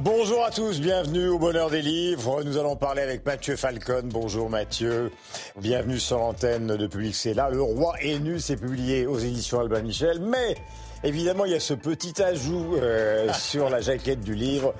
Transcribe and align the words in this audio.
Bonjour 0.00 0.44
à 0.44 0.50
tous, 0.50 0.80
bienvenue 0.80 1.28
au 1.28 1.38
Bonheur 1.38 1.70
des 1.70 1.82
Livres. 1.82 2.42
Nous 2.42 2.58
allons 2.58 2.74
parler 2.74 3.02
avec 3.02 3.24
Mathieu 3.24 3.54
Falcon. 3.54 4.02
Bonjour 4.04 4.50
Mathieu, 4.50 5.12
bienvenue 5.60 6.00
sur 6.00 6.18
l'antenne 6.18 6.76
de 6.76 6.86
Public 6.88 7.14
C'est 7.14 7.34
là. 7.34 7.50
Le 7.50 7.62
Roi 7.62 7.94
est 8.00 8.18
nu, 8.18 8.40
c'est 8.40 8.56
publié 8.56 9.06
aux 9.06 9.18
éditions 9.18 9.60
Albin 9.60 9.82
Michel. 9.82 10.20
Mais 10.20 10.56
évidemment, 11.04 11.44
il 11.44 11.52
y 11.52 11.54
a 11.54 11.60
ce 11.60 11.74
petit 11.74 12.22
ajout 12.22 12.76
euh, 12.76 13.32
sur 13.32 13.70
la 13.70 13.80
jaquette 13.80 14.20
du 14.20 14.34
livre 14.34 14.74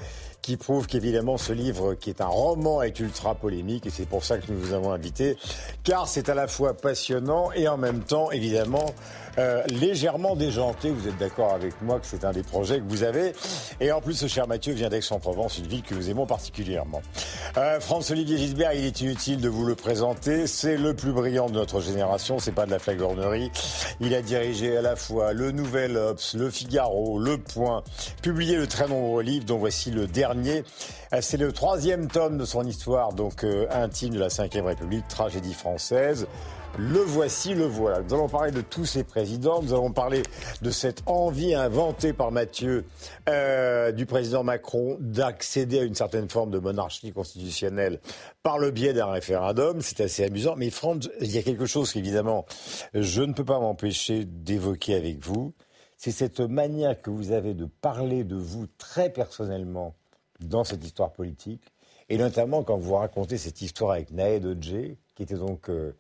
qui 0.47 0.57
prouve 0.57 0.87
qu'évidemment 0.87 1.38
ce 1.38 1.52
livre, 1.52 1.95
qui 1.95 2.09
est 2.09 2.20
un 2.20 2.27
roman, 2.27 2.80
est 2.80 3.01
ultra 3.01 3.34
polémique. 3.34 3.87
Et 3.87 3.91
c'est 3.91 4.07
pour 4.07 4.24
ça 4.24 4.38
que 4.38 4.52
nous 4.52 4.60
vous 4.60 4.74
avons 4.74 4.93
invité, 4.93 5.37
car 5.83 6.07
c'est 6.07 6.29
à 6.29 6.34
la 6.34 6.47
fois 6.47 6.74
passionnant 6.74 7.51
et 7.52 7.66
en 7.66 7.77
même 7.77 8.01
temps, 8.05 8.30
évidemment, 8.30 8.95
euh, 9.38 9.62
légèrement 9.68 10.36
déjanté. 10.36 10.90
Vous 10.90 11.08
êtes 11.08 11.18
d'accord 11.18 11.52
avec 11.52 11.80
moi 11.82 12.00
que 12.00 12.06
c'est 12.06 12.24
un 12.24 12.32
des 12.32 12.42
projets 12.42 12.78
que 12.78 12.88
vous 12.88 13.02
avez. 13.02 13.32
Et 13.80 13.92
en 13.92 14.00
plus, 14.00 14.14
ce 14.14 14.26
cher 14.26 14.46
Mathieu 14.46 14.72
vient 14.72 14.88
d'Aix-en-Provence, 14.88 15.59
une 15.59 15.66
ville 15.66 15.82
que 15.82 15.95
nous 15.95 16.10
aimons 16.10 16.26
particulièrement. 16.26 17.02
Euh, 17.56 17.80
Franz-Olivier 17.80 18.38
Gisbert, 18.38 18.72
il 18.72 18.84
est 18.84 19.00
inutile 19.00 19.40
de 19.40 19.48
vous 19.48 19.64
le 19.64 19.74
présenter. 19.74 20.46
C'est 20.46 20.76
le 20.76 20.95
plus 20.95 21.12
brillant 21.12 21.48
de 21.48 21.54
notre 21.54 21.80
génération. 21.80 22.38
C'est 22.38 22.52
pas 22.52 22.66
de 22.66 22.70
la 22.70 22.78
flagornerie. 22.78 23.50
Il 24.00 24.14
a 24.14 24.22
dirigé 24.22 24.76
à 24.76 24.82
la 24.82 24.96
fois 24.96 25.32
le 25.32 25.52
Nouvel 25.52 25.96
Obs, 25.96 26.34
le 26.34 26.50
Figaro, 26.50 27.18
le 27.18 27.38
Point, 27.38 27.82
publié 28.23 28.56
de 28.56 28.64
très 28.64 28.88
nombreux 28.88 29.23
livres, 29.23 29.45
dont 29.45 29.59
voici 29.59 29.90
le 29.90 30.06
dernier. 30.06 30.64
Euh, 31.12 31.18
c'est 31.20 31.37
le 31.37 31.52
troisième 31.52 32.09
tome 32.09 32.38
de 32.38 32.45
son 32.45 32.65
histoire, 32.66 33.12
donc 33.12 33.45
euh, 33.45 33.66
intime 33.71 34.15
de 34.15 34.18
la 34.18 34.28
Ve 34.28 34.65
République, 34.65 35.06
tragédie 35.09 35.54
française. 35.54 36.26
Le 36.79 36.99
voici, 36.99 37.55
le 37.55 37.65
voilà. 37.65 38.02
Nous 38.02 38.13
allons 38.13 38.29
parler 38.29 38.51
de 38.51 38.60
tous 38.60 38.85
ces 38.85 39.02
présidents. 39.02 39.63
Nous 39.63 39.73
allons 39.73 39.93
parler 39.93 40.23
de 40.60 40.71
cette 40.71 41.02
envie 41.07 41.55
inventée 41.55 42.13
par 42.13 42.30
Mathieu 42.30 42.85
euh, 43.30 43.93
du 43.93 44.05
président 44.05 44.45
Macron 44.45 44.99
d'accéder 45.01 45.79
à 45.79 45.83
une 45.85 45.95
certaine 45.95 46.29
forme 46.29 46.51
de 46.51 46.59
monarchie 46.59 47.13
constitutionnelle 47.13 47.99
par 48.43 48.59
le 48.59 48.71
biais 48.71 48.93
d'un 48.93 49.07
référendum. 49.07 49.80
C'est 49.80 50.02
assez 50.02 50.24
amusant. 50.24 50.55
Mais 50.57 50.68
Franck, 50.68 51.05
il 51.23 51.30
y 51.30 51.38
a 51.38 51.43
quelque 51.43 51.65
chose 51.65 51.93
qu'évidemment, 51.95 52.45
je 52.93 53.23
ne 53.23 53.33
peux 53.33 53.45
pas 53.45 53.59
m'empêcher 53.59 54.27
d'évoquer 54.27 54.96
avec 54.96 55.24
vous. 55.24 55.55
C'est 55.96 56.11
cette 56.11 56.40
manière 56.40 57.01
que 57.01 57.09
vous 57.09 57.33
avez 57.33 57.55
de 57.55 57.65
parler 57.65 58.23
de 58.23 58.37
vous 58.37 58.66
très 58.77 59.09
personnellement 59.09 59.95
dans 60.40 60.65
cette 60.65 60.85
histoire 60.85 61.13
politique. 61.13 61.73
Et 62.11 62.18
notamment 62.18 62.63
quand 62.65 62.77
vous 62.77 62.96
racontez 62.96 63.38
cette 63.38 63.63
histoire 63.63 63.93
avec 63.93 64.11
Naed 64.11 64.44
Odje, 64.44 64.97
qui 65.15 65.22
était 65.22 65.37
donc 65.37 65.71
euh, 65.71 65.97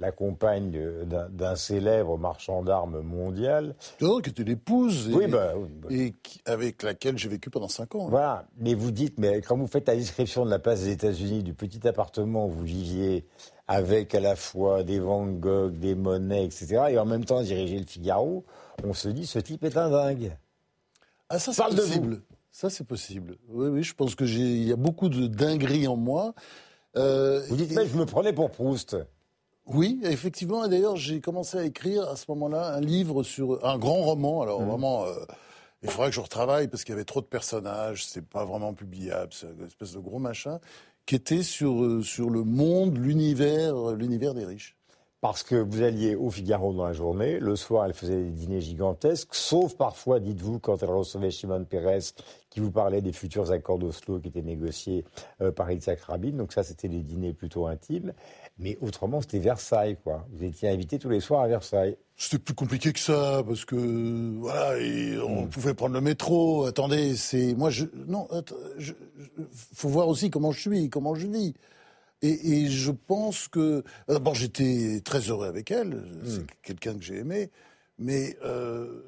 la 0.00 0.10
compagne 0.10 0.70
d'un 1.04 1.56
célèbre 1.56 2.18
marchand 2.18 2.62
d'armes 2.62 3.00
mondial. 3.00 3.76
Non, 4.00 4.20
qui 4.20 4.30
était 4.30 4.42
l'épouse 4.42 5.08
et, 5.08 5.28
bah, 5.28 5.54
et 5.88 6.14
avec 6.46 6.82
laquelle 6.82 7.16
j'ai 7.16 7.28
vécu 7.28 7.48
pendant 7.48 7.68
cinq 7.68 7.94
ans. 7.94 8.06
Hein. 8.06 8.10
Voilà, 8.10 8.46
mais 8.58 8.74
vous 8.74 8.90
dites, 8.90 9.18
mais 9.18 9.40
quand 9.40 9.56
vous 9.56 9.68
faites 9.68 9.86
la 9.86 9.94
description 9.94 10.44
de 10.44 10.50
la 10.50 10.58
place 10.58 10.80
des 10.80 10.90
États-Unis, 10.90 11.42
du 11.42 11.54
petit 11.54 11.86
appartement 11.86 12.46
où 12.46 12.50
vous 12.50 12.64
viviez, 12.64 13.24
avec 13.68 14.14
à 14.14 14.20
la 14.20 14.36
fois 14.36 14.82
des 14.82 14.98
Van 14.98 15.26
Gogh, 15.26 15.78
des 15.78 15.94
Monet, 15.94 16.44
etc., 16.44 16.86
et 16.90 16.98
en 16.98 17.06
même 17.06 17.24
temps 17.24 17.42
diriger 17.42 17.78
le 17.78 17.86
Figaro, 17.86 18.44
on 18.82 18.94
se 18.94 19.08
dit, 19.08 19.26
ce 19.26 19.38
type 19.38 19.64
est 19.64 19.76
un 19.76 19.90
dingue. 19.90 20.36
Ah, 21.28 21.38
ça, 21.38 21.52
c'est 21.52 21.76
possible. 21.76 22.22
Ça, 22.50 22.70
c'est 22.70 22.84
possible. 22.84 23.36
Oui, 23.48 23.68
oui, 23.68 23.82
je 23.82 23.94
pense 23.94 24.14
qu'il 24.14 24.64
y 24.64 24.72
a 24.72 24.76
beaucoup 24.76 25.08
de 25.08 25.26
dingueries 25.26 25.88
en 25.88 25.96
moi. 25.96 26.34
Euh, 26.96 27.42
vous 27.48 27.56
dites, 27.56 27.74
mais 27.74 27.86
je 27.86 27.96
me 27.96 28.06
prenais 28.06 28.32
pour 28.32 28.50
Proust. 28.50 28.96
Oui, 29.66 30.00
effectivement. 30.04 30.64
Et 30.64 30.68
d'ailleurs, 30.68 30.96
j'ai 30.96 31.20
commencé 31.20 31.58
à 31.58 31.64
écrire 31.64 32.08
à 32.08 32.16
ce 32.16 32.26
moment-là 32.28 32.74
un 32.74 32.80
livre 32.80 33.22
sur 33.22 33.64
un 33.64 33.78
grand 33.78 34.02
roman. 34.02 34.42
Alors 34.42 34.60
mmh. 34.60 34.66
vraiment, 34.66 35.04
euh, 35.04 35.14
il 35.82 35.90
faudrait 35.90 36.10
que 36.10 36.16
je 36.16 36.20
retravaille 36.20 36.68
parce 36.68 36.84
qu'il 36.84 36.92
y 36.92 36.96
avait 36.96 37.04
trop 37.04 37.20
de 37.20 37.26
personnages. 37.26 38.06
C'est 38.06 38.26
pas 38.26 38.44
vraiment 38.44 38.74
publiable. 38.74 39.32
C'est 39.32 39.46
une 39.46 39.66
espèce 39.66 39.92
de 39.92 40.00
gros 40.00 40.18
machin 40.18 40.60
qui 41.06 41.14
était 41.14 41.42
sur 41.42 41.82
euh, 41.82 42.02
sur 42.02 42.30
le 42.30 42.44
monde, 42.44 42.98
l'univers, 42.98 43.92
l'univers 43.92 44.34
des 44.34 44.44
riches 44.44 44.76
parce 45.24 45.42
que 45.42 45.54
vous 45.54 45.80
alliez 45.80 46.16
au 46.16 46.28
Figaro 46.28 46.74
dans 46.74 46.84
la 46.84 46.92
journée. 46.92 47.38
Le 47.40 47.56
soir, 47.56 47.86
elle 47.86 47.94
faisait 47.94 48.24
des 48.24 48.30
dîners 48.30 48.60
gigantesques, 48.60 49.34
sauf 49.34 49.74
parfois, 49.74 50.20
dites-vous, 50.20 50.58
quand 50.58 50.82
elle 50.82 50.90
recevait 50.90 51.30
Shimon 51.30 51.64
Peres, 51.64 52.12
qui 52.50 52.60
vous 52.60 52.70
parlait 52.70 53.00
des 53.00 53.14
futurs 53.14 53.50
accords 53.50 53.78
d'Oslo 53.78 54.20
qui 54.20 54.28
étaient 54.28 54.42
négociés 54.42 55.06
euh, 55.40 55.50
par 55.50 55.72
Yitzhak 55.72 55.98
Rabin. 56.00 56.32
Donc 56.32 56.52
ça, 56.52 56.62
c'était 56.62 56.88
des 56.88 57.00
dîners 57.00 57.32
plutôt 57.32 57.66
intimes. 57.66 58.12
Mais 58.58 58.78
autrement, 58.80 59.20
c'était 59.20 59.40
Versailles, 59.40 59.96
quoi. 60.02 60.26
Vous 60.32 60.44
étiez 60.44 60.68
invité 60.68 60.98
tous 60.98 61.08
les 61.08 61.20
soirs 61.20 61.42
à 61.42 61.48
Versailles. 61.48 61.96
C'était 62.16 62.38
plus 62.38 62.54
compliqué 62.54 62.92
que 62.92 63.00
ça, 63.00 63.42
parce 63.44 63.64
que, 63.64 64.38
voilà, 64.38 64.78
on 65.24 65.46
hmm. 65.46 65.48
pouvait 65.48 65.74
prendre 65.74 65.94
le 65.94 66.00
métro. 66.00 66.64
Attendez, 66.64 67.16
c'est... 67.16 67.54
Moi, 67.54 67.70
je... 67.70 67.86
Non, 68.06 68.28
il 68.78 68.94
faut 69.74 69.88
voir 69.88 70.06
aussi 70.06 70.30
comment 70.30 70.52
je 70.52 70.60
suis, 70.60 70.88
comment 70.88 71.16
je 71.16 71.26
vis. 71.26 71.54
Et, 72.22 72.68
je 72.68 72.90
pense 72.90 73.48
que. 73.48 73.84
D'abord, 74.08 74.34
j'étais 74.34 75.02
très 75.04 75.20
heureux 75.20 75.46
avec 75.46 75.70
elle. 75.70 76.04
C'est 76.24 76.38
hmm. 76.38 76.46
quelqu'un 76.62 76.94
que 76.94 77.02
j'ai 77.02 77.18
aimé. 77.18 77.50
Mais 77.98 78.36
euh, 78.44 79.02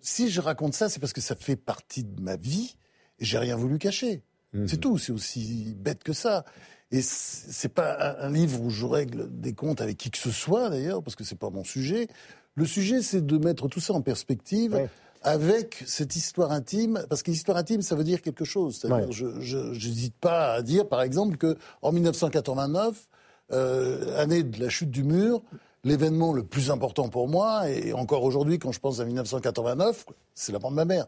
si 0.00 0.30
je 0.30 0.40
raconte 0.40 0.72
ça, 0.74 0.88
c'est 0.88 0.98
parce 0.98 1.12
que 1.12 1.20
ça 1.20 1.34
fait 1.34 1.56
partie 1.56 2.04
de 2.04 2.20
ma 2.20 2.36
vie 2.36 2.76
et 3.18 3.24
j'ai 3.24 3.38
rien 3.38 3.56
voulu 3.56 3.78
cacher. 3.78 4.22
Hmm. 4.54 4.66
C'est 4.66 4.78
tout. 4.78 4.96
C'est 4.96 5.12
aussi 5.12 5.74
bête 5.76 6.02
que 6.02 6.14
ça. 6.14 6.44
Et 6.92 7.00
c'est 7.00 7.70
pas 7.70 8.16
un, 8.20 8.30
livre 8.30 8.60
où 8.60 8.68
je 8.68 8.84
règle 8.84 9.26
des 9.30 9.54
comptes 9.54 9.80
avec 9.80 9.96
qui 9.96 10.10
que 10.10 10.18
ce 10.18 10.30
soit 10.30 10.68
d'ailleurs, 10.68 11.02
parce 11.02 11.16
que 11.16 11.24
c'est 11.24 11.38
pas 11.38 11.48
mon 11.48 11.64
sujet. 11.64 12.06
Le 12.54 12.66
sujet, 12.66 13.00
c'est 13.00 13.24
de 13.24 13.38
mettre 13.38 13.66
tout 13.66 13.80
ça 13.80 13.94
en 13.94 14.02
perspective 14.02 14.88
avec 15.22 15.82
cette 15.86 16.16
histoire 16.16 16.52
intime, 16.52 17.04
parce 17.08 17.22
que 17.22 17.30
l'histoire 17.30 17.56
intime, 17.56 17.80
ça 17.80 17.94
veut 17.94 18.04
dire 18.04 18.20
quelque 18.20 18.44
chose. 18.44 18.78
C'est-à-dire, 18.80 19.10
je 19.10 19.88
n'hésite 19.88 20.16
pas 20.16 20.52
à 20.52 20.62
dire, 20.62 20.86
par 20.86 21.00
exemple, 21.00 21.36
que 21.38 21.56
en 21.80 21.92
1989, 21.92 23.08
euh, 23.52 24.20
année 24.20 24.42
de 24.42 24.60
la 24.60 24.68
chute 24.68 24.90
du 24.90 25.04
mur, 25.04 25.42
l'événement 25.84 26.32
le 26.32 26.42
plus 26.42 26.70
important 26.70 27.08
pour 27.08 27.28
moi, 27.28 27.68
et 27.70 27.92
encore 27.92 28.22
aujourd'hui, 28.22 28.58
quand 28.58 28.72
je 28.72 28.80
pense 28.80 29.00
à 29.00 29.04
1989, 29.04 30.06
c'est 30.34 30.52
la 30.52 30.58
mort 30.58 30.70
de 30.70 30.76
ma 30.76 30.84
mère. 30.84 31.06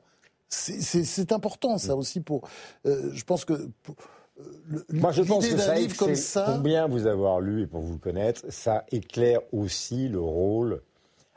C'est 0.48 1.32
important, 1.32 1.78
ça 1.78 1.96
aussi, 1.96 2.20
pour. 2.20 2.48
Euh, 2.86 3.10
je 3.12 3.24
pense 3.24 3.44
que. 3.44 3.68
Euh, 4.40 4.78
Moi, 4.90 5.12
je 5.12 5.22
pense 5.22 5.46
que 5.46 5.56
ça, 5.56 5.74
comme 5.98 6.14
ça, 6.14 6.44
pour 6.44 6.58
bien 6.58 6.88
vous 6.88 7.06
avoir 7.06 7.40
lu 7.40 7.62
et 7.62 7.66
pour 7.66 7.80
vous 7.80 7.98
connaître, 7.98 8.42
ça 8.48 8.84
éclaire 8.90 9.40
aussi 9.52 10.08
le 10.08 10.20
rôle 10.20 10.80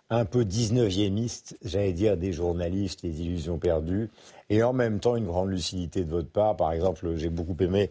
un 0.10 0.24
peu 0.24 0.44
19e 0.44 1.54
j'allais 1.64 1.92
dire, 1.92 2.16
des 2.16 2.32
journalistes, 2.32 3.04
des 3.04 3.22
illusions 3.22 3.58
perdues, 3.58 4.10
et 4.50 4.64
en 4.64 4.72
même 4.72 5.02
temps 5.02 5.18
une 5.18 5.26
grande 5.26 5.50
lucidité 5.50 6.06
de 6.06 6.10
votre 6.10 6.30
part. 6.30 6.56
Par 6.56 6.72
exemple, 6.72 7.14
j'ai 7.18 7.30
beaucoup 7.30 7.58
aimé 7.60 7.90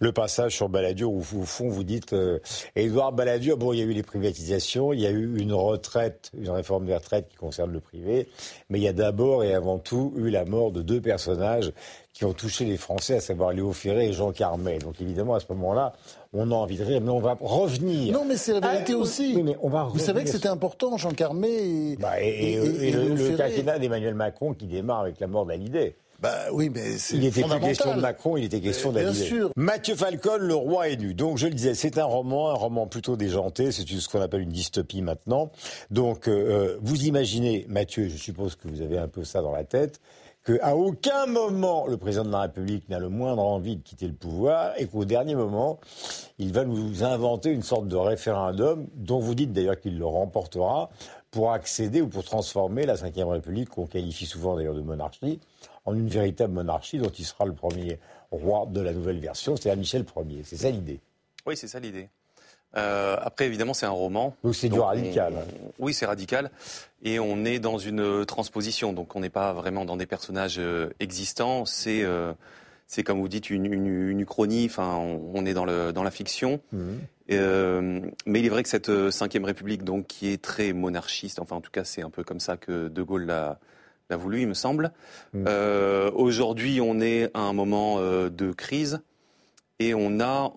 le 0.00 0.12
passage 0.12 0.56
sur 0.56 0.70
Balladur 0.70 1.12
où, 1.12 1.18
au 1.18 1.44
fond, 1.44 1.68
vous 1.68 1.84
dites, 1.84 2.14
euh, 2.14 2.38
Édouard 2.74 3.12
Balladur, 3.12 3.58
bon, 3.58 3.74
il 3.74 3.80
y 3.80 3.82
a 3.82 3.84
eu 3.84 3.92
les 3.92 4.02
privatisations, 4.02 4.94
il 4.94 5.00
y 5.00 5.06
a 5.06 5.10
eu 5.10 5.38
une 5.38 5.52
retraite, 5.52 6.30
une 6.38 6.48
réforme 6.48 6.86
des 6.86 6.94
retraites 6.94 7.28
qui 7.28 7.36
concerne 7.36 7.70
le 7.72 7.80
privé, 7.80 8.28
mais 8.70 8.78
il 8.78 8.82
y 8.82 8.88
a 8.88 8.94
d'abord 8.94 9.44
et 9.44 9.52
avant 9.52 9.78
tout 9.78 10.14
eu 10.16 10.30
la 10.30 10.46
mort 10.46 10.72
de 10.72 10.80
deux 10.80 11.02
personnages 11.02 11.72
qui 12.18 12.24
ont 12.24 12.32
touché 12.32 12.64
les 12.64 12.76
Français, 12.76 13.18
à 13.18 13.20
savoir 13.20 13.52
Léo 13.52 13.72
Ferré 13.72 14.08
et 14.08 14.12
Jean 14.12 14.32
Carmet. 14.32 14.78
Donc 14.78 15.00
évidemment, 15.00 15.36
à 15.36 15.40
ce 15.40 15.44
moment-là, 15.50 15.92
on 16.32 16.50
a 16.50 16.54
envie 16.56 16.76
de 16.76 16.82
rire, 16.82 17.00
mais 17.00 17.10
on 17.10 17.20
va 17.20 17.38
revenir. 17.40 18.12
Non, 18.12 18.24
mais 18.24 18.36
c'est 18.36 18.58
la 18.58 18.72
vérité 18.72 18.94
ah, 18.96 18.98
aussi. 18.98 19.40
mais 19.40 19.56
on 19.62 19.68
va 19.68 19.84
Vous 19.84 20.00
savez 20.00 20.24
que 20.24 20.30
c'était 20.30 20.48
important, 20.48 20.96
Jean 20.96 21.12
Carmet 21.12 21.48
et, 21.48 21.96
bah, 21.96 22.20
et, 22.20 22.56
le, 22.90 23.36
quinquennat 23.36 23.78
d'Emmanuel 23.78 24.14
Macron 24.14 24.52
qui 24.52 24.66
démarre 24.66 25.02
avec 25.02 25.20
la 25.20 25.28
mort 25.28 25.46
d'Hallyday. 25.46 25.94
Bah 26.20 26.34
oui, 26.52 26.70
mais 26.74 26.98
c'est 26.98 27.14
Il 27.14 27.24
était 27.24 27.44
plus 27.44 27.60
question 27.60 27.94
de 27.94 28.00
Macron, 28.00 28.36
il 28.36 28.46
était 28.46 28.60
question 28.60 28.90
d'Hallyday. 28.90 29.12
Bien 29.12 29.24
sûr. 29.24 29.52
Mathieu 29.54 29.94
Falcon, 29.94 30.38
Le 30.38 30.56
Roi 30.56 30.88
est 30.88 30.96
nu. 30.96 31.14
Donc 31.14 31.38
je 31.38 31.46
le 31.46 31.54
disais, 31.54 31.74
c'est 31.74 31.98
un 31.98 32.04
roman, 32.04 32.50
un 32.50 32.54
roman 32.54 32.88
plutôt 32.88 33.16
déjanté. 33.16 33.70
C'est 33.70 33.86
ce 33.86 34.08
qu'on 34.08 34.20
appelle 34.20 34.40
une 34.40 34.48
dystopie 34.48 35.02
maintenant. 35.02 35.52
Donc 35.92 36.28
euh, 36.28 36.32
euh, 36.32 36.78
vous 36.82 37.04
imaginez, 37.04 37.64
Mathieu, 37.68 38.08
je 38.08 38.16
suppose 38.16 38.56
que 38.56 38.66
vous 38.66 38.82
avez 38.82 38.98
un 38.98 39.06
peu 39.06 39.22
ça 39.22 39.40
dans 39.40 39.52
la 39.52 39.62
tête 39.62 40.00
qu'à 40.48 40.76
aucun 40.76 41.26
moment 41.26 41.86
le 41.86 41.98
président 41.98 42.24
de 42.24 42.30
la 42.30 42.40
République 42.42 42.88
n'a 42.88 42.98
le 42.98 43.10
moindre 43.10 43.42
envie 43.42 43.76
de 43.76 43.82
quitter 43.82 44.06
le 44.06 44.14
pouvoir 44.14 44.72
et 44.78 44.86
qu'au 44.86 45.04
dernier 45.04 45.34
moment, 45.34 45.78
il 46.38 46.52
va 46.52 46.64
nous 46.64 47.04
inventer 47.04 47.50
une 47.50 47.62
sorte 47.62 47.86
de 47.86 47.96
référendum 47.96 48.86
dont 48.94 49.18
vous 49.18 49.34
dites 49.34 49.52
d'ailleurs 49.52 49.78
qu'il 49.78 49.98
le 49.98 50.06
remportera 50.06 50.90
pour 51.30 51.52
accéder 51.52 52.00
ou 52.00 52.08
pour 52.08 52.24
transformer 52.24 52.86
la 52.86 52.94
Ve 52.94 53.28
République, 53.28 53.68
qu'on 53.68 53.86
qualifie 53.86 54.24
souvent 54.24 54.56
d'ailleurs 54.56 54.74
de 54.74 54.80
monarchie, 54.80 55.38
en 55.84 55.94
une 55.94 56.08
véritable 56.08 56.54
monarchie 56.54 56.98
dont 56.98 57.10
il 57.10 57.24
sera 57.26 57.44
le 57.44 57.52
premier 57.52 57.98
roi 58.30 58.66
de 58.66 58.80
la 58.80 58.94
nouvelle 58.94 59.18
version, 59.18 59.56
c'est-à-dire 59.56 59.78
Michel 59.78 60.06
Ier. 60.16 60.42
C'est 60.44 60.56
ça 60.56 60.70
l'idée? 60.70 61.00
Oui, 61.46 61.56
c'est 61.56 61.68
ça 61.68 61.78
l'idée. 61.78 62.08
Après, 62.74 63.46
évidemment, 63.46 63.74
c'est 63.74 63.86
un 63.86 63.90
roman. 63.90 64.36
Donc 64.44 64.54
c'est 64.54 64.68
du 64.68 64.78
radical. 64.78 65.34
oui, 65.78 65.92
c'est 65.92 66.06
radical. 66.06 66.50
Et 67.02 67.18
on 67.18 67.44
est 67.44 67.58
dans 67.58 67.78
une 67.78 68.24
transposition. 68.24 68.92
Donc 68.92 69.16
on 69.16 69.20
n'est 69.20 69.30
pas 69.30 69.52
vraiment 69.52 69.84
dans 69.84 69.96
des 69.96 70.06
personnages 70.06 70.60
existants. 71.00 71.64
C'est 71.64 72.04
c'est 72.88 73.02
comme 73.02 73.20
vous 73.20 73.28
dites 73.28 73.50
une, 73.50 73.66
une, 73.66 74.20
uchronie. 74.20 74.64
Enfin, 74.64 74.96
on, 74.96 75.44
est 75.44 75.52
dans, 75.52 75.66
le, 75.66 75.92
dans 75.92 76.02
la 76.02 76.10
fiction. 76.10 76.60
Mhm. 76.72 76.98
Euh, 77.30 78.00
mais 78.24 78.40
il 78.40 78.46
est 78.46 78.48
vrai 78.48 78.62
que 78.62 78.68
cette 78.70 78.88
euh, 78.88 79.10
cinquième 79.10 79.44
République, 79.44 79.84
donc, 79.84 80.06
qui 80.06 80.32
est 80.32 80.42
très 80.42 80.72
monarchiste, 80.72 81.38
enfin, 81.38 81.56
en 81.56 81.60
tout 81.60 81.70
cas, 81.70 81.84
c'est 81.84 82.02
un 82.02 82.08
peu 82.08 82.24
comme 82.24 82.40
ça 82.40 82.56
que 82.56 82.88
De 82.88 83.02
Gaulle 83.02 83.26
l'a, 83.26 83.58
voulu, 84.16 84.40
il 84.40 84.48
me 84.48 84.54
semble. 84.54 84.92
Euh, 85.36 86.10
aujourd'hui, 86.14 86.80
on 86.80 86.98
est 86.98 87.30
à 87.34 87.40
un 87.40 87.52
moment 87.52 88.00
de 88.00 88.52
crise. 88.52 89.00
Et 89.80 89.94
on 89.94 90.20
a 90.20 90.52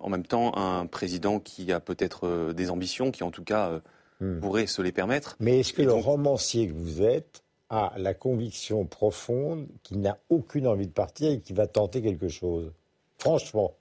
en 0.00 0.08
même 0.08 0.26
temps 0.26 0.56
un 0.56 0.86
président 0.86 1.38
qui 1.38 1.72
a 1.72 1.80
peut-être 1.80 2.52
des 2.52 2.70
ambitions, 2.70 3.10
qui 3.10 3.22
en 3.22 3.30
tout 3.30 3.44
cas 3.44 3.80
mhm. 4.20 4.40
pourrait 4.40 4.66
se 4.66 4.82
les 4.82 4.92
permettre. 4.92 5.36
Mais 5.40 5.60
est-ce 5.60 5.72
que 5.72 5.82
le 5.82 5.92
romancier 5.92 6.68
que 6.68 6.72
vous 6.72 7.02
êtes 7.02 7.42
a 7.70 7.92
la 7.96 8.12
conviction 8.12 8.84
profonde 8.84 9.66
qu'il 9.82 10.00
n'a 10.00 10.18
aucune 10.30 10.66
envie 10.66 10.86
de 10.86 10.92
partir 10.92 11.30
et 11.30 11.40
qu'il 11.40 11.56
va 11.56 11.66
tenter 11.66 12.02
quelque 12.02 12.28
chose? 12.28 12.72
Franchement. 13.18 13.72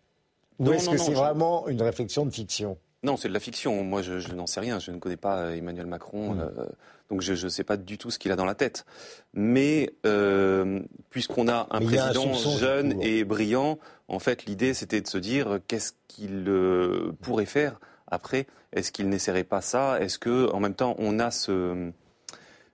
Ou 0.60 0.72
est-ce 0.72 0.90
que 0.90 0.98
c'est 0.98 1.14
vraiment 1.14 1.68
une 1.68 1.82
réflexion 1.82 2.26
de 2.26 2.32
fiction? 2.32 2.78
Non, 3.04 3.18
c'est 3.18 3.28
de 3.28 3.34
la 3.34 3.40
fiction. 3.40 3.84
Moi, 3.84 4.02
je, 4.02 4.34
n'en 4.34 4.46
sais 4.46 4.60
rien. 4.60 4.80
Je 4.80 4.92
ne 4.92 5.00
connais 5.00 5.18
pas 5.18 5.56
Emmanuel 5.56 5.88
Macron, 5.88 6.36
hmm. 6.36 6.40
euh, 6.40 6.66
donc 7.10 7.22
je 7.22 7.34
ne 7.34 7.50
sais 7.50 7.64
pas 7.64 7.78
du 7.78 7.98
tout 7.98 8.12
ce 8.12 8.20
qu'il 8.20 8.32
a 8.32 8.36
dans 8.36 8.46
la 8.46 8.56
tête. 8.56 8.86
Mais 9.34 9.94
euh, 10.06 10.82
puisqu'on 11.10 11.48
a 11.48 11.68
un 11.72 11.82
président 11.82 12.34
jeune 12.34 13.02
et 13.02 13.24
brillant, 13.24 13.80
en 14.08 14.20
fait, 14.20 14.46
l'idée 14.46 14.74
c'était 14.74 15.02
de 15.02 15.08
se 15.08 15.18
dire 15.18 15.60
qu'est-ce 15.68 15.94
qu'il 16.08 16.46
euh, 16.48 17.12
pourrait 17.22 17.46
faire 17.46 17.80
après? 18.08 18.46
Est-ce 18.74 18.92
qu'il 18.92 19.10
n'essaierait 19.10 19.44
pas 19.44 19.62
ça? 19.62 20.00
Est-ce 20.00 20.20
que, 20.20 20.52
en 20.52 20.60
même 20.60 20.76
temps, 20.76 20.96
on 21.00 21.20
a 21.20 21.32
ce 21.32 21.92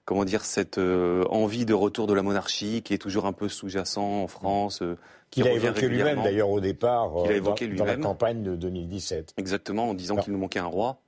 comment 0.08 0.24
dire, 0.24 0.46
cette 0.46 0.78
euh, 0.78 1.26
envie 1.30 1.66
de 1.66 1.74
retour 1.74 2.08
de 2.08 2.14
la 2.14 2.24
monarchie 2.24 2.82
qui 2.82 2.94
est 2.94 2.98
toujours 2.98 3.26
un 3.26 3.34
peu 3.34 3.50
sous-jacent 3.50 4.24
en 4.24 4.28
France. 4.28 4.82
Euh, 4.82 4.98
qui 5.30 5.42
il 5.42 5.48
a 5.48 5.52
évoqué 5.52 5.90
lui-même 5.90 6.24
d'ailleurs 6.24 6.50
au 6.50 6.62
départ 6.62 7.12
il 7.26 7.28
a 7.28 7.34
euh, 7.34 7.36
évoqué 7.36 7.68
dans, 7.68 7.76
dans, 7.76 7.86
la 7.86 7.98
campagne 7.98 8.42
de 8.42 8.56
2017. 8.56 9.34
Exactement, 9.36 9.90
en 9.90 9.94
disant 9.94 10.16
qu'il 10.16 10.32
nous 10.32 10.40
manquait 10.40 10.60
un 10.60 10.66
roi. 10.66 11.02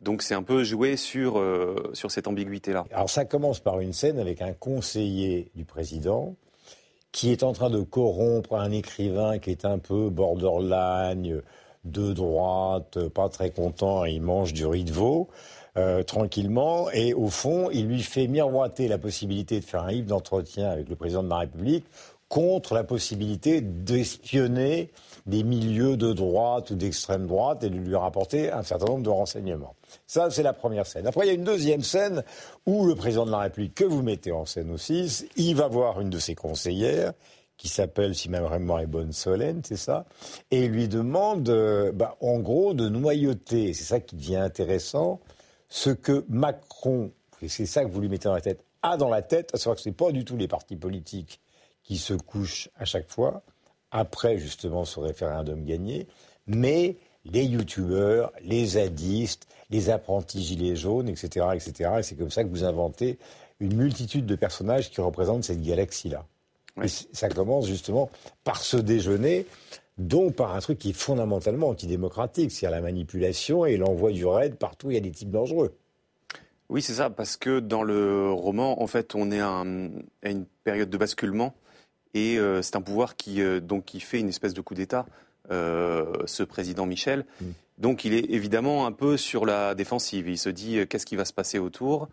Donc 0.00 0.22
c'est 0.22 0.34
un 0.34 0.42
peu 0.42 0.64
joué 0.64 0.96
sur, 0.96 1.44
sur 1.92 2.10
cette 2.10 2.26
ambiguïté-là. 2.26 2.86
Alors 2.90 3.10
ça 3.10 3.26
commence 3.26 3.60
par 3.60 3.80
une 3.80 3.92
scène 3.92 4.18
avec 4.18 4.40
un 4.40 4.54
conseiller 4.54 5.50
du 5.54 5.64
président 5.64 6.34
qui 7.12 7.32
est 7.32 7.42
en 7.42 7.52
train 7.52 7.68
de 7.68 7.82
corrompre 7.82 8.54
un 8.54 8.70
écrivain 8.70 9.38
qui 9.38 9.50
est 9.50 9.66
un 9.66 9.78
peu 9.78 10.08
borderline, 10.08 11.42
de 11.84 12.12
droite, 12.12 13.08
pas 13.08 13.28
très 13.28 13.50
content, 13.50 14.04
il 14.04 14.22
mange 14.22 14.52
du 14.52 14.64
riz 14.66 14.84
de 14.84 14.92
veau. 14.92 15.28
Euh, 15.78 16.02
tranquillement. 16.02 16.90
Et 16.90 17.14
au 17.14 17.28
fond, 17.28 17.70
il 17.70 17.86
lui 17.86 18.02
fait 18.02 18.26
miroiter 18.26 18.88
la 18.88 18.98
possibilité 18.98 19.60
de 19.60 19.64
faire 19.64 19.84
un 19.84 19.92
livre 19.92 20.08
d'entretien 20.08 20.68
avec 20.68 20.88
le 20.88 20.96
président 20.96 21.22
de 21.22 21.28
la 21.28 21.38
République 21.38 21.84
contre 22.28 22.74
la 22.74 22.82
possibilité 22.82 23.60
d'espionner 23.60 24.90
des 25.26 25.44
milieux 25.44 25.96
de 25.96 26.12
droite 26.12 26.70
ou 26.70 26.74
d'extrême 26.74 27.28
droite 27.28 27.62
et 27.62 27.70
de 27.70 27.76
lui 27.76 27.94
rapporter 27.94 28.50
un 28.50 28.64
certain 28.64 28.86
nombre 28.86 29.04
de 29.04 29.10
renseignements. 29.10 29.76
Ça, 30.08 30.30
c'est 30.30 30.42
la 30.42 30.52
première 30.52 30.84
scène. 30.84 31.06
Après, 31.06 31.26
il 31.26 31.28
y 31.28 31.30
a 31.30 31.34
une 31.34 31.44
deuxième 31.44 31.82
scène 31.82 32.24
où 32.66 32.84
le 32.84 32.96
président 32.96 33.24
de 33.24 33.30
la 33.30 33.38
République, 33.38 33.76
que 33.76 33.84
vous 33.84 34.02
mettez 34.02 34.32
en 34.32 34.46
scène 34.46 34.72
aussi, 34.72 35.28
il 35.36 35.54
va 35.54 35.68
voir 35.68 36.00
une 36.00 36.10
de 36.10 36.18
ses 36.18 36.34
conseillères 36.34 37.12
qui 37.56 37.68
s'appelle, 37.68 38.16
si 38.16 38.28
ma 38.28 38.40
mémoire 38.40 38.80
est 38.80 38.86
bonne, 38.86 39.12
Solène, 39.12 39.60
c'est 39.64 39.76
ça, 39.76 40.06
et 40.50 40.64
il 40.64 40.70
lui 40.70 40.88
demande, 40.88 41.48
euh, 41.48 41.92
bah, 41.92 42.16
en 42.20 42.40
gros, 42.40 42.74
de 42.74 42.88
noyauter, 42.88 43.74
c'est 43.74 43.84
ça 43.84 44.00
qui 44.00 44.16
devient 44.16 44.36
intéressant, 44.36 45.20
ce 45.68 45.90
que 45.90 46.24
Macron, 46.28 47.10
et 47.42 47.48
c'est 47.48 47.66
ça 47.66 47.84
que 47.84 47.90
vous 47.90 48.00
lui 48.00 48.08
mettez 48.08 48.28
dans 48.28 48.34
la 48.34 48.40
tête, 48.40 48.64
a 48.82 48.96
dans 48.96 49.08
la 49.08 49.22
tête, 49.22 49.54
à 49.54 49.58
savoir 49.58 49.76
que 49.76 49.82
ce 49.82 49.88
n'est 49.88 49.94
pas 49.94 50.12
du 50.12 50.24
tout 50.24 50.36
les 50.36 50.48
partis 50.48 50.76
politiques 50.76 51.40
qui 51.82 51.98
se 51.98 52.14
couchent 52.14 52.68
à 52.76 52.84
chaque 52.84 53.08
fois, 53.08 53.42
après 53.90 54.38
justement 54.38 54.84
ce 54.84 55.00
référendum 55.00 55.64
gagné, 55.64 56.06
mais 56.46 56.96
les 57.24 57.44
youtubeurs, 57.44 58.32
les 58.42 58.66
zadistes, 58.66 59.46
les 59.70 59.90
apprentis 59.90 60.42
gilets 60.42 60.76
jaunes, 60.76 61.08
etc. 61.08 61.46
etc. 61.54 61.90
Et 61.98 62.02
c'est 62.02 62.16
comme 62.16 62.30
ça 62.30 62.44
que 62.44 62.48
vous 62.48 62.64
inventez 62.64 63.18
une 63.60 63.74
multitude 63.74 64.26
de 64.26 64.36
personnages 64.36 64.90
qui 64.90 65.00
représentent 65.00 65.44
cette 65.44 65.62
galaxie-là. 65.62 66.24
Et 66.82 66.88
ça 66.88 67.28
commence 67.28 67.66
justement 67.66 68.08
par 68.44 68.62
ce 68.62 68.76
déjeuner 68.76 69.46
dont 69.98 70.30
par 70.30 70.54
un 70.54 70.60
truc 70.60 70.78
qui 70.78 70.90
est 70.90 70.94
fondamentalement 70.94 71.68
antidémocratique, 71.68 72.52
c'est-à-dire 72.52 72.76
la 72.76 72.82
manipulation 72.82 73.66
et 73.66 73.76
l'envoi 73.76 74.12
du 74.12 74.24
raid 74.24 74.56
partout 74.56 74.88
où 74.88 74.90
il 74.92 74.94
y 74.94 74.98
a 74.98 75.00
des 75.00 75.10
types 75.10 75.30
dangereux. 75.30 75.76
Oui, 76.68 76.82
c'est 76.82 76.94
ça, 76.94 77.10
parce 77.10 77.36
que 77.36 77.60
dans 77.60 77.82
le 77.82 78.30
roman, 78.30 78.82
en 78.82 78.86
fait, 78.86 79.14
on 79.14 79.30
est 79.30 79.40
à, 79.40 79.62
une 79.64 80.46
période 80.64 80.90
de 80.90 80.98
basculement 80.98 81.54
et 82.14 82.38
euh, 82.38 82.62
c'est 82.62 82.76
un 82.76 82.82
pouvoir 82.82 83.16
qui, 83.16 83.40
euh, 83.40 83.60
donc, 83.60 83.86
qui 83.86 84.00
fait 84.00 84.20
une 84.20 84.28
espèce 84.28 84.54
de 84.54 84.60
coup 84.60 84.74
d'État, 84.74 85.06
euh, 85.50 86.12
ce 86.26 86.42
président 86.42 86.86
Michel. 86.86 87.24
Mm. 87.40 87.46
Donc 87.78 88.04
il 88.04 88.12
est 88.12 88.30
évidemment 88.30 88.86
un 88.86 88.92
peu 88.92 89.16
sur 89.16 89.46
la 89.46 89.76
défensive. 89.76 90.28
Il 90.28 90.36
se 90.36 90.48
dit 90.48 90.84
qu'est-ce 90.88 91.06
qui 91.06 91.14
va 91.14 91.24
se 91.24 91.32
passer 91.32 91.60
autour? 91.60 92.08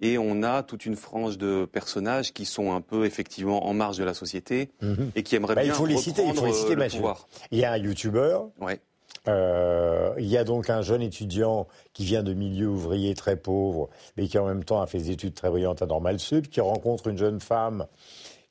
Et 0.00 0.18
on 0.18 0.42
a 0.42 0.62
toute 0.62 0.86
une 0.86 0.96
frange 0.96 1.38
de 1.38 1.64
personnages 1.70 2.32
qui 2.32 2.44
sont 2.44 2.72
un 2.72 2.80
peu 2.80 3.04
effectivement 3.04 3.66
en 3.66 3.74
marge 3.74 3.98
de 3.98 4.04
la 4.04 4.14
société 4.14 4.70
mhm. 4.80 5.10
et 5.14 5.22
qui 5.22 5.36
aimeraient 5.36 5.54
bah, 5.54 5.62
bien 5.62 5.72
il 5.72 5.76
faut 5.76 5.86
les 5.86 5.96
citer, 5.96 6.22
il 6.26 6.34
faut 6.34 6.46
les 6.46 6.52
citer, 6.52 6.74
le 6.74 6.88
pouvoir. 6.88 7.26
Il 7.50 7.58
y 7.58 7.64
a 7.64 7.72
un 7.72 7.78
youtubeur. 7.78 8.48
Ouais. 8.60 8.80
Euh, 9.26 10.14
il 10.18 10.26
y 10.26 10.36
a 10.36 10.44
donc 10.44 10.70
un 10.70 10.82
jeune 10.82 11.02
étudiant 11.02 11.66
qui 11.92 12.04
vient 12.04 12.22
de 12.22 12.32
milieu 12.32 12.68
ouvrier 12.68 13.14
très 13.14 13.36
pauvre, 13.36 13.90
mais 14.16 14.26
qui 14.26 14.38
en 14.38 14.46
même 14.46 14.64
temps 14.64 14.80
a 14.80 14.86
fait 14.86 14.98
des 14.98 15.10
études 15.10 15.34
très 15.34 15.50
brillantes 15.50 15.82
à 15.82 15.86
Normal 15.86 16.18
Sup, 16.18 16.48
qui 16.48 16.60
rencontre 16.60 17.08
une 17.08 17.18
jeune 17.18 17.40
femme 17.40 17.86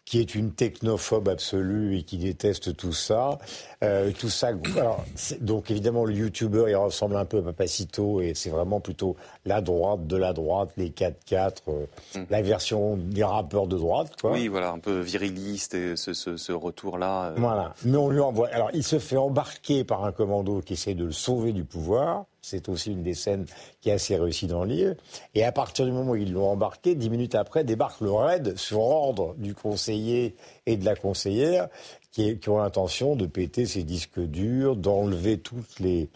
qui 0.08 0.22
est 0.22 0.36
une 0.36 0.54
technophobe 0.54 1.28
absolue 1.28 1.98
et 1.98 2.04
qui 2.04 2.18
déteste 2.18 2.78
tout 2.78 2.94
ça. 2.94 3.40
Euh, 3.84 4.10
tout 4.18 4.30
ça. 4.30 4.52
Alors, 4.78 5.04
donc 5.42 5.70
évidemment, 5.70 6.06
le 6.06 6.14
YouTuber, 6.14 6.68
il 6.70 6.78
ressemble 6.78 7.18
un 7.18 7.26
peu 7.26 7.40
à 7.40 7.42
Papacito 7.42 8.22
et 8.22 8.32
c'est 8.34 8.50
vraiment 8.50 8.80
plutôt 8.80 9.18
la 9.46 9.60
droite 9.60 10.08
de 10.08 10.16
la 10.16 10.32
droite, 10.32 10.70
les 10.78 10.92
4-4, 10.92 11.58
euh, 11.68 11.86
mm. 12.16 12.20
la 12.30 12.42
version 12.42 12.96
des 12.96 13.26
rappeurs 13.26 13.68
de 13.68 13.76
droite. 13.76 14.14
Quoi. 14.22 14.32
Oui, 14.32 14.48
voilà, 14.48 14.72
un 14.72 14.80
peu 14.80 15.02
viriliste 15.02 15.74
et 15.74 15.98
ce, 15.98 16.14
ce, 16.14 16.38
ce 16.38 16.54
retour-là. 16.54 17.26
Euh. 17.26 17.36
Voilà. 17.36 17.74
Mais 17.84 17.98
on 17.98 18.10
lui 18.10 18.22
envoie. 18.22 18.48
Alors, 18.54 18.70
il 18.74 18.86
se 18.86 19.00
fait 19.00 19.18
embarquer 19.18 19.84
par 19.84 20.06
un 20.06 20.14
commando 20.14 20.62
qui 20.62 20.74
essaie 20.74 20.94
de 20.94 21.04
le 21.04 21.12
sauver 21.12 21.52
du 21.52 21.66
pouvoir. 21.66 22.24
C'est 22.50 22.70
aussi 22.70 22.94
une 22.94 23.04
des 23.04 23.14
scènes 23.14 23.46
qui 23.82 23.90
est 23.90 23.94
assez 23.94 24.16
réussie 24.16 24.48
dans 24.48 24.64
le 24.64 24.70
livre. 24.70 24.96
Et 25.36 25.44
à 25.44 25.52
partir 25.52 25.86
du 25.86 25.92
moment 25.92 26.12
où 26.12 26.16
ils 26.16 26.32
l'ont 26.32 26.50
embarqué, 26.50 26.96
dix 26.96 27.10
minutes 27.10 27.36
après, 27.36 27.66
débarque 27.66 28.00
le 28.00 28.10
raid 28.10 28.58
sur 28.58 28.80
ordre 28.80 29.36
du 29.38 29.54
conseiller 29.54 30.38
et 30.66 30.78
de 30.78 30.86
la 30.86 30.96
conseillère 30.96 31.68
qui, 32.14 32.40
ont 32.48 32.60
l'intention 32.60 33.18
de 33.18 33.26
péter 33.26 33.66
ses 33.66 33.84
disques 33.84 34.22
durs, 34.22 34.78
d'enlever 34.78 35.40
toutes 35.40 35.82
les, 35.82 36.10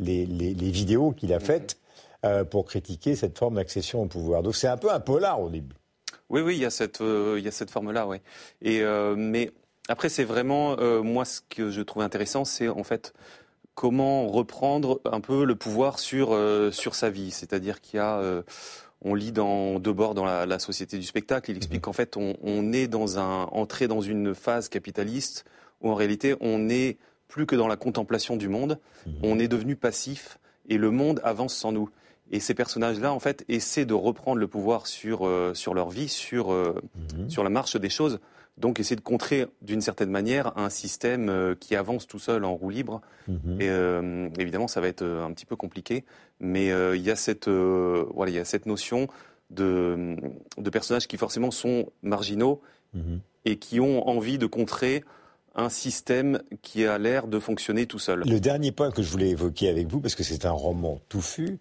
les, 0.00 0.24
vidéos 0.70 1.12
qu'il 1.12 1.34
a 1.34 1.38
faites 1.38 1.78
euh, 2.24 2.44
pour 2.44 2.64
critiquer 2.64 3.14
cette 3.14 3.38
forme 3.38 3.56
d'accession 3.56 4.02
au 4.02 4.06
pouvoir. 4.06 4.42
Donc 4.42 4.56
c'est 4.56 4.68
un 4.68 4.78
peu 4.78 4.90
un 4.90 5.00
polar 5.00 5.38
au 5.38 5.50
début. 5.50 5.76
Oui, 6.30 6.40
oui, 6.40 6.56
il 6.56 6.62
y 6.62 6.64
a 6.64 6.70
cette, 6.70 7.02
euh, 7.02 7.36
il 7.38 7.44
y 7.44 7.48
a 7.48 7.52
cette 7.52 7.70
forme-là, 7.70 8.06
oui. 8.06 8.16
Et, 8.62 8.80
euh, 8.80 9.14
mais 9.16 9.50
après, 9.90 10.08
c'est 10.08 10.24
vraiment, 10.24 10.78
moi, 11.02 11.26
ce 11.26 11.42
que 11.46 11.70
je 11.70 11.82
trouve 11.82 12.02
intéressant, 12.02 12.46
c'est 12.46 12.68
en 12.68 12.84
fait 12.84 13.12
comment 13.74 14.28
reprendre 14.28 15.00
un 15.04 15.20
peu 15.20 15.44
le 15.44 15.54
pouvoir 15.54 15.98
sur, 15.98 16.28
euh, 16.32 16.70
sur 16.70 16.94
sa 16.94 17.10
vie. 17.10 17.30
C'est-à-dire 17.30 17.80
qu'il 17.80 17.98
y 17.98 18.00
a, 18.00 18.18
euh, 18.18 18.42
on 19.02 19.14
lit 19.14 19.32
dans 19.32 19.78
Debord 19.78 20.14
dans 20.14 20.24
la, 20.24 20.58
société 20.58 20.96
du 20.96 21.04
spectacle, 21.04 21.50
il 21.50 21.56
explique 21.56 21.80
mhm. 21.80 21.84
qu'en 21.84 21.92
fait 21.92 22.16
on, 22.16 22.72
est 22.72 22.88
dans 22.88 23.18
un, 23.18 23.44
entré 23.52 23.88
dans 23.88 24.00
une 24.00 24.34
phase 24.34 24.68
capitaliste 24.68 25.44
où 25.80 25.90
en 25.90 25.94
réalité 25.94 26.36
on 26.40 26.58
n'est 26.58 26.96
plus 27.28 27.46
que 27.46 27.56
dans 27.56 27.68
la 27.68 27.76
contemplation 27.76 28.36
du 28.36 28.48
monde, 28.48 28.78
mhm. 29.06 29.14
on 29.22 29.38
est 29.38 29.48
devenu 29.48 29.76
passif 29.76 30.38
et 30.68 30.78
le 30.78 30.90
monde 30.90 31.20
avance 31.24 31.54
sans 31.54 31.72
nous. 31.72 31.90
Et 32.30 32.40
ces 32.40 32.54
personnages-là, 32.54 33.12
en 33.12 33.18
fait, 33.20 33.44
essaient 33.48 33.84
de 33.84 33.92
reprendre 33.92 34.38
le 34.38 34.48
pouvoir 34.48 34.86
sur, 34.86 35.26
euh, 35.26 35.52
sur 35.52 35.74
leur 35.74 35.90
vie, 35.90 36.08
sur, 36.08 36.50
mhm. 36.52 37.28
sur 37.28 37.44
la 37.44 37.50
marche 37.50 37.76
des 37.76 37.90
choses. 37.90 38.18
Donc 38.56 38.78
essayer 38.78 38.96
de 38.96 39.00
contrer 39.00 39.46
d'une 39.62 39.80
certaine 39.80 40.10
manière 40.10 40.56
un 40.56 40.70
système 40.70 41.28
euh, 41.28 41.54
qui 41.58 41.74
avance 41.74 42.06
tout 42.06 42.20
seul 42.20 42.44
en 42.44 42.54
roue 42.54 42.70
libre. 42.70 43.00
Mhm. 43.26 43.60
Et 43.60 43.68
euh, 43.68 44.28
évidemment, 44.38 44.68
ça 44.68 44.80
va 44.80 44.86
être 44.86 45.02
euh, 45.02 45.24
un 45.24 45.32
petit 45.32 45.46
peu 45.46 45.56
compliqué, 45.56 46.04
mais 46.38 46.68
il 46.68 47.02
y 47.02 47.10
a 47.10 47.16
cette 47.16 47.48
voilà, 47.48 48.30
il 48.30 48.36
y 48.36 48.38
a 48.38 48.44
cette 48.44 48.66
notion 48.66 49.08
de, 49.50 50.16
de 50.56 50.70
personnages 50.70 51.06
qui 51.06 51.16
forcément 51.16 51.50
sont 51.50 51.86
marginaux 52.02 52.60
mhm. 52.92 53.20
et 53.44 53.56
qui 53.58 53.80
ont 53.80 54.08
envie 54.08 54.38
de 54.38 54.46
contrer 54.46 55.04
un 55.56 55.68
système 55.68 56.40
qui 56.62 56.84
a 56.84 56.98
l'air 56.98 57.28
de 57.28 57.38
fonctionner 57.38 57.86
tout 57.86 58.00
seul. 58.00 58.24
Le 58.26 58.40
dernier 58.40 58.72
point 58.72 58.90
que 58.90 59.02
je 59.02 59.10
voulais 59.10 59.30
évoquer 59.30 59.68
avec 59.68 59.86
vous, 59.86 60.00
parce 60.00 60.16
que 60.16 60.24
c'est 60.24 60.44
un 60.44 60.50
roman 60.50 61.00
touffu, 61.08 61.58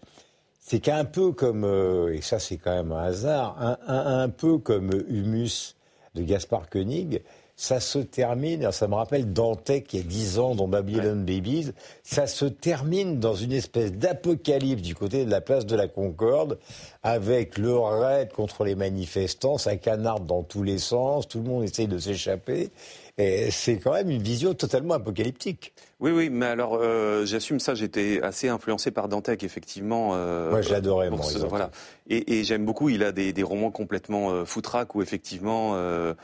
c'est 0.59 0.79
qu'un 0.79 1.05
peu 1.05 1.31
comme, 1.31 1.65
et 2.12 2.21
ça 2.21 2.39
c'est 2.39 2.57
quand 2.57 2.75
même 2.75 2.91
un 2.91 3.03
hasard, 3.03 3.55
un, 3.59 4.23
un 4.23 4.29
peu 4.29 4.57
comme 4.57 4.91
Humus 5.07 5.75
de 6.15 6.24
Gaspard 6.24 6.70
Koenig, 6.70 7.22
ça 7.55 7.79
se 7.79 8.00
termine, 8.00 8.72
ça 8.72 8.88
me 8.88 8.96
rappelle 8.96 9.32
Dantec 9.32 9.93
il 9.93 9.98
y 9.98 10.00
a 10.01 10.05
10 10.05 10.39
ans 10.39 10.55
dans 10.55 10.67
Babylon 10.67 11.24
Babies, 11.24 11.72
ça 12.01 12.25
se 12.25 12.46
termine 12.46 13.20
dans 13.20 13.36
une 13.36 13.51
espèce 13.51 13.93
d'apocalypse 13.93 14.82
du 14.82 14.96
côté 14.96 15.24
de 15.25 15.32
la 15.32 15.41
place 15.41 15.65
de 15.65 15.75
la 15.75 15.88
Concorde, 15.88 16.58
avec 17.03 17.58
le 17.58 17.77
raid 17.77 18.32
contre 18.32 18.63
les 18.63 18.75
manifestants, 18.75 19.58
ça 19.58 19.75
canarde 19.75 20.25
dans 20.25 20.43
tous 20.43 20.63
les 20.63 20.79
sens, 20.79 21.27
tout 21.27 21.39
le 21.39 21.46
monde 21.46 21.63
essaye 21.63 21.88
de 21.88 22.00
s'échapper. 22.00 22.72
C'est 23.17 23.79
quand 23.84 23.93
même 23.93 24.10
une 24.10 24.22
vision 24.22 24.53
totalement 24.53 24.96
apocalyptique. 24.96 25.74
Oui, 26.00 26.12
oui, 26.12 26.29
mais 26.32 26.48
alors 26.48 26.79
euh, 26.82 27.25
j'assume 27.25 27.60
ça. 27.60 27.75
J'étais 27.75 28.20
assez 28.24 28.50
influencé 28.50 28.89
par 28.89 29.08
Dantec, 29.08 29.43
effectivement. 29.43 30.12
Euh, 30.13 30.50
moi, 30.50 30.62
j'adorais 30.62 31.10
moi. 31.12 31.25
voilà. 31.48 31.70
Et, 32.10 32.39
et 32.39 32.43
j'aime 32.43 32.65
beaucoup. 32.65 32.89
Il 32.89 33.03
a 33.03 33.12
des, 33.12 33.32
des 33.32 33.43
romans 33.43 33.70
complètement 33.72 34.32
euh, 34.32 34.46
foutraques 34.46 34.96
où 34.96 35.01
effectivement 35.03 35.74
euh, 35.75 36.15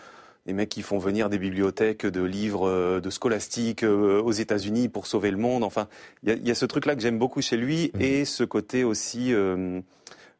les 0.50 0.53
mecs 0.53 0.69
qui 0.69 0.81
font 0.81 0.98
venir 0.98 1.29
des 1.29 1.38
bibliothèques 1.38 2.08
de 2.08 2.24
livres 2.24 2.67
euh, 2.67 3.00
de 3.00 3.10
scolastique 3.12 3.84
euh, 3.84 4.19
aux 4.19 4.31
États-Unis 4.31 4.89
pour 4.89 5.05
sauver 5.05 5.29
le 5.29 5.38
monde. 5.38 5.63
Enfin, 5.63 5.88
il 6.24 6.48
y, 6.48 6.50
a 6.51 6.55
ce 6.55 6.65
truc-là 6.65 6.96
que 6.96 7.01
j'aime 7.01 7.19
beaucoup 7.19 7.41
chez 7.41 7.55
lui 7.55 7.91
mmh. 7.93 8.01
et 8.01 8.25
ce 8.25 8.43
côté 8.43 8.84
aussi. 8.84 9.31
Euh, 9.34 9.81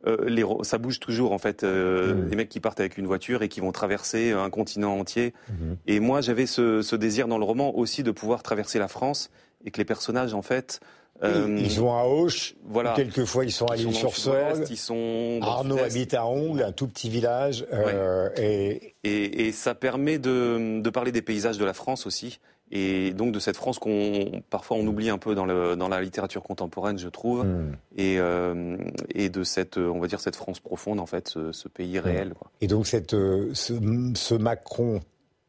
les, 0.06 0.46
ça 0.64 0.78
bouge 0.78 1.00
toujours 1.00 1.32
en 1.32 1.38
fait. 1.38 1.64
Mmh. 1.64 2.30
Les 2.30 2.36
mecs 2.36 2.50
qui 2.50 2.60
partent 2.60 2.80
avec 2.80 2.98
une 2.98 3.08
voiture 3.08 3.44
et 3.44 3.50
qui 3.50 3.60
vont 3.60 3.72
traverser 3.72 4.32
un 4.32 4.50
continent 4.50 4.98
entier. 4.98 5.34
Mmh. 5.50 5.54
Et 5.88 6.00
moi, 6.00 6.22
j'avais 6.22 6.46
ce, 6.46 6.82
ce, 6.82 6.96
désir 6.96 7.28
dans 7.28 7.38
le 7.38 7.46
roman 7.46 7.76
aussi 7.78 8.04
de 8.04 8.12
pouvoir 8.12 8.44
traverser 8.44 8.80
la 8.80 8.88
France 8.88 9.30
et 9.66 9.72
que 9.72 9.78
les 9.78 9.86
personnages 9.86 10.34
en 10.34 10.42
fait 10.42 10.80
euh, 11.24 11.58
ils 11.60 11.72
sont 11.72 11.92
à 11.92 12.04
Auch, 12.04 12.56
voilà. 12.66 12.94
quelquefois 12.94 13.44
ils 13.44 13.52
sont 13.52 13.66
à 13.66 13.76
l'île 13.76 13.94
sur 13.94 14.16
Sorgue. 14.16 14.66
Ils 14.70 14.78
sont 14.78 15.40
Arnaud 15.42 15.78
habite 15.78 16.14
à 16.14 16.26
Ongle, 16.26 16.64
un 16.64 16.72
tout 16.72 16.88
petit 16.88 17.10
village. 17.10 17.66
Euh, 17.74 18.30
et... 18.38 18.96
Et, 19.04 19.48
et... 19.48 19.52
ça 19.52 19.76
permet 19.76 20.18
de, 20.18 20.80
de, 20.82 20.90
parler 20.90 21.12
des 21.12 21.22
paysages 21.22 21.58
de 21.58 21.66
la 21.66 21.74
France 21.74 22.06
aussi. 22.06 22.40
Et 22.72 23.12
donc 23.14 23.32
de 23.32 23.40
cette 23.40 23.58
France 23.58 23.80
qu'on 23.80 24.44
parfois 24.50 24.78
on 24.78 24.86
oublie 24.86 25.10
un 25.10 25.18
peu 25.18 25.34
dans, 25.34 25.46
le, 25.46 25.76
dans 25.76 25.88
la 25.88 26.02
littérature 26.02 26.44
contemporaine, 26.44 27.00
je 27.00 27.10
trouve, 27.10 27.44
hmm. 27.44 27.76
et, 27.98 28.20
euh, 28.20 28.78
et 29.16 29.30
de 29.30 29.44
cette 29.44 29.78
on 29.78 30.00
va 30.00 30.08
dire 30.08 30.20
cette 30.20 30.36
France 30.36 30.60
profonde 30.60 31.00
en 31.00 31.08
fait, 31.08 31.30
ce, 31.30 31.52
ce 31.52 31.68
pays 31.68 31.98
hmm. 31.98 32.04
réel. 32.04 32.34
Quoi. 32.36 32.52
Et 32.62 32.68
donc 32.68 32.86
cette, 32.86 33.16
euh, 33.16 33.50
ce, 33.54 33.74
ce 34.16 34.36
Macron 34.36 35.00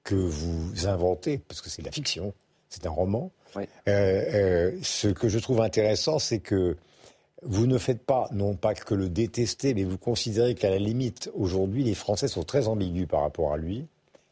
que 0.03 0.15
vous 0.15 0.87
inventez, 0.87 1.39
parce 1.39 1.61
que 1.61 1.69
c'est 1.69 1.83
de 1.83 1.87
la 1.87 1.93
fiction, 1.93 2.33
c'est 2.71 2.87
un 2.87 2.91
roman, 2.91 3.31
euh, 3.57 3.63
euh, 3.89 4.79
ce 4.83 5.09
que 5.09 5.29
je 5.29 5.39
trouve 5.39 5.61
intéressant, 5.61 6.19
c'est 6.19 6.39
que 6.39 6.77
vous 7.43 7.67
ne 7.67 7.79
faites 7.79 8.03
pas, 8.03 8.29
non 8.33 8.55
pas 8.55 8.75
que 8.75 8.95
le 8.95 9.09
détester, 9.09 9.75
mais 9.75 9.85
vous 9.85 9.99
considérez 9.99 10.55
qu'à 10.55 10.71
la 10.71 10.79
limite, 10.79 11.31
aujourd'hui, 11.35 11.85
les 11.85 11.95
Français 11.95 12.29
sont 12.29 12.43
très 12.43 12.69
ambigus 12.69 13.07
par 13.07 13.23
rapport 13.23 13.53
à 13.53 13.57
lui, 13.57 13.87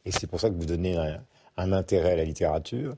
et 0.05 0.13
c'est 0.13 0.27
pour 0.27 0.41
ça 0.41 0.51
que 0.51 0.55
vous 0.55 0.67
donnez 0.67 0.97
un, 0.97 1.21
intérêt 1.59 2.13
à 2.13 2.17
la 2.17 2.25
littérature, 2.25 2.95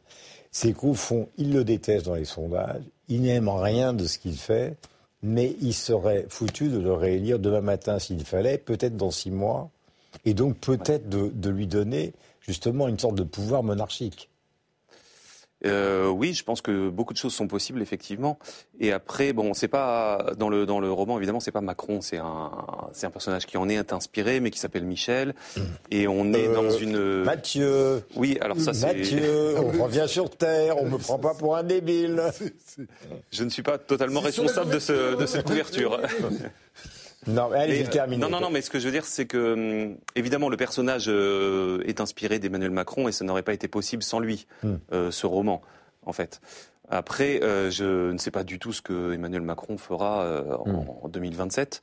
c'est 0.50 0.72
qu'au 0.72 0.94
fond, 0.94 1.28
il 1.38 1.52
le 1.52 1.64
déteste 1.64 2.06
dans 2.06 2.14
les 2.14 2.24
sondages, 2.24 2.82
il 3.08 3.22
n'aime 3.22 3.48
rien 3.48 3.92
de 3.92 4.06
ce 4.06 4.18
qu'il 4.18 4.36
fait, 4.36 4.76
mais 5.22 5.56
il 5.60 5.74
serait 5.74 6.26
foutu 6.28 6.68
de 6.68 6.78
le 6.78 6.92
réélire 6.92 7.38
demain 7.38 7.60
matin 7.60 7.98
s'il 7.98 8.24
fallait, 8.24 8.58
peut-être 8.58 8.96
dans 8.96 9.10
six 9.10 9.30
mois, 9.30 9.70
et 10.24 10.34
donc 10.34 10.58
peut-être 10.58 11.08
de 11.08 11.50
lui 11.50 11.66
donner 11.66 12.12
justement 12.40 12.88
une 12.88 12.98
sorte 12.98 13.14
de 13.14 13.22
pouvoir 13.22 13.62
monarchique. 13.62 14.28
Euh, 15.66 16.08
oui, 16.08 16.32
je 16.32 16.42
pense 16.42 16.60
que 16.60 16.88
beaucoup 16.88 17.12
de 17.12 17.18
choses 17.18 17.34
sont 17.34 17.46
possibles 17.46 17.82
effectivement. 17.82 18.38
Et 18.78 18.92
après, 18.92 19.32
bon, 19.32 19.54
c'est 19.54 19.68
pas 19.68 20.32
dans 20.38 20.48
le 20.48 20.66
dans 20.66 20.80
le 20.80 20.90
roman 20.90 21.18
évidemment, 21.18 21.40
c'est 21.40 21.50
pas 21.50 21.60
Macron, 21.60 22.00
c'est 22.00 22.18
un 22.18 22.50
c'est 22.92 23.06
un 23.06 23.10
personnage 23.10 23.46
qui 23.46 23.56
en 23.56 23.68
est 23.68 23.92
inspiré, 23.92 24.40
mais 24.40 24.50
qui 24.50 24.58
s'appelle 24.58 24.84
Michel. 24.84 25.34
Mmh. 25.56 25.60
Et 25.90 26.08
on 26.08 26.32
est 26.32 26.48
dans 26.48 26.64
euh, 26.64 26.78
une 26.78 27.24
Mathieu. 27.24 28.02
Oui, 28.16 28.38
alors 28.40 28.58
ça 28.58 28.72
c'est 28.72 28.86
Mathieu. 28.86 29.54
on 29.58 29.82
revient 29.84 30.06
sur 30.06 30.30
terre, 30.30 30.78
on 30.78 30.86
me 30.86 30.98
prend 30.98 31.18
pas 31.18 31.34
pour 31.34 31.56
un 31.56 31.62
débile. 31.62 32.22
Je 33.30 33.44
ne 33.44 33.50
suis 33.50 33.62
pas 33.62 33.78
totalement 33.78 34.20
responsable 34.20 34.72
de 34.72 34.78
ce 34.78 35.16
de 35.16 35.26
cette 35.26 35.44
couverture. 35.46 36.00
Non, 37.26 37.52
allez, 37.52 37.84
Non, 38.16 38.30
non, 38.30 38.40
non, 38.40 38.50
mais 38.50 38.62
ce 38.62 38.70
que 38.70 38.78
je 38.78 38.86
veux 38.86 38.92
dire, 38.92 39.04
c'est 39.04 39.26
que, 39.26 39.90
hum, 39.90 39.96
évidemment, 40.14 40.48
le 40.48 40.56
personnage 40.56 41.06
euh, 41.08 41.82
est 41.86 42.00
inspiré 42.00 42.38
d'Emmanuel 42.38 42.70
Macron 42.70 43.08
et 43.08 43.12
ça 43.12 43.24
n'aurait 43.24 43.42
pas 43.42 43.52
été 43.52 43.68
possible 43.68 44.02
sans 44.02 44.20
lui, 44.20 44.46
hmm. 44.62 44.74
euh, 44.92 45.10
ce 45.10 45.26
roman, 45.26 45.60
en 46.06 46.12
fait. 46.12 46.40
Après, 46.88 47.42
euh, 47.42 47.70
je 47.70 48.10
ne 48.10 48.18
sais 48.18 48.30
pas 48.30 48.42
du 48.42 48.58
tout 48.58 48.72
ce 48.72 48.82
que 48.82 49.12
Emmanuel 49.12 49.42
Macron 49.42 49.76
fera 49.76 50.42
en, 50.64 51.08
2027. 51.08 51.82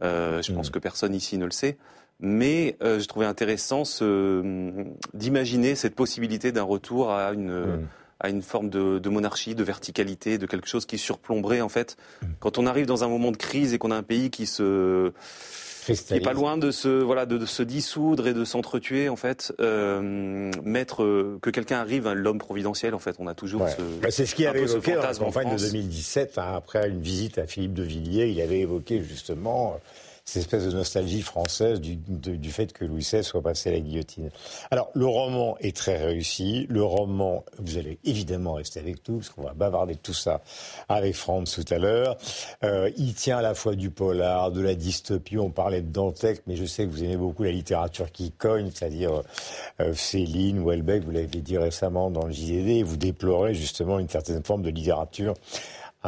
Hmm. 0.00 0.04
je 0.42 0.52
pense 0.52 0.68
hmm. 0.68 0.72
que 0.72 0.78
personne 0.78 1.14
ici 1.14 1.36
ne 1.36 1.44
le 1.44 1.50
sait. 1.50 1.76
Mais 2.18 2.76
je 2.80 3.04
trouvais 3.06 3.26
intéressant 3.26 3.82
hum, 4.00 4.94
d'imaginer 5.12 5.74
cette 5.74 5.94
possibilité 5.94 6.52
d'un 6.52 6.62
retour 6.62 7.10
à 7.10 7.32
une 7.32 7.86
à 8.20 8.28
une 8.30 8.42
forme 8.42 8.70
de, 8.70 9.08
monarchie, 9.08 9.54
de 9.54 9.64
verticalité, 9.64 10.38
de 10.38 10.46
quelque 10.46 10.68
chose 10.68 10.86
qui 10.86 10.98
surplomberait 10.98 11.60
en 11.60 11.68
fait. 11.68 11.96
Mm. 12.22 12.26
Quand 12.40 12.58
on 12.58 12.66
arrive 12.66 12.86
dans 12.86 13.04
un 13.04 13.08
moment 13.08 13.30
de 13.30 13.36
crise 13.36 13.74
et 13.74 13.78
qu'on 13.78 13.90
a 13.90 13.96
un 13.96 14.02
pays 14.02 14.30
qui 14.30 14.46
se 14.46 15.12
qui 15.94 16.14
est 16.14 16.20
pas 16.20 16.32
loin 16.32 16.58
de 16.58 16.70
se 16.70 16.88
voilà 16.88 17.26
de, 17.26 17.44
se 17.46 17.62
dissoudre 17.62 18.26
et 18.26 18.34
de 18.34 18.44
s'entretuer 18.44 19.08
en 19.08 19.14
fait 19.14 19.52
euh, 19.60 20.50
mettre 20.64 21.04
euh, 21.04 21.38
que 21.40 21.50
quelqu'un 21.50 21.78
arrive 21.78 22.10
l'homme 22.12 22.38
providentiel 22.38 22.94
en 22.94 22.98
fait 22.98 23.16
on 23.20 23.28
a 23.28 23.34
toujours 23.34 23.68
ce 23.68 23.82
bah, 24.02 24.10
c'est 24.10 24.26
ce 24.26 24.34
qui 24.34 24.46
avait 24.46 24.62
évoqué 24.62 24.96
en 24.96 25.12
campagne 25.12 25.54
de 25.54 25.60
2017 25.60 26.38
hein, 26.38 26.54
après 26.56 26.88
une 26.88 27.00
visite 27.00 27.38
à 27.38 27.46
Philippe 27.46 27.74
de 27.74 27.84
Villiers 27.84 28.28
il 28.28 28.40
avait 28.40 28.60
évoqué 28.60 29.00
justement 29.02 29.78
cette 30.26 30.42
espèce 30.42 30.64
de 30.64 30.72
nostalgie 30.72 31.22
française 31.22 31.80
du, 31.80 31.94
du, 31.94 32.50
fait 32.50 32.72
que 32.72 32.84
Louis 32.84 33.02
XVI 33.02 33.22
soit 33.22 33.40
passé 33.40 33.68
à 33.68 33.72
la 33.72 33.78
guillotine. 33.78 34.30
Alors, 34.72 34.90
le 34.94 35.06
roman 35.06 35.56
est 35.60 35.74
très 35.74 36.04
réussi. 36.04 36.66
Le 36.68 36.82
roman, 36.82 37.44
vous 37.58 37.78
allez 37.78 38.00
évidemment 38.02 38.54
rester 38.54 38.80
avec 38.80 39.08
nous, 39.08 39.18
parce 39.18 39.28
qu'on 39.28 39.42
va 39.42 39.54
bavarder 39.54 39.94
de 39.94 40.00
tout 40.00 40.12
ça 40.12 40.42
avec 40.88 41.14
Franz 41.14 41.54
tout 41.54 41.72
à 41.72 41.78
l'heure. 41.78 42.18
Euh, 42.64 42.90
il 42.96 43.14
tient 43.14 43.38
à 43.38 43.42
la 43.42 43.54
fois 43.54 43.76
du 43.76 43.90
polar, 43.90 44.50
de 44.50 44.60
la 44.60 44.74
dystopie. 44.74 45.38
On 45.38 45.50
parlait 45.50 45.80
de 45.80 45.92
Dantec, 45.92 46.42
mais 46.48 46.56
je 46.56 46.64
sais 46.64 46.86
que 46.86 46.90
vous 46.90 47.04
aimez 47.04 47.16
beaucoup 47.16 47.44
la 47.44 47.52
littérature 47.52 48.10
qui 48.10 48.32
cogne, 48.32 48.72
c'est-à-dire 48.74 49.22
euh, 49.80 49.94
Céline, 49.94 50.66
Welbeck, 50.66 51.04
vous 51.04 51.12
l'avez 51.12 51.28
dit 51.28 51.56
récemment 51.56 52.10
dans 52.10 52.26
le 52.26 52.32
JDD, 52.32 52.84
vous 52.84 52.96
déplorez 52.96 53.54
justement 53.54 54.00
une 54.00 54.08
certaine 54.08 54.42
forme 54.42 54.62
de 54.62 54.70
littérature 54.70 55.34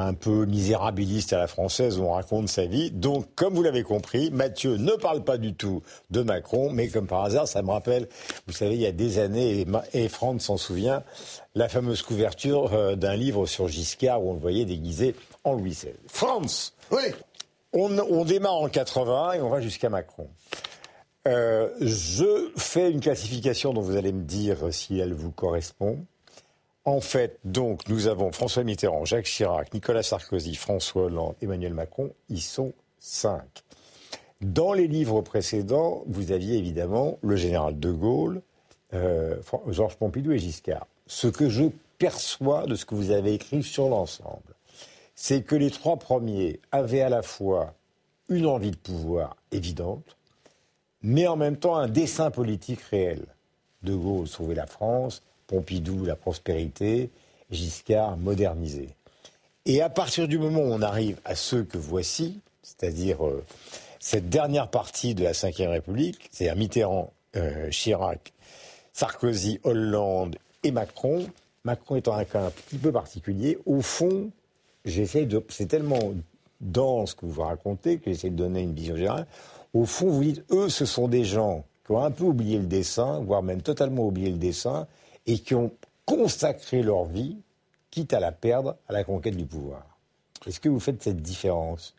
un 0.07 0.15
peu 0.15 0.45
misérabiliste 0.45 1.33
à 1.33 1.39
la 1.39 1.47
française 1.47 1.99
où 1.99 2.05
on 2.05 2.13
raconte 2.13 2.49
sa 2.49 2.67
vie. 2.67 2.91
Donc, 2.91 3.27
comme 3.35 3.55
vous 3.55 3.63
l'avez 3.63 3.83
compris, 3.83 4.31
Mathieu 4.31 4.77
ne 4.77 4.93
parle 4.93 5.25
pas 5.25 5.39
du 5.39 5.55
tout 5.55 5.83
de 6.11 6.23
Macron, 6.23 6.71
mais 6.71 6.89
comme 6.89 7.07
par 7.07 7.25
hasard, 7.25 7.49
ça 7.49 7.63
me 7.63 7.71
rappelle, 7.71 8.09
vous 8.47 8.53
savez, 8.53 8.75
il 8.75 8.81
y 8.81 8.87
a 8.87 8.93
des 8.93 9.19
années, 9.19 9.67
et 9.93 10.09
Franck 10.09 10.41
s'en 10.43 10.57
souvient, 10.57 11.03
la 11.55 11.69
fameuse 11.69 12.03
couverture 12.03 12.73
euh, 12.73 12.97
d'un 12.97 13.17
livre 13.17 13.47
sur 13.47 13.69
Giscard 13.69 14.23
où 14.23 14.31
on 14.31 14.35
le 14.35 14.41
voyait 14.41 14.65
déguisé 14.65 15.15
en 15.45 15.55
Louis 15.55 15.71
XVI. 15.71 15.93
France 16.07 16.75
Oui 16.91 17.03
on, 17.73 17.99
on, 17.99 18.25
démarre 18.25 18.57
en 18.57 18.69
80 18.69 19.33
et 19.33 19.41
on 19.41 19.49
va 19.49 19.61
jusqu'à 19.61 19.91
Macron. 19.91 20.29
Euh, 21.27 21.69
je 21.81 22.51
fais 22.57 22.91
une 22.91 23.01
classification 23.01 23.75
dont 23.75 23.83
vous 23.83 23.97
allez 23.97 24.13
me 24.13 24.23
dire 24.23 24.73
si 24.73 24.99
elle 24.99 25.13
vous 25.13 25.31
correspond. 25.31 25.99
En 26.85 27.01
fait, 27.01 27.39
donc, 27.45 27.89
nous 27.89 28.07
avons 28.07 28.33
François 28.33 28.65
Mitterrand, 28.65 29.05
Jacques 29.05 29.27
Chirac, 29.27 29.75
Nicolas 29.75 30.03
Sarkozy, 30.03 30.55
François 30.55 31.05
Hollande, 31.05 31.35
Emmanuel 31.43 31.75
Macron. 31.75 32.13
Ils 32.29 32.41
sont 32.41 32.73
cinq. 32.99 33.63
Dans 34.41 34.73
les 34.73 34.87
livres 34.87 35.21
précédents, 35.21 36.05
vous 36.07 36.33
aviez 36.33 36.57
évidemment 36.57 37.19
le 37.23 37.37
général 37.37 37.79
de 37.79 37.91
Gaulle, 37.91 38.41
euh, 38.95 39.37
Georges 39.67 39.97
Pompidou 39.97 40.33
et 40.33 40.39
Giscard. 40.39 40.87
Ce 41.07 41.27
que 41.27 41.49
je 41.49 41.65
perçois 41.99 42.67
de 42.67 42.75
ce 42.75 42.87
que 42.87 42.95
vous 42.95 43.11
avez 43.11 43.35
écrit 43.35 43.63
sur 43.63 43.89
l'ensemble, 43.89 44.55
c'est 45.15 45.43
que 45.43 45.57
les 45.57 45.71
trois 45.71 45.97
premiers 45.97 46.61
avaient 46.71 47.01
à 47.01 47.09
la 47.09 47.23
fois 47.23 47.75
une 48.29 48.47
envie 48.47 48.71
de 48.71 48.77
pouvoir 48.77 49.37
évidente, 49.51 50.17
mais 51.03 51.27
en 51.27 51.37
même 51.37 51.57
temps 51.57 51.77
un 51.77 51.89
dessin 51.89 52.31
politique 52.31 52.81
réel. 52.83 53.27
De 53.83 53.95
Gaulle 53.95 54.27
sauver 54.27 54.55
la 54.55 54.67
France, 54.67 55.23
Pompidou, 55.49 56.05
la 56.05 56.15
prospérité, 56.15 57.11
Giscard, 57.51 58.17
modernisé. 58.17 58.91
Et 59.67 59.83
à 59.83 59.91
partir 59.91 60.29
du 60.29 60.39
moment 60.39 60.61
où 60.61 60.73
on 60.73 60.83
arrive 60.83 61.19
à 61.25 61.35
ceux 61.35 61.65
que 61.65 61.77
voici, 61.77 62.41
c'est-à-dire 62.63 63.27
euh, 63.27 63.45
cette 63.99 64.29
dernière 64.29 64.69
partie 64.69 65.15
de 65.15 65.25
la 65.25 65.33
Ve 65.33 65.69
République, 65.69 66.29
c'est-à-dire 66.31 66.57
Mitterrand, 66.57 67.13
euh, 67.37 67.71
Chirac, 67.71 68.33
Sarkozy, 68.93 69.61
Hollande 69.65 70.37
et 70.63 70.71
Macron, 70.71 71.27
Macron 71.65 71.97
étant 71.97 72.15
un 72.15 72.25
cas 72.25 72.47
un 72.47 72.51
petit 72.51 72.79
peu 72.79 72.93
particulier, 72.93 73.59
au 73.67 73.81
fond, 73.81 74.31
j'essaie 74.85 75.27
de. 75.27 75.45
C'est 75.49 75.67
tellement 75.67 76.15
dense 76.61 77.15
que 77.15 77.27
vous 77.27 77.43
racontez 77.43 77.99
que 77.99 78.11
j'essaie 78.11 78.31
de 78.31 78.37
donner 78.37 78.63
une 78.63 78.75
vision 78.75 78.97
générale. 78.97 79.27
Au 79.75 79.85
fond, 79.85 80.09
vous 80.09 80.25
dites, 80.25 80.45
eux, 80.51 80.69
ce 80.69 80.87
sont 80.87 81.09
des 81.09 81.25
gens 81.25 81.65
qui 81.85 81.93
ont 81.93 82.03
un 82.03 82.11
peu 82.11 82.25
oublié 82.25 82.59
le 82.59 82.67
dessin, 82.67 83.21
voire 83.21 83.43
même 83.43 83.63
totalement 83.63 84.07
oublié 84.07 84.31
le 84.31 84.39
dessin, 84.39 84.87
et 85.27 85.39
qui 85.39 85.55
ont 85.55 85.73
consacré 86.05 86.83
leur 86.83 87.05
vie, 87.05 87.37
quitte 87.91 88.13
à 88.13 88.21
la 88.21 88.33
perdre, 88.33 88.77
à 88.89 88.93
la 88.93 89.05
conquête 89.05 89.37
du 89.37 89.47
pouvoir. 89.47 89.99
Est-ce 90.47 90.61
que 90.61 90.69
vous 90.69 90.81
faites 90.81 91.03
cette 91.03 91.21
différence? 91.21 91.95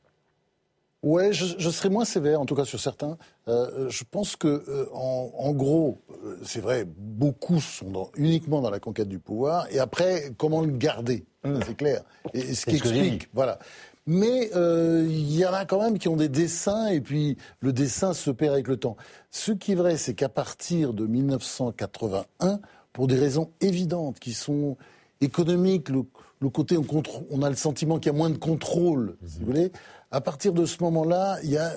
Ouais, 1.02 1.32
je, 1.32 1.46
je, 1.58 1.70
serais 1.70 1.90
moins 1.90 2.04
sévère, 2.04 2.42
en 2.42 2.46
tout 2.46 2.56
cas 2.56 2.66
sur 2.66 2.80
certains. 2.80 3.18
Euh, 3.48 3.90
je 3.90 4.04
pense 4.10 4.36
que, 4.36 4.48
euh, 4.48 4.90
en, 4.94 5.32
en, 5.38 5.54
gros, 5.54 6.02
euh, 6.26 6.38
c'est 6.44 6.60
vrai, 6.60 6.86
beaucoup 6.86 7.62
sont 7.62 7.90
dans, 7.90 8.12
uniquement 8.18 8.62
dans 8.62 8.70
la 8.70 8.80
conquête 8.80 9.08
du 9.08 9.18
pouvoir. 9.18 9.66
Et 9.72 9.80
après, 9.80 10.34
comment 10.38 10.62
le 10.62 10.72
garder? 10.72 11.26
Mmh. 11.46 11.60
C'est 11.66 11.78
clair. 11.78 12.04
Et, 12.34 12.54
ce 12.54 12.66
qui 12.66 12.76
explique, 12.76 13.30
voilà. 13.34 13.60
Mais 14.08 14.50
il 14.56 15.38
y 15.38 15.46
en 15.46 15.54
a 15.54 15.66
quand 15.66 15.80
même 15.82 16.00
qui 16.00 16.08
ont 16.08 16.16
des 16.16 16.30
dessins, 16.30 16.88
et 16.88 17.00
puis 17.00 17.38
le 17.60 17.72
dessin 17.72 18.14
se 18.14 18.32
perd 18.32 18.54
avec 18.54 18.68
le 18.68 18.78
temps. 18.78 18.98
Ce 19.30 19.52
qui 19.52 19.74
est 19.74 19.76
vrai, 19.76 19.98
c'est 19.98 20.16
qu'à 20.16 20.30
partir 20.30 20.94
de 20.94 21.06
1981, 21.06 22.60
pour 22.94 23.08
des 23.08 23.16
raisons 23.16 23.52
évidentes 23.62 24.20
qui 24.20 24.34
sont 24.34 24.78
économiques, 25.22 25.90
le, 25.90 26.04
le 26.40 26.50
côté 26.50 26.78
on, 26.78 26.86
on, 27.30 27.42
a 27.42 27.50
le 27.50 27.56
sentiment 27.56 28.00
qu'il 28.00 28.12
y 28.12 28.16
a 28.16 28.18
moins 28.18 28.30
de 28.30 28.38
contrôle, 28.38 29.16
si 29.26 29.40
vous 29.40 29.46
voulez. 29.46 29.72
À 30.12 30.22
partir 30.22 30.54
de 30.54 30.66
ce 30.66 30.82
moment-là, 30.84 31.38
il 31.44 31.52
y 31.52 31.58
a, 31.58 31.74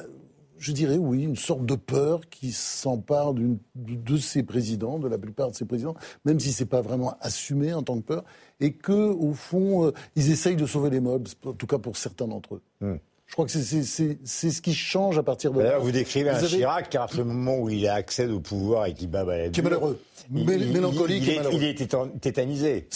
je 0.58 0.72
dirais, 0.72 0.96
oui, 0.96 1.24
une 1.24 1.36
sorte 1.36 1.66
de 1.66 1.74
peur 1.74 2.20
qui 2.30 2.52
s'empare 2.52 3.34
de 3.34 4.16
ces 4.16 4.42
présidents, 4.42 4.98
de 4.98 5.08
la 5.08 5.18
plupart 5.18 5.50
de 5.50 5.56
ces 5.56 5.64
présidents, 5.64 5.94
même 6.24 6.38
si 6.40 6.52
c'est 6.52 6.66
pas 6.66 6.80
vraiment 6.80 7.16
assumé 7.20 7.74
en 7.74 7.82
tant 7.82 7.96
que 7.96 8.06
peur, 8.06 8.24
et 8.60 8.72
que, 8.72 8.92
au 8.92 9.34
fond, 9.34 9.86
euh, 9.86 9.92
ils 10.14 10.30
essayent 10.30 10.56
de 10.56 10.66
sauver 10.66 10.90
les 10.90 11.00
mobs, 11.00 11.28
en 11.44 11.52
tout 11.52 11.66
cas 11.66 11.78
pour 11.78 11.96
certains 11.96 12.28
d'entre 12.28 12.54
eux. 12.54 12.62
Hmm. 12.80 12.96
Je 13.32 13.34
crois 13.34 13.46
que 13.46 13.52
c'est 13.52 14.50
ce 14.50 14.60
qui 14.60 14.74
change 14.74 15.16
à 15.16 15.22
partir 15.22 15.52
de 15.52 15.62
là. 15.62 15.78
Vous 15.78 15.90
décrivez 15.90 16.28
un 16.28 16.38
Chirac 16.38 16.90
qui, 16.90 16.98
à 16.98 17.00
partir 17.00 17.24
du 17.24 17.30
moment 17.30 17.56
où 17.60 17.70
il 17.70 17.88
accède 17.88 18.30
au 18.30 18.40
pouvoir 18.40 18.84
et 18.84 18.92
qui 18.92 19.06
bat 19.06 19.24
la 19.24 19.48
Qui 19.48 19.60
est 19.60 19.62
malheureux. 19.62 19.98
mélancolique 20.28 21.22
il, 21.22 21.30
est, 21.30 21.36
malheureux. 21.36 21.54
il 21.56 21.64
est 21.64 22.20
tétanisé. 22.20 22.88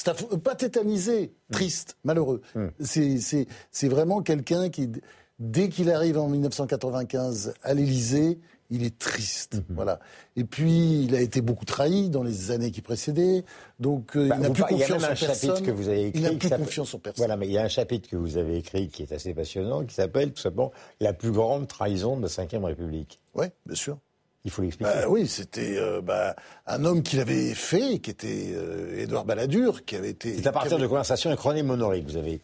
Pas 0.44 0.54
tétanisé, 0.54 1.32
triste, 1.50 1.96
malheureux. 2.04 2.42
Hmm. 2.54 2.66
C'est 2.80 3.88
vraiment 3.88 4.20
quelqu'un 4.20 4.68
qui 4.68 4.90
Dès 5.38 5.68
qu'il 5.68 5.90
arrive 5.90 6.18
en 6.18 6.28
1995 6.28 7.54
à 7.62 7.74
l'Élysée, 7.74 8.38
il 8.70 8.84
est 8.84 8.98
triste. 8.98 9.56
Mhm. 9.56 9.76
Voilà. 9.76 10.00
Et 10.36 10.44
puis, 10.44 11.04
il 11.04 11.14
a 11.14 11.20
été 11.20 11.40
beaucoup 11.40 11.64
trahi 11.64 12.10
dans 12.10 12.22
les 12.22 12.50
années 12.50 12.70
qui 12.70 12.82
précédaient. 12.82 13.44
Donc, 13.80 14.16
euh, 14.16 14.30
il 14.34 14.40
n'a 14.40 14.50
plus 14.50 14.62
confiance 14.62 15.04
en 15.04 15.08
personne. 15.08 15.62
Que 15.62 15.70
vous 15.70 15.88
avez 15.88 16.06
écrit 16.06 16.20
il 16.20 16.22
n'a 16.24 16.32
plus 16.32 16.50
confiance 16.50 16.94
en 16.94 16.98
personne. 16.98 17.18
Voilà, 17.18 17.36
mais 17.36 17.46
il 17.46 17.52
y 17.52 17.58
a 17.58 17.62
un 17.62 17.68
chapitre 17.68 18.08
que 18.08 18.16
vous 18.16 18.36
avez 18.36 18.56
écrit 18.58 18.88
qui 18.88 19.02
est 19.02 19.12
assez 19.12 19.34
passionnant, 19.34 19.84
qui 19.84 19.94
s'appelle 19.94 20.32
tout 20.32 20.42
simplement 20.42 20.72
La 21.00 21.12
plus 21.12 21.32
grande 21.32 21.68
trahison 21.68 22.16
de 22.16 22.22
la 22.22 22.58
Ve 22.58 22.64
République. 22.64 23.20
Oui, 23.34 23.46
bien 23.64 23.76
sûr. 23.76 23.98
Il 24.46 24.52
faut 24.52 24.62
l'expliquer. 24.62 24.92
Bah, 24.92 25.08
oui, 25.08 25.26
c'était 25.26 25.76
euh, 25.76 26.00
bah, 26.00 26.36
un 26.68 26.84
homme 26.84 27.02
qui 27.02 27.16
l'avait 27.16 27.52
fait, 27.52 27.98
qui 27.98 28.10
était 28.10 28.52
euh, 28.54 29.02
Édouard 29.02 29.24
Balladur, 29.24 29.84
qui 29.84 29.96
avait 29.96 30.10
été. 30.10 30.36
C'est 30.36 30.46
à 30.46 30.52
partir 30.52 30.78
de 30.78 30.86
conversations 30.86 31.30
avec 31.30 31.40
René 31.40 31.64
Monory 31.64 32.04
que 32.04 32.12
vous 32.12 32.16
avez. 32.16 32.40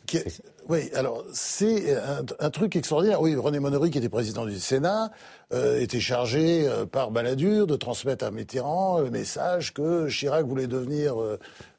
Oui, 0.68 0.90
alors 0.94 1.24
c'est 1.32 1.96
un, 2.40 2.50
truc 2.50 2.74
extraordinaire. 2.74 3.20
Oui, 3.20 3.36
René 3.36 3.60
Monory, 3.60 3.92
qui 3.92 3.98
était 3.98 4.08
président 4.08 4.46
du 4.46 4.58
Sénat, 4.58 5.12
euh, 5.52 5.80
était 5.80 6.00
chargé 6.00 6.68
par 6.90 7.12
Balladur 7.12 7.68
de 7.68 7.76
transmettre 7.76 8.24
à 8.24 8.32
Mitterrand 8.32 8.98
le 8.98 9.10
message 9.10 9.72
que 9.72 10.08
Chirac 10.08 10.44
voulait 10.44 10.66
devenir 10.66 11.14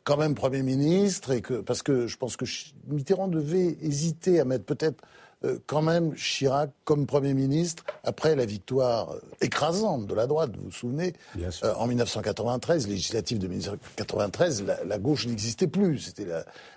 quand 0.06 0.16
même 0.16 0.36
Premier 0.36 0.64
ministre 0.64 1.32
et 1.32 1.42
que 1.42 1.56
parce 1.56 1.84
que 1.84 2.08
je 2.08 2.16
pense 2.16 2.38
que 2.38 2.46
Mitterrand 2.88 3.28
devait 3.28 3.78
hésiter 3.82 4.40
à 4.40 4.46
mettre 4.46 4.64
peut-être 4.64 5.04
quand 5.68 5.82
même 5.82 6.14
Chirac 6.16 6.72
comme 6.86 7.06
Premier 7.06 7.34
ministre, 7.34 7.84
après 8.04 8.36
la 8.36 8.46
victoire 8.46 9.12
euh, 9.12 9.20
écrasante 9.42 10.08
de 10.08 10.14
la 10.14 10.28
droite, 10.28 10.52
vous 10.56 10.66
vous 10.66 10.72
souvenez, 10.72 11.14
euh, 11.38 11.74
en 11.76 11.88
1993, 11.88 12.88
législative 12.88 13.40
de 13.40 13.48
1993, 13.48 14.64
la, 14.64 14.84
la 14.84 14.98
gauche 15.00 15.28
n'existait 15.28 15.68
plus. 15.68 16.00
C'était 16.00 16.26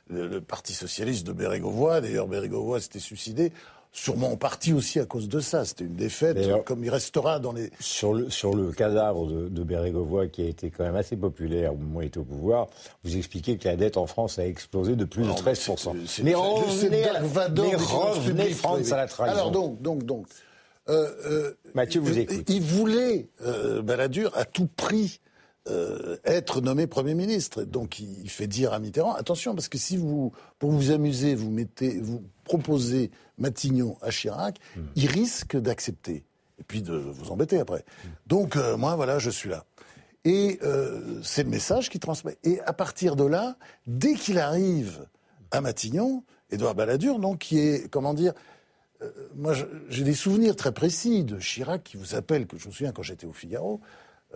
le, 0.09 0.27
le, 0.27 0.41
Parti 0.41 0.73
socialiste 0.73 1.27
de 1.27 1.33
Bérégovoy. 1.33 2.01
D'ailleurs, 2.01 2.27
Bérégovoy 2.27 2.81
s'était 2.81 2.99
suicidé 2.99 3.53
sûrement 3.93 4.33
en 4.33 4.37
partie 4.37 4.73
aussi 4.73 5.01
à 5.01 5.07
cause 5.07 5.29
de 5.29 5.41
ça. 5.41 5.65
C'était 5.65 5.85
une 5.85 5.97
défaite, 5.97 6.39
comme 6.65 6.85
il 6.85 6.91
restera 6.91 7.39
dans 7.39 7.53
les... 7.53 7.71
Sur 7.81 8.15
le, 8.15 8.31
sur 8.31 8.55
le 8.55 8.73
cadavre 8.73 9.27
de, 9.27 9.49
de 9.49 9.63
Bérégovoy, 9.63 10.29
qui 10.29 10.43
a 10.43 10.47
été 10.47 10.71
quand 10.71 10.85
même 10.85 10.97
assez 10.97 11.17
populaire 11.17 11.75
au 11.75 11.77
moment 11.77 11.99
où 11.99 12.03
il 12.03 12.07
était 12.07 12.19
au 12.19 12.25
pouvoir, 12.25 12.67
vous 13.05 13.17
expliquez 13.17 13.57
que 13.57 13.69
la 13.69 13.77
dette 13.77 13.97
en 13.97 14.07
France 14.07 14.39
a 14.39 14.47
explosé 14.47 14.97
de 14.97 15.05
plus 15.05 15.23
de 15.23 15.31
13%. 15.31 15.93
Mais, 15.95 16.23
mais 16.25 16.35
revenez, 16.35 17.05
à, 17.05 17.21
mais 18.35 18.51
France 18.51 18.93
à 18.93 18.97
la 18.97 19.07
trahison. 19.07 19.37
Alors 19.37 19.51
donc, 19.51 19.81
donc, 19.81 20.05
donc... 20.05 20.27
Euh, 20.89 21.11
euh, 21.25 21.53
Mathieu 21.75 22.01
vous 22.01 22.17
écoute. 22.17 22.49
Il 22.49 22.63
voulait, 22.63 23.29
euh, 23.45 23.83
Balladur, 23.83 24.31
à 24.37 24.45
tout 24.45 24.69
prix, 24.69 25.21
euh, 25.69 26.17
être 26.25 26.61
nommé 26.61 26.87
Premier 26.87 27.15
ministre. 27.15 27.65
Donc 27.65 27.99
il 27.99 28.31
fait 28.31 28.47
dire 28.47 28.73
à 28.73 28.79
Mitterrand, 28.79 29.15
attention, 29.15 29.55
parce 29.55 29.69
que 29.69 29.79
si 29.79 29.97
vous, 29.97 30.33
pour 30.59 30.71
vous 30.71 30.93
amuser, 30.93 31.35
vous 31.35 31.51
mettez, 31.51 31.99
vous 31.99 32.23
proposez 32.45 33.11
Matignon 33.39 33.97
à 34.01 34.11
Chirac, 34.11 34.59
hmm. 34.77 34.83
il 34.95 35.07
risque 35.11 35.57
d'accepter. 35.57 36.25
Et 36.59 36.63
puis 36.63 36.83
de 36.83 36.95
vous 36.95 37.33
embêter 37.33 37.59
après. 37.59 37.85
Hmm. 38.05 38.09
Donc 38.27 38.57
euh, 38.57 38.77
moi, 38.77 38.95
voilà, 38.95 39.19
je 39.19 39.29
suis 39.29 39.49
là. 39.49 39.65
Et 40.25 40.59
euh, 40.63 41.21
c'est 41.25 41.43
le 41.43 41.51
message 41.51 41.91
qu'il 41.91 42.01
transmet. 42.01 42.39
Et 42.45 42.61
à 42.61 42.73
partir 42.73 43.17
de 43.17 43.25
là, 43.25 43.57
dès 43.87 44.15
qu'il 44.15 44.39
arrive 44.39 45.07
à 45.51 45.61
Matignon, 45.61 46.23
Édouard 46.51 46.77
Balladur, 46.77 47.19
donc 47.19 47.39
qui 47.39 47.59
est, 47.59 47.91
comment 47.91 48.15
dire, 48.15 48.33
moi 49.35 49.53
j'ai 49.89 50.05
des 50.05 50.15
souvenirs 50.15 50.57
très 50.57 50.73
précis 50.73 51.23
de 51.23 51.39
Chirac 51.39 51.83
qui 51.83 51.97
vous 51.97 52.15
appelle, 52.15 52.47
que 52.47 52.57
je 52.57 52.69
me 52.69 52.73
souviens 52.73 52.93
quand 52.93 53.03
j'étais 53.03 53.27
au 53.27 53.33
Figaro, 53.33 53.81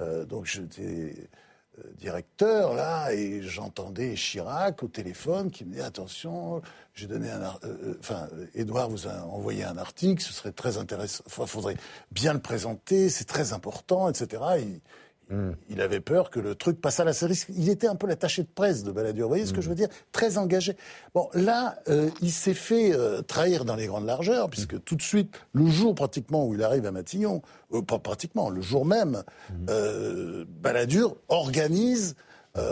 euh, 0.00 0.24
donc 0.24 0.46
j'étais 0.46 1.14
euh, 1.78 1.82
directeur 1.98 2.74
là 2.74 3.12
et 3.12 3.42
j'entendais 3.42 4.14
Chirac 4.14 4.82
au 4.82 4.88
téléphone 4.88 5.50
qui 5.50 5.64
me 5.64 5.74
dit 5.74 5.80
attention 5.80 6.62
j'ai 6.94 7.06
donné 7.06 7.30
un 7.30 7.42
euh, 7.64 7.94
enfin 8.00 8.28
Édouard 8.54 8.88
vous 8.88 9.06
a 9.06 9.24
envoyé 9.26 9.64
un 9.64 9.78
article 9.78 10.22
ce 10.22 10.32
serait 10.32 10.52
très 10.52 10.78
intéressant 10.78 11.24
il 11.26 11.46
faudrait 11.46 11.76
bien 12.10 12.32
le 12.32 12.40
présenter 12.40 13.08
c'est 13.08 13.24
très 13.24 13.52
important 13.52 14.08
etc 14.08 14.42
il 15.68 15.80
avait 15.80 16.00
peur 16.00 16.30
que 16.30 16.40
le 16.40 16.54
truc 16.54 16.80
passe 16.80 17.00
à 17.00 17.04
la 17.04 17.12
série. 17.12 17.40
Il 17.50 17.68
était 17.68 17.86
un 17.86 17.94
peu 17.94 18.06
l'attaché 18.06 18.42
de 18.42 18.48
presse 18.48 18.82
de 18.82 18.90
Balladur. 18.90 19.24
Vous 19.24 19.30
voyez 19.30 19.46
ce 19.46 19.52
que 19.52 19.60
je 19.60 19.68
veux 19.68 19.74
dire? 19.74 19.88
Très 20.12 20.38
engagé. 20.38 20.76
Bon, 21.14 21.28
là, 21.34 21.78
euh, 21.88 22.10
il 22.20 22.32
s'est 22.32 22.54
fait 22.54 22.92
euh, 22.92 23.22
trahir 23.22 23.64
dans 23.64 23.76
les 23.76 23.86
grandes 23.86 24.06
largeurs, 24.06 24.50
puisque 24.50 24.82
tout 24.82 24.96
de 24.96 25.02
suite, 25.02 25.32
le 25.52 25.66
jour 25.66 25.94
pratiquement 25.94 26.46
où 26.46 26.54
il 26.54 26.62
arrive 26.62 26.86
à 26.86 26.90
Matignon, 26.90 27.42
euh, 27.72 27.82
pas 27.82 27.98
pratiquement, 27.98 28.50
le 28.50 28.60
jour 28.60 28.84
même, 28.84 29.22
Balladur 30.62 31.16
organise 31.28 32.16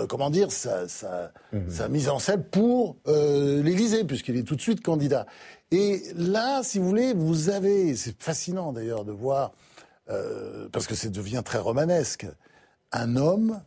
comment 0.09 0.29
dire, 0.29 0.51
sa, 0.51 0.89
sa, 0.89 1.33
sa, 1.69 1.89
mise 1.89 2.09
en 2.09 2.19
scène 2.19 2.43
pour 2.43 2.97
euh, 3.07 3.63
l'Élysée, 3.63 4.05
puisqu'il 4.05 4.37
est 4.37 4.43
tout 4.43 4.57
de 4.57 4.61
suite 4.61 4.83
candidat. 4.83 5.25
Et 5.71 6.03
là, 6.17 6.63
si 6.63 6.79
vous 6.79 6.89
voulez, 6.89 7.13
vous 7.15 7.49
avez, 7.49 7.95
c'est 7.95 8.21
fascinant 8.21 8.73
d'ailleurs 8.73 9.05
de 9.05 9.13
voir, 9.13 9.53
euh, 10.11 10.69
parce 10.73 10.87
que 10.87 10.95
ça 10.95 11.09
devient 11.09 11.43
très 11.45 11.59
romanesque, 11.59 12.27
un 12.93 13.17
homme 13.17 13.61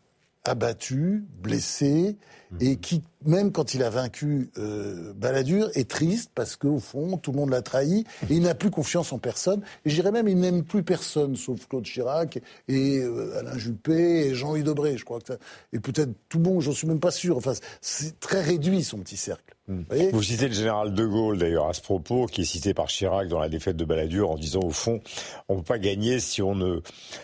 abattu, 0.44 1.26
blessé, 1.42 2.18
et 2.60 2.78
qui, 2.78 3.04
même 3.26 3.52
quand 3.52 3.76
il 3.76 3.84
a 3.84 3.90
vaincu 3.90 4.50
euh, 4.58 5.14
Balladur, 5.14 5.70
est 5.76 5.90
triste 5.90 6.32
parce 6.34 6.56
qu'au 6.56 6.80
fond, 6.80 7.18
tout 7.18 7.32
le 7.32 7.38
monde 7.38 7.52
l'a 7.52 7.62
trahi, 7.62 8.06
et 8.30 8.34
il 8.34 8.42
n'a 8.42 8.56
plus 8.56 8.72
confiance 8.72 9.14
en 9.14 9.20
personne. 9.20 9.62
Et 9.86 9.90
je 9.90 9.96
dirais 9.96 10.12
même, 10.12 10.28
il 10.28 10.38
n'aime 10.38 10.64
plus 10.64 10.84
personne, 10.84 11.36
sauf 11.36 11.68
Claude 11.68 11.86
Chirac, 11.86 12.42
et 12.68 12.98
euh, 12.98 13.38
Alain 13.40 13.58
Juppé, 13.58 14.28
et 14.28 14.36
Jean-Louis 14.36 14.64
Debré, 14.64 14.98
je 14.98 15.06
crois 15.06 15.20
que 15.20 15.28
ça... 15.28 15.38
Et 15.74 15.80
peut-être 15.80 16.12
tout 16.28 16.40
monde, 16.40 16.62
j'en 16.62 16.74
suis 16.74 16.88
même 16.88 17.00
pas 17.00 17.12
sûr. 17.12 17.38
Enfin, 17.38 17.54
c'est 17.80 18.20
très 18.20 18.42
réduit, 18.42 18.84
son 18.84 18.98
petit 18.98 19.18
cercle. 19.18 19.56
Hmm. 19.72 19.84
Vous, 20.12 20.22
citez 20.22 20.50
le 20.50 20.54
général 20.54 20.94
de 20.94 21.06
Gaulle, 21.06 21.38
d'ailleurs, 21.38 21.68
à 21.68 21.74
ce 21.74 21.82
propos, 21.82 22.26
qui 22.26 22.42
est 22.42 22.46
cité 22.46 22.74
par 22.74 22.88
Chirac 22.88 23.30
dans 23.30 23.40
la 23.40 23.48
défaite 23.48 23.78
de 23.78 23.86
Balladur, 23.86 24.30
en 24.30 24.36
disant, 24.36 24.60
au 24.60 24.72
fond, 24.72 25.00
on 25.48 25.56
ne 25.56 25.60
peut 25.60 25.66
pas 25.66 25.80
gagner 25.80 26.20
si 26.20 26.42
on 26.42 26.56
ne, 26.56 26.82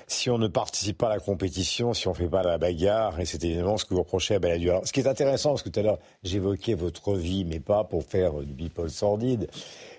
si 0.07 0.29
on 0.29 0.37
ne 0.37 0.47
participe 0.47 0.97
pas 0.97 1.07
à 1.07 1.15
la 1.15 1.19
compétition, 1.19 1.93
si 1.93 2.07
on 2.07 2.11
ne 2.11 2.15
fait 2.15 2.29
pas 2.29 2.43
la 2.43 2.57
bagarre, 2.57 3.19
et 3.19 3.25
c'est 3.25 3.43
évidemment 3.43 3.77
ce 3.77 3.83
que 3.83 3.93
vous 3.93 3.99
reprochez 3.99 4.35
à 4.35 4.39
Balladur. 4.39 4.81
ce 4.85 4.93
qui 4.93 5.01
est 5.01 5.07
intéressant, 5.07 5.49
parce 5.49 5.63
que 5.63 5.69
tout 5.69 5.79
à 5.79 5.83
l'heure, 5.83 5.99
j'évoquais 6.23 6.73
votre 6.73 7.15
vie, 7.15 7.43
mais 7.43 7.59
pas 7.59 7.83
pour 7.83 8.05
faire 8.05 8.33
du 8.33 8.53
people 8.53 8.89
sordide. 8.89 9.49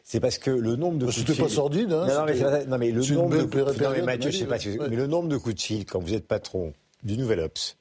C'est 0.03 0.21
parce 0.21 0.39
que 0.39 0.51
le 0.51 0.77
nombre 0.77 0.99
de 0.99 1.05
coups 1.05 1.25
de 1.25 1.33
fil... 1.35 1.45
pas 1.45 1.51
sordide, 1.51 1.93
hein 1.93 2.07
Non, 2.07 2.25
mais, 2.25 2.67
non, 2.67 2.79
mais 2.79 2.91
le 2.93 3.15
nombre 3.15 3.37
de... 3.37 3.83
Non, 3.83 3.91
mais 3.93 4.01
Mathieu, 4.01 4.31
je 4.31 4.39
sais 4.39 4.47
pas 4.47 4.59
si... 4.59 4.79
Mais 4.79 4.97
le 4.97 5.07
nombre 5.07 5.29
de 5.29 5.37
coups 5.37 5.57
de 5.57 5.61
fil, 5.61 5.85
quand 5.85 6.01
vous 6.01 6.15
êtes 6.15 6.27
patron 6.27 6.73
du 7.03 7.19
Nouvel 7.19 7.41
Ops, 7.41 7.77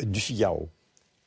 du 0.00 0.20
Figaro, 0.20 0.68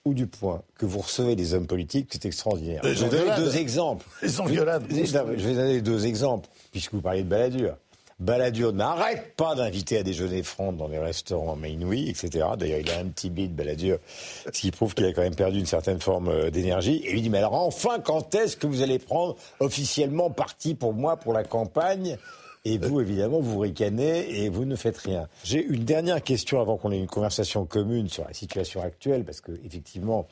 ou 0.05 0.13
du 0.13 0.27
Point, 0.27 0.61
que 0.77 0.85
vous 0.85 0.99
recevez 0.99 1.35
des 1.35 1.53
hommes 1.53 1.67
politiques, 1.67 2.09
c'est 2.11 2.25
extraordinaire. 2.25 2.81
je 2.83 3.05
vais 3.05 3.09
donner 3.09 3.35
deux 3.37 3.57
exemples. 3.57 4.05
Les 4.21 4.39
engueulades. 4.39 4.83
Je 4.89 5.47
vais 5.47 5.55
donner 5.55 5.81
deux 5.81 6.05
exemples, 6.05 6.49
puisque 6.71 6.93
vous 6.93 7.01
parlez 7.01 7.23
de 7.23 7.29
baladure. 7.29 7.75
Balladur 8.19 8.73
n'arrête 8.73 9.35
pas 9.35 9.55
d'inviter 9.55 9.97
à 9.97 10.03
déjeuner 10.03 10.43
franc 10.43 10.71
dans 10.71 10.87
les 10.87 10.99
restaurants 10.99 11.55
Mainouï, 11.55 12.09
etc. 12.09 12.45
D'ailleurs, 12.57 12.79
il 12.79 12.89
a 12.91 12.99
un 12.99 13.05
petit 13.05 13.29
bide, 13.29 13.55
Balladur, 13.55 13.97
ce 14.45 14.51
qui 14.51 14.71
prouve 14.71 14.93
qu'il 14.93 15.05
a 15.05 15.13
quand 15.13 15.21
même 15.21 15.35
perdu 15.35 15.59
une 15.59 15.65
certaine 15.65 15.99
forme 15.99 16.29
euh, 16.29 16.49
d'énergie. 16.49 17.01
Et 17.05 17.11
lui 17.11 17.21
dit, 17.21 17.29
mais 17.29 17.39
alors 17.39 17.55
enfin, 17.55 17.99
quand 17.99 18.35
est-ce 18.35 18.55
que 18.55 18.67
vous 18.67 18.81
allez 18.81 18.99
prendre 18.99 19.35
officiellement 19.59 20.29
parti 20.29 20.75
pour 20.75 20.93
moi, 20.93 21.17
pour 21.17 21.33
la 21.33 21.43
campagne? 21.43 22.17
Et 22.65 22.77
vous, 22.77 23.01
évidemment, 23.01 23.41
vous 23.41 23.59
ricanez 23.59 24.41
et 24.41 24.47
vous 24.47 24.63
ne 24.63 24.77
faites 24.77 24.97
rien. 24.97 25.27
J'ai 25.43 25.61
une 25.61 25.83
dernière 25.83 26.23
question 26.23 26.61
avant 26.61 26.77
qu'on 26.77 26.93
ait 26.93 26.97
une 26.97 27.07
conversation 27.07 27.65
commune 27.65 28.07
sur 28.07 28.25
la 28.25 28.33
situation 28.33 28.81
actuelle, 28.81 29.25
parce 29.25 29.41
qu'effectivement, 29.41 30.27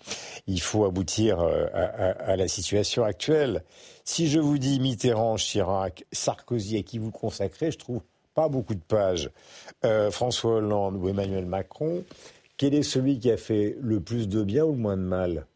il 0.48 0.62
faut 0.62 0.86
aboutir 0.86 1.41
euh, 1.41 1.65
à, 1.74 2.38
la 2.38 2.48
situation 2.48 3.04
actuelle. 3.04 3.63
Si 4.06 4.30
je 4.30 4.39
vous 4.39 4.58
dis 4.58 4.80
Mitterrand, 4.80 5.36
Chirac, 5.36 6.06
Sarkozy, 6.13 6.78
à 6.78 6.84
qui 6.84 7.00
vous 7.00 7.12
consacrez, 7.12 7.70
je 7.70 7.78
trouve 7.78 8.02
pas 8.34 8.48
beaucoup 8.48 8.76
de 8.76 8.80
pages. 8.80 9.30
Euh, 9.84 10.10
François 10.10 10.56
Hollande 10.56 10.96
ou 10.96 11.10
Emmanuel 11.10 11.46
Macron, 11.46 12.06
quel 12.56 12.74
est 12.74 12.84
celui 12.84 13.20
qui 13.20 13.30
a 13.30 13.36
fait 13.36 13.76
le 13.82 14.00
plus 14.00 14.30
de 14.30 14.41
bien 14.44 14.63
ou 14.63 14.72
le 14.72 14.78
moins 14.78 14.96
de 14.96 15.02
mal? 15.02 15.48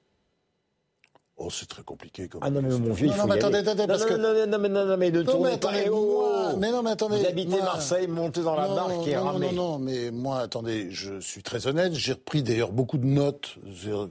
Oh, 1.38 1.50
c'est 1.50 1.68
très 1.68 1.84
compliqué. 1.84 2.30
Comme 2.30 2.42
ah 2.44 2.50
non, 2.50 2.62
mais 2.62 2.70
mon 2.70 2.94
vieux, 2.94 3.08
il 3.08 3.14
faut 3.14 3.18
non, 3.20 3.28
mais 3.28 3.36
attendez, 3.36 3.58
attendez, 3.58 3.88
parce 3.88 4.04
non, 4.04 4.08
que... 4.08 4.14
non, 4.14 4.34
non, 4.34 4.48
non, 4.48 4.58
mais 4.58 4.70
non, 4.70 4.86
non, 4.86 4.98
mais 4.98 5.12
ne 5.12 5.22
tournez 5.22 5.58
pas. 5.58 5.70
Attendez, 5.70 5.90
moi, 5.90 6.54
mais 6.58 6.72
non, 6.72 6.82
mais 6.82 6.92
attendez. 6.92 7.18
Vous 7.18 7.26
habitez 7.26 7.58
Marseille, 7.58 8.08
montez 8.08 8.42
dans 8.42 8.56
la 8.56 8.68
barque 8.70 9.08
et 9.08 9.16
non, 9.16 9.24
ramez. 9.24 9.52
Non, 9.52 9.54
non, 9.54 9.72
non, 9.72 9.80
mais 9.80 10.12
moi, 10.12 10.40
attendez, 10.40 10.88
je 10.92 11.20
suis 11.20 11.44
très 11.44 11.68
honnête. 11.68 11.94
J'ai 11.94 12.14
repris 12.14 12.42
d'ailleurs 12.42 12.72
beaucoup 12.72 12.98
de 12.98 13.06
notes. 13.06 13.58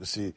C'est 0.03 0.35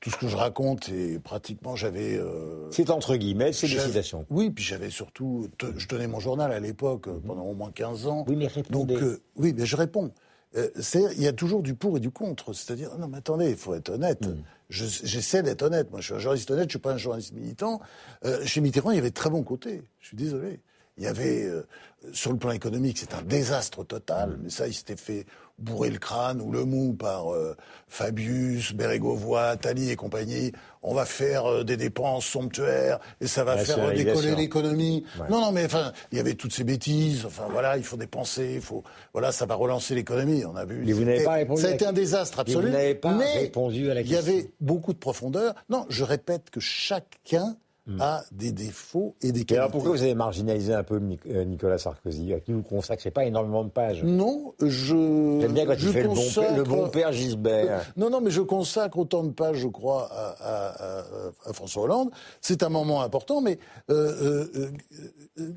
tout 0.00 0.10
ce 0.10 0.16
que 0.16 0.28
je 0.28 0.36
raconte 0.36 0.88
et 0.88 1.18
pratiquement 1.18 1.76
j'avais. 1.76 2.16
Euh, 2.16 2.70
c'est 2.70 2.90
entre 2.90 3.16
guillemets, 3.16 3.52
c'est 3.52 3.68
des 3.68 3.78
citations. 3.78 4.24
Oui, 4.30 4.50
puis 4.50 4.64
j'avais 4.64 4.90
surtout, 4.90 5.48
je 5.76 5.86
tenais 5.86 6.06
mon 6.06 6.20
journal 6.20 6.52
à 6.52 6.58
l'époque 6.58 7.08
euh, 7.08 7.20
pendant 7.26 7.44
au 7.44 7.54
moins 7.54 7.70
15 7.70 8.06
ans. 8.06 8.24
Oui, 8.26 8.36
mais 8.36 8.46
répondez. 8.46 8.94
Donc, 8.94 9.02
euh, 9.02 9.20
oui, 9.36 9.54
mais 9.56 9.66
je 9.66 9.76
réponds. 9.76 10.10
Euh, 10.56 10.68
il 11.16 11.22
y 11.22 11.28
a 11.28 11.32
toujours 11.32 11.62
du 11.62 11.74
pour 11.74 11.96
et 11.96 12.00
du 12.00 12.10
contre. 12.10 12.52
C'est-à-dire, 12.52 12.96
non, 12.98 13.08
mais 13.08 13.18
attendez, 13.18 13.50
il 13.50 13.56
faut 13.56 13.74
être 13.74 13.90
honnête. 13.90 14.26
Mm. 14.26 14.42
J'essaie 14.68 15.42
d'être 15.42 15.62
honnête. 15.62 15.90
Moi, 15.90 16.00
je 16.00 16.06
suis 16.06 16.14
un 16.14 16.18
journaliste 16.18 16.50
honnête, 16.50 16.64
je 16.64 16.72
suis 16.72 16.78
pas 16.78 16.92
un 16.92 16.96
journaliste 16.96 17.32
militant. 17.32 17.80
Euh, 18.24 18.44
chez 18.44 18.60
Mitterrand, 18.60 18.90
il 18.90 18.96
y 18.96 18.98
avait 18.98 19.10
de 19.10 19.14
très 19.14 19.30
bons 19.30 19.42
côtés. 19.42 19.82
Je 20.00 20.08
suis 20.08 20.16
désolé. 20.16 20.60
Il 21.00 21.04
y 21.04 21.08
avait, 21.08 21.44
euh, 21.44 21.66
sur 22.12 22.30
le 22.30 22.36
plan 22.36 22.50
économique, 22.50 22.98
c'est 22.98 23.14
un 23.14 23.22
désastre 23.22 23.84
total, 23.84 24.38
mais 24.42 24.50
ça, 24.50 24.68
il 24.68 24.74
s'était 24.74 24.96
fait 24.96 25.24
bourrer 25.58 25.88
le 25.88 25.98
crâne 25.98 26.42
ou 26.42 26.52
le 26.52 26.66
mou 26.66 26.92
par 26.92 27.32
euh, 27.32 27.56
Fabius, 27.88 28.74
Bérégovoy, 28.74 29.48
Attali 29.48 29.90
et 29.90 29.96
compagnie. 29.96 30.52
On 30.82 30.92
va 30.92 31.06
faire 31.06 31.46
euh, 31.46 31.64
des 31.64 31.78
dépenses 31.78 32.26
somptuaires 32.26 32.98
et 33.22 33.26
ça 33.26 33.44
va 33.44 33.56
faire 33.56 33.92
décoller 33.94 34.34
l'économie. 34.34 35.04
Non, 35.30 35.40
non, 35.40 35.52
mais 35.52 35.64
enfin, 35.64 35.92
il 36.12 36.18
y 36.18 36.20
avait 36.20 36.34
toutes 36.34 36.52
ces 36.52 36.64
bêtises. 36.64 37.24
Enfin, 37.24 37.46
voilà, 37.50 37.78
il 37.78 37.84
faut 37.84 37.96
dépenser, 37.96 38.54
il 38.56 38.60
faut, 38.60 38.82
voilà, 39.14 39.32
ça 39.32 39.46
va 39.46 39.54
relancer 39.54 39.94
l'économie. 39.94 40.44
On 40.44 40.56
a 40.56 40.66
vu. 40.66 40.82
Mais 40.84 40.92
vous 40.92 41.04
n'avez 41.04 41.24
pas 41.24 41.32
répondu. 41.32 41.62
Ça 41.62 41.68
a 41.68 41.70
été 41.70 41.86
un 41.86 41.94
désastre 41.94 42.40
absolu. 42.40 42.66
vous 42.66 42.72
n'avez 42.72 42.94
pas 42.94 43.16
répondu 43.16 43.90
à 43.90 43.94
la 43.94 44.02
question. 44.02 44.20
Il 44.20 44.26
y 44.26 44.32
avait 44.32 44.50
beaucoup 44.60 44.92
de 44.92 44.98
profondeur. 44.98 45.54
Non, 45.70 45.86
je 45.88 46.04
répète 46.04 46.50
que 46.50 46.60
chacun. 46.60 47.56
A 47.98 48.22
des 48.30 48.52
défauts 48.52 49.16
et 49.20 49.32
des 49.32 49.44
qualités. 49.44 49.56
alors 49.56 49.70
pourquoi 49.70 49.90
vous 49.90 50.02
avez 50.02 50.14
marginalisé 50.14 50.74
un 50.74 50.82
peu 50.82 51.00
euh, 51.26 51.44
Nicolas 51.44 51.78
Sarkozy, 51.78 52.32
à 52.32 52.40
qui 52.40 52.52
vous 52.52 52.62
consacrez 52.62 53.10
pas 53.10 53.24
énormément 53.24 53.64
de 53.64 53.70
pages? 53.70 54.04
Non, 54.04 54.54
je. 54.60 55.38
J'aime 55.40 55.52
bien 55.52 55.66
quand 55.66 55.74
il 55.74 55.88
fait 55.88 56.02
le, 56.02 56.62
bon, 56.62 56.88
père 56.88 57.12
Gisbert. 57.12 57.92
Non, 57.96 58.10
non, 58.10 58.20
mais 58.20 58.30
je 58.30 58.42
consacre 58.42 58.98
autant 58.98 59.24
de 59.24 59.30
pages, 59.30 59.56
je 59.56 59.68
crois, 59.68 60.08
à, 60.12 61.52
François 61.52 61.84
Hollande. 61.84 62.10
C'est 62.40 62.62
un 62.62 62.68
moment 62.68 63.02
important, 63.02 63.40
mais 63.40 63.58
euh, 63.90 64.46
euh, 64.54 64.70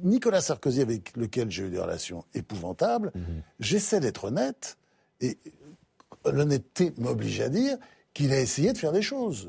Nicolas 0.04 0.42
Sarkozy, 0.42 0.82
avec 0.82 1.16
lequel 1.16 1.52
j'ai 1.52 1.64
eu 1.64 1.70
des 1.70 1.80
relations 1.80 2.24
épouvantables, 2.34 3.12
mm-hmm. 3.16 3.42
j'essaie 3.60 4.00
d'être 4.00 4.26
honnête, 4.26 4.78
et 5.22 5.38
l'honnêteté 6.26 6.94
m'oblige 6.98 7.42
à 7.42 7.50
dire 7.50 7.78
qu'il 8.14 8.32
a 8.32 8.40
essayé 8.40 8.74
de 8.74 8.78
faire 8.78 8.92
des 8.92 9.02
choses. 9.02 9.48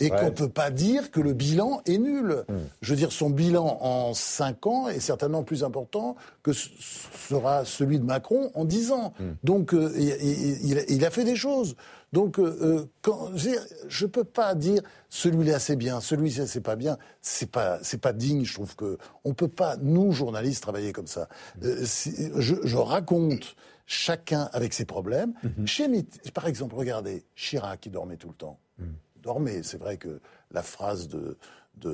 et 0.00 0.08
qu'on 0.08 0.26
ne 0.26 0.30
peut 0.30 0.48
pas 0.48 0.70
dire 0.70 1.10
que 1.10 1.20
le 1.20 1.34
bilan 1.34 1.82
est 1.86 1.98
nul. 1.98 2.44
Hmm. 2.48 2.54
Je 2.80 2.90
veux 2.90 2.96
dire, 2.96 3.12
son 3.12 3.28
bilan 3.28 3.78
en 3.82 4.14
5 4.14 4.66
ans 4.66 4.88
est 4.88 5.00
certainement 5.00 5.42
plus 5.42 5.62
important 5.62 6.16
que 6.42 6.52
sera 6.52 7.64
celui 7.64 7.98
de 7.98 8.04
Macron 8.04 8.50
en 8.54 8.64
10 8.64 8.92
ans. 8.92 9.12
Hmm. 9.18 9.32
Donc, 9.44 9.74
euh, 9.74 9.92
il, 9.98 11.04
a 11.04 11.10
fait 11.10 11.24
des 11.24 11.36
choses. 11.36 11.76
Donc, 12.14 12.38
euh, 12.38 12.56
euh, 12.62 12.86
quand, 13.02 13.30
je 13.36 14.04
ne 14.04 14.10
peux 14.10 14.24
pas 14.24 14.54
dire 14.54 14.80
celui-là 15.10 15.58
c'est 15.58 15.76
bien, 15.76 16.00
celui-là 16.00 16.46
c'est 16.46 16.62
pas 16.62 16.76
bien. 16.76 16.96
C'est 17.20 17.50
pas, 17.50 17.78
c'est 17.82 18.00
pas 18.00 18.14
digne. 18.14 18.44
Je 18.44 18.54
trouve 18.54 18.74
que 18.74 18.96
on 19.24 19.34
peut 19.34 19.48
pas, 19.48 19.76
nous 19.82 20.12
journalistes, 20.12 20.62
travailler 20.62 20.92
comme 20.92 21.06
ça. 21.06 21.28
Je, 21.60 22.54
je 22.62 22.76
raconte 22.76 23.54
chacun 23.88 24.50
avec 24.52 24.74
ses 24.74 24.84
problèmes. 24.84 25.32
Mhm. 25.42 25.66
Chez 25.66 25.88
par 26.34 26.46
exemple, 26.46 26.76
regardez, 26.76 27.24
Chirac 27.34 27.80
qui 27.80 27.90
dormait 27.90 28.18
tout 28.18 28.28
le 28.28 28.34
temps. 28.34 28.60
Mhm. 28.78 28.94
Dormait, 29.22 29.62
c'est 29.64 29.78
vrai 29.78 29.96
que 29.96 30.20
la 30.52 30.62
phrase 30.62 31.08
de, 31.08 31.38
de 31.76 31.88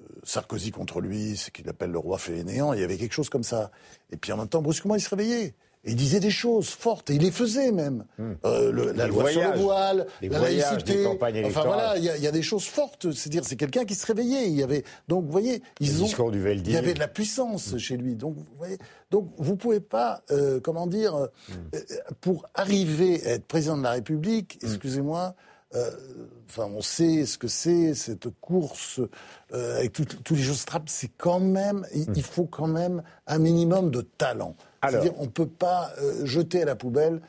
euh, 0.00 0.04
Sarkozy 0.24 0.72
contre 0.72 1.00
lui, 1.00 1.36
ce 1.36 1.50
qu'il 1.50 1.68
appelle 1.68 1.92
le 1.92 1.98
roi 1.98 2.18
fainéant, 2.18 2.72
il 2.72 2.80
y 2.80 2.84
avait 2.84 2.98
quelque 2.98 3.14
chose 3.14 3.30
comme 3.30 3.44
ça. 3.44 3.70
Et 4.10 4.16
puis 4.16 4.32
en 4.32 4.36
même 4.36 4.48
temps, 4.48 4.60
brusquement, 4.60 4.96
il 4.96 5.00
se 5.00 5.08
réveillait 5.08 5.54
il 5.86 5.94
disait 5.94 6.20
des 6.20 6.30
choses 6.30 6.70
fortes, 6.70 7.10
et 7.10 7.14
il 7.14 7.22
les 7.22 7.30
faisait 7.30 7.70
même. 7.70 8.04
Hmm. 8.18 8.32
Euh, 8.44 8.92
la 8.94 9.06
loi 9.06 9.30
sur 9.30 9.40
le 9.40 9.58
voile, 9.58 10.06
la 10.20 10.38
laïcité. 10.38 11.06
Enfin 11.06 11.62
voilà, 11.64 11.96
il 11.96 12.04
y, 12.04 12.26
a 12.26 12.32
des 12.32 12.42
choses 12.42 12.64
fortes. 12.64 13.12
C'est-à-dire, 13.12 13.44
c'est 13.44 13.56
quelqu'un 13.56 13.84
qui 13.84 13.94
se 13.94 14.04
réveillait. 14.06 14.48
Il 14.48 14.56
y 14.56 14.62
avait, 14.62 14.84
donc 15.08 15.24
vous 15.24 15.32
voyez, 15.32 15.62
ils 15.80 16.02
ont, 16.02 16.30
il 16.32 16.70
y 16.70 16.76
avait 16.76 16.94
de 16.94 16.98
la 16.98 17.08
puissance 17.08 17.72
hmm. 17.72 17.78
chez 17.78 17.96
lui. 17.96 18.16
Donc 18.16 18.36
vous 18.36 18.44
voyez, 18.58 18.78
donc 19.10 19.30
vous 19.38 19.56
pouvez 19.56 19.80
pas, 19.80 20.22
euh, 20.30 20.60
comment 20.60 20.86
dire, 20.86 21.14
hmm. 21.14 21.52
euh, 21.74 21.80
pour 22.20 22.46
arriver 22.54 23.24
à 23.24 23.30
être 23.34 23.46
président 23.46 23.78
de 23.78 23.84
la 23.84 23.92
République, 23.92 24.58
excusez-moi. 24.62 25.34
enfin, 26.48 26.68
on 26.74 26.80
sait 26.80 27.26
ce 27.26 27.38
que 27.38 27.48
c'est 27.48 27.94
cette 27.94 28.28
course 28.40 29.00
avec 29.52 29.92
tous 29.92 30.34
les 30.34 30.42
choses 30.42 30.64
trappes. 30.64 30.88
C'est 30.88 31.10
quand 31.16 31.40
même, 31.40 31.86
il 31.92 32.22
faut 32.22 32.46
quand 32.46 32.66
même 32.66 33.02
un 33.26 33.38
minimum 33.38 33.90
de 33.90 34.00
talent. 34.00 34.56
C'est-à-dire, 34.90 35.14
on 35.18 35.24
ne 35.24 35.30
peut 35.30 35.46
pas 35.46 35.92
euh, 36.00 36.24
jeter 36.24 36.62
à 36.62 36.64
la 36.64 36.76
poubelle 36.76 37.20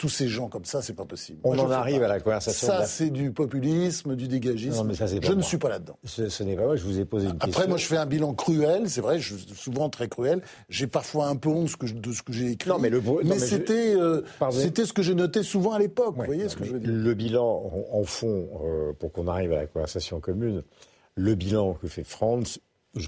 tous 0.00 0.08
ces 0.08 0.28
gens 0.28 0.48
comme 0.48 0.64
ça, 0.64 0.80
c'est 0.80 0.94
pas 0.94 1.04
possible. 1.04 1.40
On 1.44 1.58
en 1.58 1.70
arrive 1.70 2.02
à 2.02 2.08
la 2.08 2.20
conversation. 2.20 2.66
Ça, 2.66 2.86
c'est 2.86 3.10
du 3.10 3.32
populisme, 3.32 4.16
du 4.16 4.28
dégagisme. 4.28 4.76
Non, 4.76 4.84
mais 4.84 4.94
ça, 4.94 5.06
je 5.06 5.32
ne 5.32 5.42
suis 5.42 5.58
pas 5.58 5.68
là-dedans. 5.68 5.98
Ce, 6.04 6.42
n'est 6.42 6.56
pas 6.56 6.64
moi, 6.64 6.76
je 6.76 6.84
vous 6.84 6.98
ai 6.98 7.04
posé 7.04 7.26
une 7.26 7.32
question. 7.32 7.50
Après, 7.50 7.68
moi, 7.68 7.76
je 7.76 7.84
fais 7.84 7.98
un 7.98 8.06
bilan 8.06 8.32
cruel, 8.32 8.88
c'est 8.88 9.02
vrai, 9.02 9.18
je 9.18 9.36
suis 9.36 9.54
souvent 9.54 9.90
très 9.90 10.08
cruel. 10.08 10.40
J'ai 10.70 10.86
parfois 10.86 11.26
un 11.26 11.36
peu 11.36 11.50
honte 11.50 11.68
de 11.84 12.12
ce 12.12 12.22
que 12.22 12.32
j'ai 12.32 12.52
écrit. 12.52 12.70
Non, 12.70 12.78
mais, 12.78 12.88
le, 12.88 13.02
mais, 13.24 13.38
c'était 13.38 13.94
euh, 13.94 14.22
c'était 14.50 14.86
ce 14.86 14.94
que 14.94 15.02
j'ai 15.02 15.14
noté 15.14 15.42
souvent 15.42 15.72
à 15.72 15.78
l'époque. 15.78 16.14
vous 16.16 16.24
voyez 16.24 16.48
ce 16.48 16.56
que 16.56 16.64
je 16.64 16.72
veux 16.72 16.80
dire 16.80 16.90
Le 16.90 17.12
bilan, 17.12 17.70
en, 17.92 18.04
fond, 18.04 18.48
euh, 18.64 18.94
pour 18.98 19.12
qu'on 19.12 19.28
arrive 19.28 19.52
à 19.52 19.56
la 19.56 19.66
conversation 19.66 20.18
commune, 20.18 20.62
le 21.14 21.34
bilan 21.34 21.74
que 21.74 21.88
fait 21.88 22.04
France, 22.04 22.58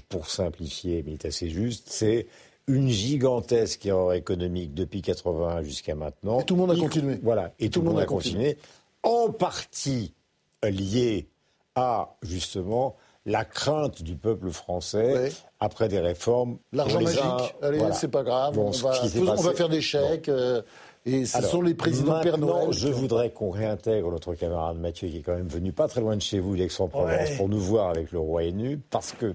pour 0.09 0.29
simplifier, 0.29 1.01
mais 1.03 1.13
il 1.13 1.15
est 1.15 1.25
assez 1.25 1.49
juste, 1.49 1.87
c'est 1.89 2.27
une 2.67 2.89
gigantesque 2.89 3.85
erreur 3.85 4.13
économique 4.13 4.73
depuis 4.73 5.01
81 5.01 5.63
jusqu'à 5.63 5.95
maintenant. 5.95 6.39
Et 6.39 6.45
tout 6.45 6.55
le 6.55 6.61
monde 6.61 6.71
a 6.71 6.75
continué. 6.75 7.19
Voilà, 7.21 7.51
et 7.59 7.69
tout, 7.69 7.81
le 7.81 7.89
monde, 7.89 7.99
a 7.99 8.05
continué. 8.05 8.57
En 9.03 9.29
partie 9.29 10.13
lié 10.63 11.27
à, 11.75 12.15
justement, 12.21 12.95
la 13.25 13.45
crainte 13.45 14.01
du 14.01 14.15
peuple 14.15 14.49
français 14.49 15.31
après 15.59 15.87
des 15.87 15.99
réformes. 15.99 16.57
L'argent 16.71 17.01
magique, 17.01 17.21
allez, 17.61 17.79
c'est 17.93 18.09
pas 18.09 18.23
grave, 18.23 18.57
on, 18.57 18.71
va, 18.71 19.53
faire 19.53 19.69
des 19.69 19.81
chèques. 19.81 20.29
Euh, 20.29 20.61
et 21.05 21.25
ce 21.25 21.41
sont 21.41 21.61
les 21.61 21.73
présidents 21.73 22.21
Père 22.21 22.37
Noël. 22.37 22.71
Je 22.71 22.87
voudrais 22.87 23.29
qu'on 23.29 23.49
réintègre 23.49 24.09
notre 24.09 24.35
camarade 24.35 24.77
Mathieu, 24.77 25.09
qui 25.09 25.17
est 25.17 25.21
quand 25.21 25.35
même 25.35 25.47
venu 25.47 25.73
pas 25.73 25.87
très 25.87 25.99
loin 25.99 26.15
de 26.15 26.21
chez 26.21 26.39
vous, 26.39 26.55
d'Aix-en-Provence, 26.55 27.31
pour 27.37 27.49
nous 27.49 27.59
voir 27.59 27.89
avec 27.89 28.11
le 28.11 28.19
roi 28.19 28.49
nu, 28.51 28.79
parce 28.89 29.11
que 29.11 29.33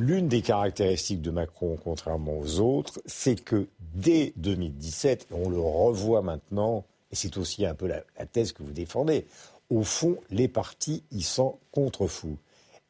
L'une 0.00 0.28
des 0.28 0.40
caractéristiques 0.40 1.20
de 1.20 1.30
Macron, 1.30 1.76
contrairement 1.84 2.38
aux 2.38 2.58
autres, 2.58 3.02
c'est 3.04 3.38
que 3.38 3.66
dès 3.94 4.32
2017, 4.36 5.26
et 5.30 5.34
on 5.34 5.50
le 5.50 5.60
revoit 5.60 6.22
maintenant, 6.22 6.86
et 7.12 7.16
c'est 7.16 7.36
aussi 7.36 7.66
un 7.66 7.74
peu 7.74 7.86
la, 7.86 8.00
thèse 8.24 8.52
que 8.52 8.62
vous 8.62 8.72
défendez, 8.72 9.26
au 9.68 9.82
fond, 9.82 10.16
les 10.30 10.48
partis, 10.48 11.02
ils 11.10 11.22
sont 11.22 11.58
contre-fous. 11.70 12.38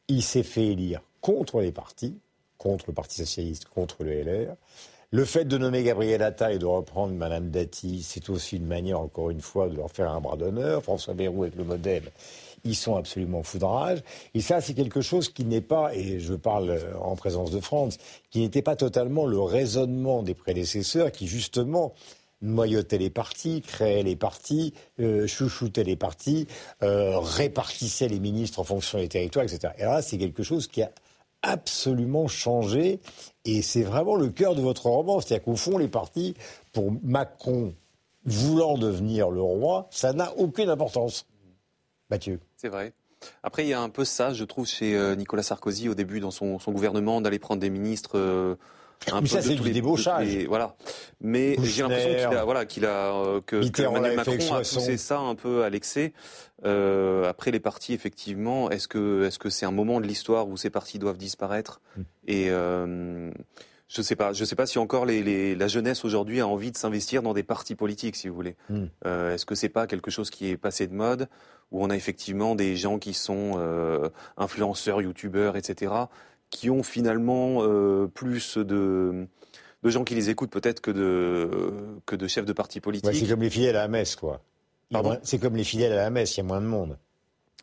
Il 0.07 0.23
s'est 0.23 0.43
fait 0.43 0.67
élire 0.67 1.01
contre 1.19 1.59
les 1.59 1.73
partis, 1.73 2.17
contre 2.57 2.85
le 2.87 2.93
Parti 2.93 3.17
socialiste, 3.17 3.65
contre 3.65 4.05
le 4.05 4.21
LR. 4.21 4.55
Le 5.11 5.25
fait 5.25 5.43
de 5.43 5.57
nommer 5.57 5.83
Gabriel 5.83 6.23
Attal 6.23 6.53
et 6.53 6.59
de 6.59 6.65
reprendre 6.65 7.13
Madame 7.13 7.49
Dati, 7.49 8.03
c'est 8.03 8.29
aussi 8.29 8.55
une 8.55 8.67
manière, 8.67 9.01
encore 9.01 9.31
une 9.31 9.41
fois, 9.41 9.67
de 9.67 9.75
leur 9.75 9.91
faire 9.91 10.09
un 10.09 10.21
bras 10.21 10.37
d'honneur. 10.37 10.81
François 10.81 11.13
Bayrou 11.13 11.43
avec 11.43 11.57
le 11.57 11.65
modèle, 11.65 12.03
ils 12.63 12.75
sont 12.75 12.95
absolument 12.95 13.43
foudrage. 13.43 13.99
Et 14.33 14.41
ça, 14.41 14.61
c'est 14.61 14.73
quelque 14.73 15.01
chose 15.01 15.29
qui 15.29 15.45
n'est 15.45 15.61
pas, 15.61 15.93
et 15.95 16.19
je 16.19 16.33
parle 16.33 16.71
euh, 16.71 16.97
en 16.99 17.15
présence 17.15 17.51
de 17.51 17.59
France, 17.59 17.97
qui 18.29 18.39
n'était 18.39 18.61
pas 18.61 18.75
totalement 18.75 19.25
le 19.25 19.39
raisonnement 19.39 20.23
des 20.23 20.33
prédécesseurs 20.33 21.11
qui, 21.11 21.27
justement, 21.27 21.93
noyautaient 22.41 22.97
les 22.97 23.09
partis, 23.09 23.61
créaient 23.61 24.03
les 24.03 24.15
partis, 24.15 24.73
euh, 24.99 25.27
chouchoutaient 25.27 25.83
les 25.83 25.95
partis, 25.95 26.47
euh, 26.83 27.19
répartissaient 27.19 28.07
les 28.07 28.19
ministres 28.19 28.59
en 28.59 28.63
fonction 28.63 28.97
des 28.97 29.07
territoires, 29.07 29.45
etc. 29.45 29.73
Et 29.77 29.83
là, 29.83 30.01
c'est 30.01 30.17
quelque 30.17 30.43
chose 30.43 30.67
qui 30.67 30.81
a 30.81 30.91
absolument 31.43 32.27
changé. 32.27 32.99
Et 33.45 33.61
c'est 33.61 33.83
vraiment 33.83 34.15
le 34.15 34.29
cœur 34.29 34.55
de 34.55 34.61
votre 34.61 34.87
roman. 34.87 35.19
C'est-à-dire 35.19 35.45
qu'au 35.45 35.55
fond, 35.55 35.77
les 35.77 35.87
partis, 35.87 36.35
pour 36.73 36.91
Macron, 37.03 37.73
voulant 38.25 38.77
devenir 38.77 39.29
le 39.29 39.41
roi, 39.41 39.87
ça 39.89 40.13
n'a 40.13 40.35
aucune 40.37 40.69
importance. 40.69 41.25
Mathieu. 42.11 42.39
C'est 42.57 42.69
vrai. 42.69 42.93
Après, 43.43 43.63
il 43.63 43.69
y 43.69 43.73
a 43.73 43.81
un 43.81 43.89
peu 43.89 44.03
ça, 44.03 44.33
je 44.33 44.43
trouve, 44.43 44.67
chez 44.67 44.95
euh, 44.95 45.15
Nicolas 45.15 45.43
Sarkozy 45.43 45.89
au 45.89 45.95
début 45.95 46.19
dans 46.19 46.31
son, 46.31 46.57
gouvernement, 46.67 47.21
d'aller 47.21 47.39
prendre 47.39 47.61
des 47.61 47.69
ministres 47.69 48.17
euh, 48.17 48.55
un 49.11 49.21
Mais 49.21 49.27
ça, 49.27 49.41
c'est 49.41 49.55
du 49.55 49.71
débauchage. 49.71 50.45
voilà. 50.47 50.75
Mais 51.21 51.55
j'ai 51.63 51.81
l'impression 51.81 52.09
qu'il 52.09 52.37
a, 52.37 52.43
voilà, 52.43 52.65
qu'il 52.65 52.85
a, 52.85 53.13
euh, 53.13 53.41
que, 53.41 53.67
que 53.69 53.81
Emmanuel 53.81 54.15
Macron 54.15 54.53
a 54.53 54.59
poussé 54.59 54.97
ça 54.97 55.19
un 55.19 55.35
peu 55.35 55.63
à 55.63 55.69
l'excès. 55.69 56.13
Euh, 56.65 57.27
après 57.27 57.51
les 57.51 57.59
partis, 57.59 57.93
effectivement, 57.93 58.69
est-ce 58.69 58.87
que, 58.87 59.25
est-ce 59.25 59.39
que 59.39 59.49
c'est 59.49 59.65
un 59.65 59.71
moment 59.71 59.99
de 59.99 60.05
l'histoire 60.05 60.47
où 60.47 60.57
ces 60.57 60.69
partis 60.69 60.99
doivent 60.99 61.17
disparaître 61.17 61.81
mm. 61.97 62.01
Et 62.27 62.51
je 63.91 64.01
sais 64.01 64.15
pas, 64.15 64.31
je 64.31 64.45
sais 64.45 64.55
pas 64.55 64.65
si 64.65 64.79
encore 64.79 65.05
les, 65.05 65.21
les, 65.21 65.53
la 65.53 65.67
jeunesse 65.67 66.05
aujourd'hui 66.05 66.39
a 66.39 66.47
envie 66.47 66.71
de 66.71 66.77
s'investir 66.77 67.21
dans 67.21 67.33
des 67.33 67.43
partis 67.43 67.75
politiques, 67.75 68.15
si 68.15 68.29
vous 68.29 68.35
voulez. 68.35 68.55
Mm. 68.69 68.83
Euh, 69.05 69.33
est-ce 69.33 69.45
que 69.45 69.53
c'est 69.53 69.69
pas 69.69 69.85
quelque 69.85 70.09
chose 70.09 70.29
qui 70.29 70.49
est 70.49 70.55
passé 70.55 70.87
de 70.87 70.93
mode? 70.93 71.27
Où 71.71 71.83
on 71.83 71.89
a 71.89 71.95
effectivement 71.95 72.55
des 72.55 72.75
gens 72.75 72.99
qui 72.99 73.13
sont 73.13 73.53
euh, 73.57 74.09
influenceurs, 74.37 75.01
youtubeurs, 75.01 75.55
etc 75.57 76.05
qui 76.51 76.69
ont 76.69 76.83
finalement 76.83 77.63
euh, 77.63 78.07
plus 78.07 78.57
de, 78.57 79.25
de 79.81 79.89
gens 79.89 80.03
qui 80.03 80.13
les 80.13 80.29
écoutent 80.29 80.51
peut-être 80.51 80.81
que 80.81 80.91
de, 80.91 81.49
que 82.05 82.15
de 82.15 82.27
chefs 82.27 82.45
de 82.45 82.53
partis 82.53 82.79
politiques. 82.79 83.15
c'est 83.15 83.27
comme 83.27 83.41
les 83.41 83.49
fidèles 83.49 83.77
à 83.77 83.83
la 83.83 83.87
messe, 83.87 84.15
quoi. 84.15 84.41
C'est 85.23 85.39
comme 85.39 85.55
les 85.55 85.63
fidèles 85.63 85.93
à 85.93 86.03
la 86.03 86.09
messe, 86.09 86.35
il 86.35 86.41
y 86.41 86.41
a 86.41 86.43
moins 86.43 86.61
de 86.61 86.67
monde. 86.67 86.97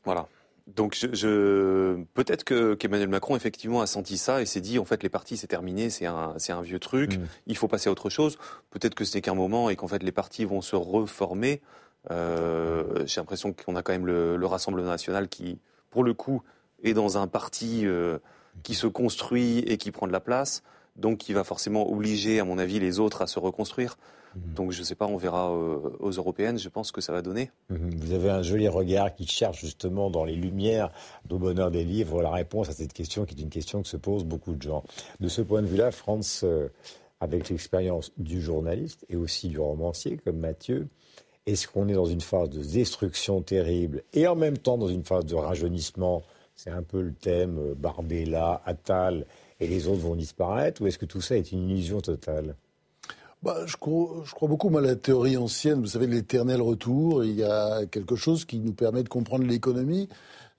Voilà. 0.05 0.27
Donc 0.75 0.95
je, 0.95 2.03
peut-être 2.13 2.45
que 2.45 2.75
qu'Emmanuel 2.75 3.09
Macron 3.09 3.37
effectivement 3.37 3.81
a 3.81 3.87
senti 3.87 4.19
ça 4.19 4.43
et 4.43 4.47
s'est 4.47 4.61
dit 4.61 4.79
en 4.79 4.85
fait 4.85 5.03
les 5.03 5.09
partis 5.09 5.39
c'est 5.39 5.47
terminé, 5.47 5.89
c'est 5.89 6.05
un 6.05 6.35
c'est 6.37 6.53
un 6.53 6.61
vieux 6.61 6.79
truc, 6.79 7.17
mm. 7.17 7.27
il 7.47 7.57
faut 7.57 7.69
passer 7.69 7.89
à 7.89 7.93
autre 7.93 8.11
chose. 8.11 8.37
Peut-être 8.69 8.95
que 8.95 9.07
ce 9.07 9.17
n'est 9.17 9.23
qu'un 9.23 9.35
moment 9.35 9.71
et 9.71 9.77
qu'en 9.77 9.89
fait 9.89 10.03
les 10.03 10.13
partis 10.13 10.45
vont 10.45 10.61
se 10.61 10.77
reformer. 10.77 11.63
Euh, 12.11 13.07
j'ai 13.07 13.21
l'impression 13.21 13.53
qu'on 13.53 13.77
a 13.77 13.83
quand 13.83 13.93
même 13.93 14.07
le, 14.07 14.37
le, 14.37 14.47
Rassemblement 14.47 14.89
national 14.89 15.29
qui 15.29 15.59
pour 15.91 16.05
le 16.05 16.15
coup 16.15 16.43
est 16.83 16.95
dans 16.95 17.19
un 17.19 17.27
parti 17.27 17.87
euh, 17.87 18.19
qui 18.63 18.75
se 18.75 18.87
construit 18.87 19.59
et 19.61 19.77
qui 19.77 19.91
prend 19.91 20.07
de 20.07 20.13
la 20.13 20.21
place, 20.21 20.63
donc 20.97 21.19
qui 21.19 21.33
va 21.33 21.45
forcément 21.45 21.91
obliger, 21.91 22.41
à 22.41 22.45
mon 22.45 22.59
avis, 22.59 22.81
les 22.81 22.99
autres 22.99 23.23
à 23.23 23.27
se 23.27 23.39
reconstruire. 23.39 23.97
Mhm. 24.35 24.55
Donc 24.55 24.73
je 24.73 24.81
ne 24.81 24.85
sais 24.85 24.95
pas, 24.95 25.07
on 25.07 25.17
verra 25.17 25.51
euh, 25.51 25.79
aux 26.01 26.11
européennes, 26.11 26.59
je 26.59 26.69
pense 26.69 26.93
que 26.93 27.01
ça 27.01 27.13
va 27.13 27.23
donner. 27.23 27.51
Mhm. 27.71 27.95
Vous 27.97 28.13
avez 28.13 28.31
un 28.31 28.43
joli 28.43 28.69
regard 28.69 29.15
qui 29.15 29.27
cherche 29.27 29.61
justement 29.61 30.11
dans 30.11 30.25
les 30.25 30.35
lumières 30.35 30.91
d'au 31.25 31.39
bonheur 31.39 31.71
des 31.71 31.85
livres 31.85 32.23
la 32.23 32.31
réponse 32.31 32.69
à 32.69 32.73
cette 32.73 32.93
question 32.93 33.25
qui 33.25 33.35
est 33.35 33.43
une 33.43 33.51
question 33.51 33.83
que 33.83 33.89
se 33.89 33.97
posent 33.97 34.25
beaucoup 34.25 34.55
de 34.55 34.63
gens. 34.63 34.85
De 35.21 35.29
ce 35.29 35.43
point 35.43 35.63
de 35.63 35.67
vue-là, 35.67 35.91
France, 35.91 36.43
euh, 36.45 36.69
avec 37.21 37.49
l'expérience 37.49 38.13
du 38.17 38.41
journaliste 38.41 39.05
et 39.09 39.17
aussi 39.17 39.49
du 39.49 39.59
romancier 39.59 40.19
comme 40.19 40.39
Mathieu, 40.39 40.89
est-ce 41.49 41.67
qu'on 41.67 41.89
est 41.89 41.95
dans 41.95 42.05
une 42.05 42.21
phase 42.21 42.51
de 42.51 42.63
destruction 42.63 43.41
terrible 43.41 44.03
et 44.13 44.27
en 44.27 44.37
même 44.37 44.59
temps 44.59 44.77
dans 44.77 44.89
une 44.89 45.05
phase 45.05 45.25
de 45.25 45.35
rajeunissement? 45.35 46.23
C'est 46.55 46.71
un 46.71 46.83
peu 46.83 47.01
le 47.01 47.15
thème 47.15 47.59
euh, 47.59 47.75
Barbella, 47.75 48.61
Attal 48.67 49.25
et 49.59 49.67
les 49.67 49.87
autres 49.89 50.01
vont 50.01 50.15
disparaître 50.15 50.83
Ou 50.83 50.89
est-ce 50.89 50.99
que 50.99 51.07
tout 51.07 51.23
ça 51.23 51.37
est 51.37 51.53
une 51.53 51.71
illusion 51.71 52.01
totale? 52.01 52.55
Bah, 53.43 53.65
je, 53.67 53.77
crois, 53.77 54.49
beaucoup 54.49 54.77
à 54.77 54.81
la 54.81 54.97
théorie 54.97 55.37
ancienne, 55.37 55.81
vous 55.81 55.87
savez, 55.87 56.07
l'éternel 56.07 56.61
retour. 56.61 57.25
Il 57.25 57.37
y 57.37 57.45
a 57.45 57.87
quelque 57.87 58.17
chose 58.17 58.45
qui 58.45 58.59
nous 58.59 58.73
permet 58.73 59.03
de 59.03 59.09
comprendre 59.09 59.47
l'économie. 59.47 60.09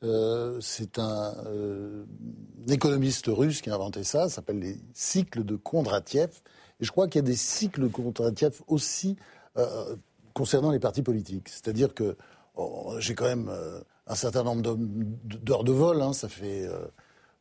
Euh, 0.04 0.58
c'est 0.62 0.98
un, 0.98 1.36
euh, 1.46 2.06
économiste 2.70 3.28
russe 3.28 3.62
qui 3.62 3.70
a 3.70 3.76
inventé 3.76 4.06
ça, 4.06 4.24
ça 4.24 4.36
s'appelle 4.36 4.60
les 4.60 4.78
cycles 4.94 5.44
de 5.44 5.56
Kondratiev. 5.56 6.30
Et 6.80 6.86
je 6.86 6.92
crois 6.92 7.08
qu'il 7.08 7.20
y 7.20 7.26
a 7.26 7.28
des 7.28 7.36
cycles 7.36 7.82
de 7.82 7.88
Kondratiev 7.90 8.62
aussi 8.68 9.18
concernant 10.34 10.72
les 10.72 10.80
partis 10.80 11.02
politiques. 11.02 11.50
C'est-à-dire 11.50 11.94
que 11.94 12.18
oh, 12.56 12.96
j'ai 13.00 13.16
quand 13.16 13.26
même 13.26 13.52
un 14.10 14.16
certain 14.16 14.44
nombre 14.44 14.62
d'heures 14.64 15.64
de 15.64 15.72
vol. 15.72 16.02
Hein. 16.02 16.14
Ça 16.14 16.28
fait 16.28 16.66
euh, 16.66 16.86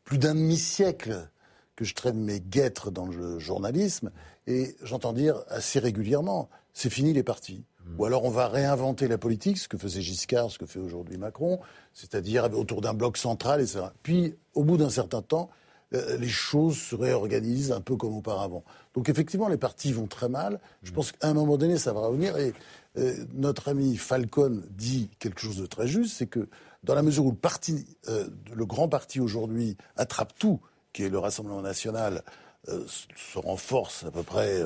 plus 0.05 0.19
d'un 0.19 0.35
demi-siècle 0.35 1.29
que 1.75 1.85
je 1.85 1.95
traîne 1.95 2.19
mes 2.23 2.41
guêtres 2.41 2.91
dans 2.91 3.07
le 3.07 3.39
journalisme. 3.39 4.11
Et 4.47 4.77
j'entends 4.83 5.13
dire 5.13 5.43
assez 5.49 5.79
régulièrement, 5.79 6.49
c'est 6.75 6.91
fini 6.91 7.13
les 7.13 7.23
partis. 7.23 7.65
Ou 7.97 8.05
alors 8.05 8.25
on 8.25 8.31
va 8.31 8.49
réinventer 8.49 9.09
la 9.09 9.17
politique, 9.17 9.57
ce 9.57 9.67
que 9.67 9.79
faisait 9.79 10.03
Giscard, 10.03 10.51
ce 10.51 10.59
que 10.59 10.67
fait 10.67 10.79
aujourd'hui 10.79 11.17
Macron, 11.17 11.59
c'est-à-dire 11.95 12.45
autour 12.53 12.83
d'un 12.83 12.93
bloc 12.93 13.17
central, 13.17 13.63
etc. 13.63 13.87
Puis, 14.03 14.35
au 14.53 14.63
bout 14.63 14.77
d'un 14.77 14.91
certain 14.91 15.23
temps, 15.23 15.49
euh, 15.49 15.55
les 15.93 16.29
choses 16.29 16.77
se 16.77 16.95
réorganisent 16.95 17.73
un 17.73 17.81
peu 17.81 17.97
comme 17.97 18.15
auparavant. 18.15 18.63
Donc 18.95 19.09
effectivement, 19.09 19.49
les 19.49 19.57
partis 19.57 19.93
vont 19.93 20.07
très 20.07 20.29
mal. 20.29 20.61
Je 20.83 20.93
pense 20.93 21.13
qu'à 21.13 21.29
un 21.29 21.35
moment 21.35 21.57
donné, 21.57 21.79
ça 21.79 21.93
va 21.93 22.01
revenir. 22.01 22.37
Et 22.37 22.53
euh, 22.99 23.15
notre 23.35 23.69
ami 23.69 23.97
Falcon 23.97 24.63
dit 24.71 25.11
quelque 25.19 25.41
chose 25.41 25.57
de 25.57 25.67
très 25.67 25.87
juste, 25.87 26.17
c'est 26.17 26.27
que 26.27 26.49
dans 26.85 26.95
la 26.95 27.03
mesure 27.03 27.27
où 27.27 27.31
le 27.31 27.87
euh, 28.09 28.65
grand 28.65 28.89
parti 28.89 29.21
aujourd'hui 29.21 29.77
attrape 29.97 30.33
tout, 30.39 30.61
qui 30.93 31.05
est 31.05 31.09
le 31.09 31.19
Rassemblement 31.19 31.63
national, 31.63 32.23
euh, 32.69 32.85
se 32.89 33.39
renforce 33.39 34.05
à 34.05 34.11
peu 34.11 34.23
près 34.23 34.61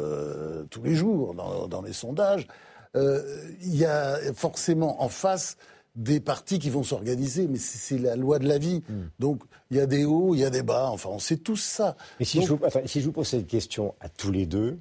tous 0.70 0.82
les 0.82 0.94
jours 0.94 1.34
dans, 1.34 1.82
les 1.82 1.92
sondages, 1.92 2.46
il 2.94 3.76
y 3.76 3.84
a 3.84 4.18
forcément 4.34 5.02
en 5.02 5.08
face 5.08 5.56
des 5.94 6.20
partis 6.20 6.58
qui 6.58 6.70
vont 6.70 6.82
s'organiser, 6.82 7.46
mais 7.48 7.58
c'est 7.58 7.98
la 7.98 8.16
loi 8.16 8.38
de 8.38 8.48
la 8.48 8.58
vie. 8.58 8.82
Hmm. 8.88 9.08
Donc 9.18 9.42
il 9.70 9.76
y 9.76 9.80
a 9.80 9.86
des 9.86 10.04
hauts, 10.04 10.34
il 10.34 10.40
y 10.40 10.44
a 10.44 10.50
des 10.50 10.62
bas, 10.62 10.88
enfin 10.90 11.10
on 11.10 11.18
sait 11.18 11.36
tous 11.36 11.56
ça. 11.56 11.96
Mais 12.18 12.24
si, 12.24 12.42
je, 12.42 12.54
si 12.86 13.00
je 13.00 13.06
vous 13.06 13.12
pose 13.12 13.28
cette 13.28 13.46
question 13.46 13.94
à 14.00 14.08
tous 14.08 14.30
les 14.30 14.46
deux, 14.46 14.78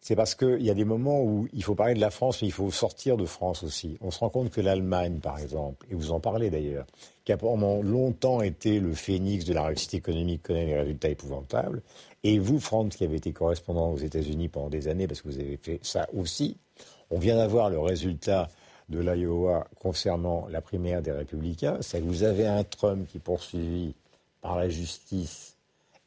c'est 0.00 0.16
parce 0.16 0.34
qu'il 0.34 0.62
y 0.62 0.70
a 0.70 0.74
des 0.74 0.84
moments 0.84 1.22
où 1.22 1.48
il 1.52 1.62
faut 1.62 1.74
parler 1.74 1.94
de 1.94 2.00
la 2.00 2.10
France, 2.10 2.40
mais 2.40 2.48
il 2.48 2.52
faut 2.52 2.70
sortir 2.70 3.16
de 3.16 3.26
France 3.26 3.62
aussi. 3.64 3.98
On 4.00 4.10
se 4.10 4.20
rend 4.20 4.30
compte 4.30 4.50
que 4.50 4.60
l'Allemagne, 4.60 5.18
par 5.20 5.38
exemple, 5.38 5.86
et 5.90 5.94
vous 5.94 6.12
en 6.12 6.20
parlez 6.20 6.50
d'ailleurs, 6.50 6.86
qui 7.24 7.32
a 7.32 7.36
pendant 7.36 7.82
longtemps 7.82 8.40
été 8.40 8.78
le 8.80 8.94
phénix 8.94 9.44
de 9.44 9.52
la 9.52 9.64
réussite 9.64 9.94
économique, 9.94 10.44
connaît 10.44 10.66
des 10.66 10.78
résultats 10.78 11.08
épouvantables. 11.08 11.82
Et 12.22 12.38
vous, 12.38 12.60
France, 12.60 12.96
qui 12.96 13.04
avez 13.04 13.16
été 13.16 13.32
correspondant 13.32 13.90
aux 13.90 13.98
États-Unis 13.98 14.48
pendant 14.48 14.70
des 14.70 14.88
années, 14.88 15.08
parce 15.08 15.20
que 15.20 15.28
vous 15.28 15.40
avez 15.40 15.58
fait 15.60 15.80
ça 15.82 16.06
aussi, 16.16 16.56
on 17.10 17.18
vient 17.18 17.36
d'avoir 17.36 17.68
le 17.68 17.78
résultat 17.78 18.48
de 18.88 19.00
l'Iowa 19.00 19.66
concernant 19.80 20.46
la 20.50 20.60
primaire 20.60 21.02
des 21.02 21.12
Républicains. 21.12 21.78
C'est 21.80 22.00
que 22.00 22.06
vous 22.06 22.22
avez 22.22 22.46
un 22.46 22.64
Trump 22.64 23.06
qui 23.10 23.18
est 23.18 23.20
poursuivi 23.20 23.94
par 24.40 24.56
la 24.56 24.68
justice 24.68 25.56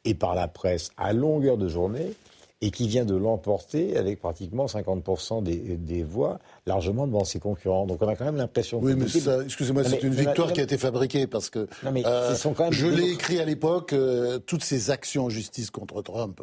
et 0.04 0.14
par 0.14 0.34
la 0.34 0.48
presse 0.48 0.90
à 0.96 1.12
longueur 1.12 1.56
de 1.56 1.68
journée 1.68 2.14
et 2.62 2.70
qui 2.70 2.86
vient 2.86 3.04
de 3.04 3.16
l'emporter 3.16 3.96
avec 3.96 4.20
pratiquement 4.20 4.66
50% 4.66 5.42
des, 5.42 6.02
voix, 6.04 6.38
largement 6.64 7.08
devant 7.08 7.24
ses 7.24 7.40
concurrents. 7.40 7.86
Donc 7.86 8.00
on 8.00 8.08
a 8.08 8.14
quand 8.14 8.24
même 8.24 8.36
l'impression... 8.36 8.78
Oui, 8.80 8.94
mais 8.96 9.06
excusez-moi, 9.44 9.82
c'est 9.82 10.02
une 10.04 10.14
victoire 10.14 10.52
qui 10.52 10.60
a 10.60 10.62
été 10.62 10.78
fabriquée 10.78 11.26
parce 11.26 11.50
que 11.50 11.66
euh, 11.84 12.34
je 12.70 12.86
l'ai 12.86 13.10
écrit 13.10 13.40
à 13.40 13.44
l'époque, 13.44 13.92
euh, 13.92 14.38
toutes 14.38 14.62
ces 14.62 14.92
actions 14.92 15.24
en 15.24 15.28
justice 15.28 15.72
contre 15.72 16.02
Trump, 16.02 16.40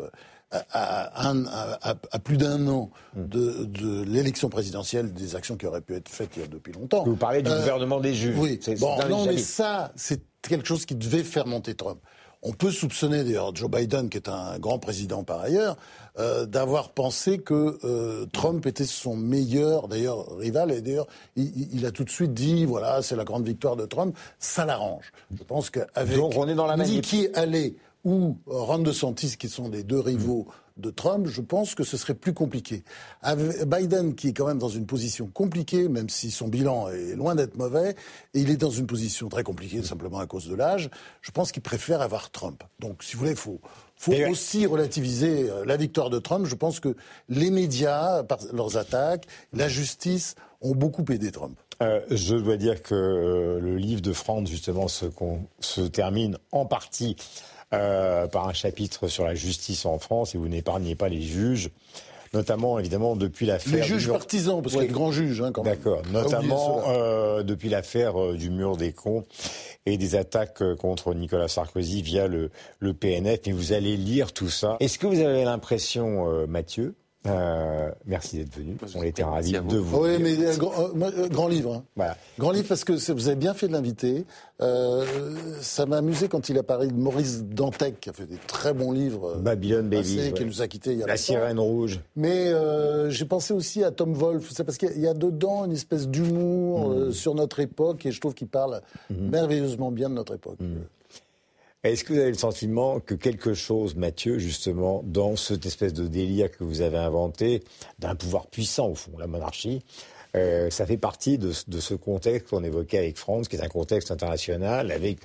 euh, 0.53 0.59
à, 0.71 2.19
plus 2.23 2.37
d'un 2.37 2.67
an 2.67 2.89
hmm. 3.15 3.27
de, 3.27 4.03
l'élection 4.03 4.49
présidentielle, 4.49 5.13
des 5.13 5.35
actions 5.35 5.57
qui 5.57 5.67
auraient 5.67 5.81
pu 5.81 5.95
être 5.95 6.09
faites 6.09 6.31
il 6.37 6.41
y 6.41 6.45
a 6.45 6.47
depuis 6.47 6.73
longtemps. 6.73 7.03
Vous 7.03 7.15
parlez 7.15 7.41
du 7.43 7.51
gouvernement 7.51 7.99
des 7.99 8.15
juges. 8.15 8.35
Oui, 8.37 8.59
bon, 8.79 8.97
non, 9.07 9.25
mais 9.25 9.37
ça, 9.37 9.91
c'est 9.95 10.23
quelque 10.41 10.65
chose 10.65 10.85
qui 10.85 10.95
devait 10.95 11.23
faire 11.23 11.45
monter 11.45 11.75
Trump. 11.75 11.99
On 12.41 12.53
peut 12.53 12.71
soupçonner 12.71 13.25
d'ailleurs 13.25 13.53
Joe 13.53 13.69
Biden, 13.69 14.09
qui 14.09 14.17
est 14.17 14.29
un 14.29 14.57
grand 14.59 14.79
président 14.79 15.23
par 15.23 15.41
ailleurs, 15.41 15.75
euh, 16.17 16.45
d'avoir 16.45 16.91
pensé 16.91 17.39
que 17.39 17.77
euh, 17.83 18.25
Trump 18.31 18.65
était 18.65 18.85
son 18.85 19.17
meilleur, 19.17 19.89
d'ailleurs, 19.89 20.37
rival. 20.37 20.71
Et 20.71 20.81
d'ailleurs, 20.81 21.07
il, 21.35 21.85
a 21.85 21.91
tout 21.91 22.05
de 22.05 22.09
suite 22.09 22.33
dit, 22.33 22.63
voilà, 22.65 23.01
c'est 23.01 23.17
la 23.17 23.25
grande 23.25 23.45
victoire 23.45 23.75
de 23.75 23.85
Trump. 23.85 24.17
Ça 24.39 24.65
l'arrange. 24.65 25.11
Je 25.37 25.43
pense 25.43 25.69
qu'avec 25.69 26.15
Donc 26.15 26.33
on 26.37 26.47
est 26.47 26.55
dans 26.55 26.65
la 26.65 26.75
Haley 27.35 27.75
ou 28.03 28.37
Ron 28.45 28.79
DeSantis, 28.79 29.37
qui 29.37 29.49
sont 29.49 29.69
les 29.69 29.83
deux 29.83 29.99
rivaux 29.99 30.47
de 30.79 30.89
Trump, 30.89 31.27
je 31.27 31.41
pense 31.41 31.75
que 31.75 31.83
ce 31.83 31.97
serait 31.97 32.13
plus 32.13 32.33
compliqué. 32.33 32.83
Biden, 33.67 34.15
qui 34.15 34.29
est 34.29 34.33
quand 34.33 34.47
même 34.47 34.59
dans 34.59 34.69
une 34.69 34.85
position 34.85 35.27
compliquée, 35.27 35.89
même 35.89 36.09
si 36.09 36.31
son 36.31 36.47
bilan 36.47 36.89
est 36.89 37.15
loin 37.15 37.35
d'être 37.35 37.57
mauvais, 37.57 37.95
et 38.33 38.39
il 38.39 38.49
est 38.49 38.57
dans 38.57 38.69
une 38.69 38.87
position 38.87 39.29
très 39.29 39.43
compliquée 39.43 39.83
simplement 39.83 40.19
à 40.19 40.25
cause 40.25 40.47
de 40.47 40.55
l'âge, 40.55 40.89
je 41.21 41.31
pense 41.31 41.51
qu'il 41.51 41.61
préfère 41.61 42.01
avoir 42.01 42.31
Trump. 42.31 42.63
Donc, 42.79 43.03
si 43.03 43.13
vous 43.13 43.19
voulez, 43.19 43.31
il 43.31 43.37
faut, 43.37 43.59
faut 43.95 44.13
aussi 44.29 44.65
relativiser 44.65 45.49
euh, 45.49 45.65
la 45.65 45.75
victoire 45.75 46.09
de 46.09 46.19
Trump. 46.19 46.45
Je 46.45 46.55
pense 46.55 46.79
que 46.79 46.95
les 47.27 47.51
médias, 47.51 48.23
par 48.23 48.39
leurs 48.53 48.77
attaques, 48.77 49.27
la 49.53 49.67
justice, 49.67 50.35
ont 50.61 50.75
beaucoup 50.75 51.05
aidé 51.11 51.31
Trump. 51.31 51.57
Euh, 51.81 52.01
je 52.11 52.35
dois 52.35 52.57
dire 52.57 52.81
que 52.81 52.93
euh, 52.93 53.59
le 53.59 53.77
livre 53.77 54.01
de 54.01 54.11
France, 54.11 54.49
justement, 54.49 54.87
se, 54.87 55.05
se 55.59 55.81
termine 55.81 56.37
en 56.51 56.65
partie 56.65 57.15
euh, 57.73 58.27
par 58.27 58.47
un 58.47 58.53
chapitre 58.53 59.07
sur 59.07 59.25
la 59.25 59.35
justice 59.35 59.85
en 59.85 59.99
France 59.99 60.35
et 60.35 60.37
vous 60.37 60.47
n'épargnez 60.47 60.95
pas 60.95 61.09
les 61.09 61.21
juges 61.21 61.69
notamment 62.31 62.77
évidemment 62.77 63.15
depuis 63.15 63.47
l'affaire. 63.47 63.73
Les 63.73 63.81
juges 63.81 64.07
partisans, 64.07 64.61
parce 64.61 64.75
qu'il 64.75 64.83
y 64.83 64.85
a 64.85 64.87
de 64.87 64.93
grands 64.93 65.11
juges 65.11 65.41
hein, 65.41 65.51
quand 65.51 65.63
même. 65.63 65.75
D'accord, 65.75 66.03
notamment 66.11 66.83
euh, 66.87 67.41
depuis 67.41 67.69
l'affaire 67.69 68.21
euh, 68.21 68.35
du 68.35 68.51
mur 68.51 68.77
des 68.77 68.91
cons 68.91 69.25
et 69.87 69.97
des 69.97 70.15
attaques 70.15 70.61
contre 70.75 71.15
Nicolas 71.15 71.47
Sarkozy 71.47 72.03
via 72.03 72.27
le, 72.27 72.51
le 72.79 72.93
PNF. 72.93 73.39
Et 73.45 73.51
vous 73.51 73.73
allez 73.73 73.97
lire 73.97 74.31
tout 74.31 74.49
ça. 74.49 74.77
Est-ce 74.79 74.99
que 74.99 75.07
vous 75.07 75.21
avez 75.21 75.43
l'impression, 75.43 76.45
Mathieu, 76.47 76.93
Euh, 77.27 77.91
merci 78.05 78.37
d'être 78.37 78.55
venu. 78.55 78.77
On 78.95 79.03
était 79.03 79.23
ravis 79.23 79.51
de 79.51 79.77
vous. 79.77 80.03
Oui, 80.03 80.17
mais 80.21 80.37
euh, 80.37 80.53
euh, 80.53 81.27
grand, 81.27 81.47
livre. 81.49 81.75
Hein. 81.75 81.83
Voilà. 81.97 82.15
Grand 82.37 82.51
livre 82.51 82.67
parce 82.67 82.85
que 82.85 82.93
vous 83.11 83.27
avez 83.27 83.35
bien 83.35 83.53
fait 83.53 83.67
de 83.67 83.73
l'inviter. 83.73 84.25
ça 84.59 85.85
m'a 85.85 85.97
amusé 85.97 86.29
quand 86.29 86.47
il 86.47 86.57
a 86.57 86.63
parlé 86.63 86.87
de 86.87 86.93
Maurice 86.93 87.43
Dantec, 87.43 87.99
qui 87.99 88.09
a 88.09 88.13
fait 88.13 88.25
des 88.25 88.37
très 88.47 88.73
bons 88.73 88.93
livres. 88.93 89.35
Babylone 89.35 89.89
Baby. 89.89 90.31
Qui 90.33 90.45
nous 90.45 90.61
a 90.61 90.67
quittés 90.67 90.93
il 90.93 90.99
y 90.99 91.03
a 91.03 91.07
La 91.07 91.17
sirène 91.17 91.59
rouge. 91.59 91.99
Mais 92.15 92.53
j'ai 93.09 93.25
pensé 93.25 93.53
aussi 93.53 93.83
à 93.83 93.91
Tom 93.91 94.13
Wolfe, 94.13 94.53
parce 94.63 94.77
qu'il 94.77 94.99
y 94.99 95.07
a 95.07 95.13
dedans 95.13 95.65
une 95.65 95.73
espèce 95.73 96.07
d'humour 96.07 96.89
mm. 96.89 97.11
sur 97.11 97.35
notre 97.35 97.59
époque 97.59 98.05
et 98.05 98.11
je 98.11 98.19
trouve 98.21 98.33
qu'il 98.33 98.47
parle 98.47 98.81
mm. 99.09 99.29
merveilleusement 99.29 99.91
bien 99.91 100.09
de 100.09 100.15
notre 100.15 100.35
époque. 100.35 100.59
Mm. 100.59 100.83
Est-ce 101.85 102.03
que 102.03 102.11
vous 102.11 102.19
avez 102.19 102.31
le 102.31 102.37
sentiment 102.37 102.99
que 102.99 103.15
quelque 103.15 103.53
chose, 103.53 103.95
Mathieu, 103.95 104.37
justement, 104.37 105.01
dans 105.05 105.37
cette 105.37 105.65
espèce 105.65 105.93
de 105.93 106.07
délire 106.07 106.51
que 106.51 106.65
vous 106.65 106.81
avez 106.81 106.97
inventé, 106.97 107.63
d'un 107.99 108.15
pouvoir 108.15 108.47
puissant, 108.47 108.89
au 108.89 108.95
fond, 108.95 109.17
la 109.17 109.27
monarchie, 109.27 109.81
euh, 110.35 110.69
ça 110.69 110.85
fait 110.85 110.97
partie 110.97 111.37
de, 111.37 111.51
ce 111.51 111.93
contexte 111.93 112.49
qu'on 112.49 112.65
évoquait 112.65 112.97
avec 112.97 113.17
France, 113.17 113.47
qui 113.47 113.55
est 113.55 113.63
un 113.63 113.69
contexte 113.69 114.11
international, 114.11 114.91
avec 114.91 115.19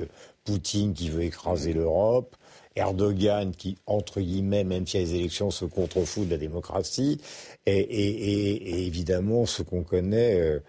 Poutine 0.45 0.95
qui 0.95 1.09
veut 1.11 1.25
écraser 1.25 1.73
l'Europe, 1.73 2.37
Erdogan 2.77 3.51
qui, 3.51 3.77
entre 3.87 4.21
guillemets, 4.21 4.63
même 4.63 4.85
a 4.85 4.99
des 4.99 5.15
élections, 5.17 5.51
se 5.51 5.65
contrefout 5.65 6.25
de 6.25 6.31
la 6.31 6.39
démocratie, 6.39 7.21
et, 7.67 8.87
évidemment 8.87 9.45
ce 9.45 9.63
qu'on 9.63 9.83
connaît... 9.83 10.39
Euh, 10.39 10.61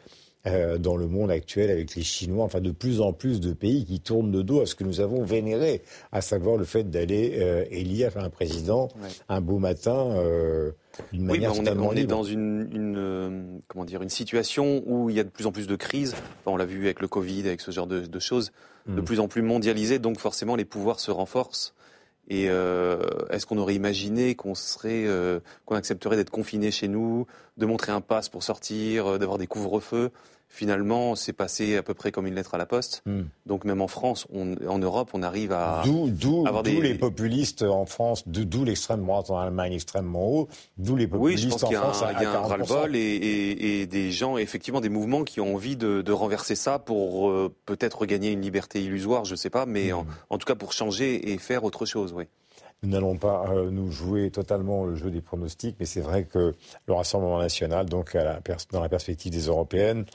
euh, 0.48 0.78
dans 0.78 0.96
le 0.96 1.08
monde 1.08 1.32
actuel 1.32 1.72
avec 1.72 1.96
les 1.96 2.04
Chinois, 2.04 2.46
enfin 2.46 2.62
de 2.62 2.72
plus 2.72 3.02
en 3.02 3.14
plus 3.14 3.40
de 3.40 3.54
pays 3.54 3.86
qui 3.86 4.00
tournent 4.00 4.32
le 4.32 4.44
dos 4.44 4.62
à 4.62 4.66
ce 4.66 4.76
que 4.76 4.84
nous 4.84 5.02
avons 5.02 5.24
vénéré, 5.24 5.82
à 6.12 6.22
savoir 6.22 6.58
le 6.58 6.66
fait 6.66 6.90
d'aller 6.90 7.38
euh, 7.40 7.66
élire 7.72 8.18
un 8.18 8.30
président 8.30 8.90
un 9.30 9.42
beau 9.42 9.58
matin. 9.58 10.12
Euh, 10.16 10.72
oui, 11.14 11.46
on, 11.48 11.66
est, 11.66 11.70
on 11.70 11.92
est, 11.92 12.06
dans 12.06 12.24
une, 12.24 12.70
une, 12.72 13.62
comment 13.68 13.86
dire, 13.86 14.02
une 14.02 14.10
situation 14.10 14.82
où 14.86 15.10
il 15.10 15.16
y 15.16 15.20
a 15.20 15.24
de 15.24 15.30
plus 15.30 15.46
en 15.46 15.52
plus 15.52 15.68
de 15.68 15.76
crises. 15.76 16.16
on 16.46 16.58
l'a 16.58 16.66
vu 16.66 16.86
avec 16.86 17.02
le 17.02 17.08
Covid, 17.08 17.42
avec 17.48 17.60
ce 17.60 17.72
genre 17.72 17.88
de, 17.88 18.02
de 18.02 18.20
choses, 18.20 18.52
de 18.88 19.02
mm. 19.02 19.04
plus 19.04 19.20
en 19.20 19.28
plus 19.28 19.42
mondialisées, 19.42 20.00
donc 20.00 20.20
forcément 20.20 20.56
les 20.56 20.66
pouvoirs 20.66 21.00
se 21.00 21.12
renforcent. 21.12 21.75
Et 22.28 22.46
est-ce 22.46 23.46
qu'on 23.46 23.58
aurait 23.58 23.76
imaginé 23.76 24.36
qu'on 24.36 24.56
serait, 24.56 25.06
qu'on 25.66 25.76
accepterait 25.76 26.16
d'être 26.16 26.32
confiné 26.32 26.72
chez 26.72 26.88
nous, 26.88 27.28
de 27.58 27.66
montrer 27.66 27.92
un 27.92 28.02
pass 28.02 28.30
pour 28.30 28.44
sortir, 28.44 29.20
d'avoir 29.20 29.38
des 29.38 29.48
couvre-feux? 29.48 30.12
Finalement, 30.50 31.16
c'est 31.16 31.34
passé 31.34 31.76
à 31.78 31.84
peu 31.84 31.94
près 31.94 32.12
comme 32.12 32.28
une 32.28 32.36
lettre 32.36 32.56
à 32.56 32.58
la 32.58 32.66
poste. 32.66 33.02
Hmm. 33.06 33.24
Donc 33.46 33.66
même 33.66 33.82
en 33.82 33.88
France, 33.88 34.28
en 34.34 34.80
Europe, 34.80 35.10
on 35.14 35.24
arrive 35.24 35.52
à 35.52 35.84
d'où, 35.86 36.46
avoir 36.48 36.64
des... 36.64 36.80
les 36.82 36.96
populistes 36.96 37.64
en 37.64 37.86
France, 37.86 38.24
d'où 38.28 38.64
l'extrême 38.64 39.04
droite 39.04 39.30
en 39.30 39.38
Allemagne 39.38 39.74
extrêmement 39.74 40.28
haut, 40.28 40.48
d'où 40.78 40.96
les 40.96 41.08
populistes 41.08 41.44
oui, 41.44 41.50
je 41.50 41.54
pense 41.54 41.64
en 41.64 41.72
France 41.72 42.04
Il 42.18 42.24
y 42.24 42.26
a 42.26 42.40
un, 42.40 42.48
ras-le-bol 42.48 42.96
et, 42.96 43.86
des 43.86 44.12
gens, 44.12 44.38
effectivement, 44.38 44.82
des 44.82 44.90
mouvements 44.90 45.24
qui 45.24 45.42
ont 45.42 45.56
envie 45.56 45.76
de, 45.76 46.12
renverser 46.16 46.56
ça 46.56 46.80
pour 46.80 47.30
euh, 47.30 47.54
peut-être 47.66 48.00
regagner 48.00 48.32
une 48.32 48.42
liberté 48.42 48.82
illusoire, 48.82 49.26
je 49.26 49.32
ne 49.32 49.36
sais 49.36 49.50
pas, 49.50 49.66
mais 49.66 49.92
hmm. 49.92 50.06
en, 50.30 50.38
tout 50.38 50.46
cas 50.46 50.56
pour 50.56 50.72
changer 50.72 51.32
et 51.32 51.38
faire 51.38 51.66
autre 51.66 51.86
chose, 51.86 52.14
oui. 52.14 52.26
Nous 52.84 52.90
n'allons 52.90 53.18
pas 53.18 53.46
euh, 53.50 53.72
nous 53.72 53.92
jouer 53.92 54.30
totalement 54.32 54.86
le 54.86 54.96
jeu 54.96 55.10
des 55.10 55.22
pronostics, 55.22 55.76
mais 55.80 55.86
c'est 55.86 56.02
vrai 56.02 56.24
que 56.26 56.54
le 56.88 56.94
Rassemblement 56.94 57.40
national, 57.40 57.88
donc 57.88 58.16
dans 58.72 58.82
la 58.82 58.90
perspective 58.90 59.32
des 59.32 59.48
européennes, 59.48 60.06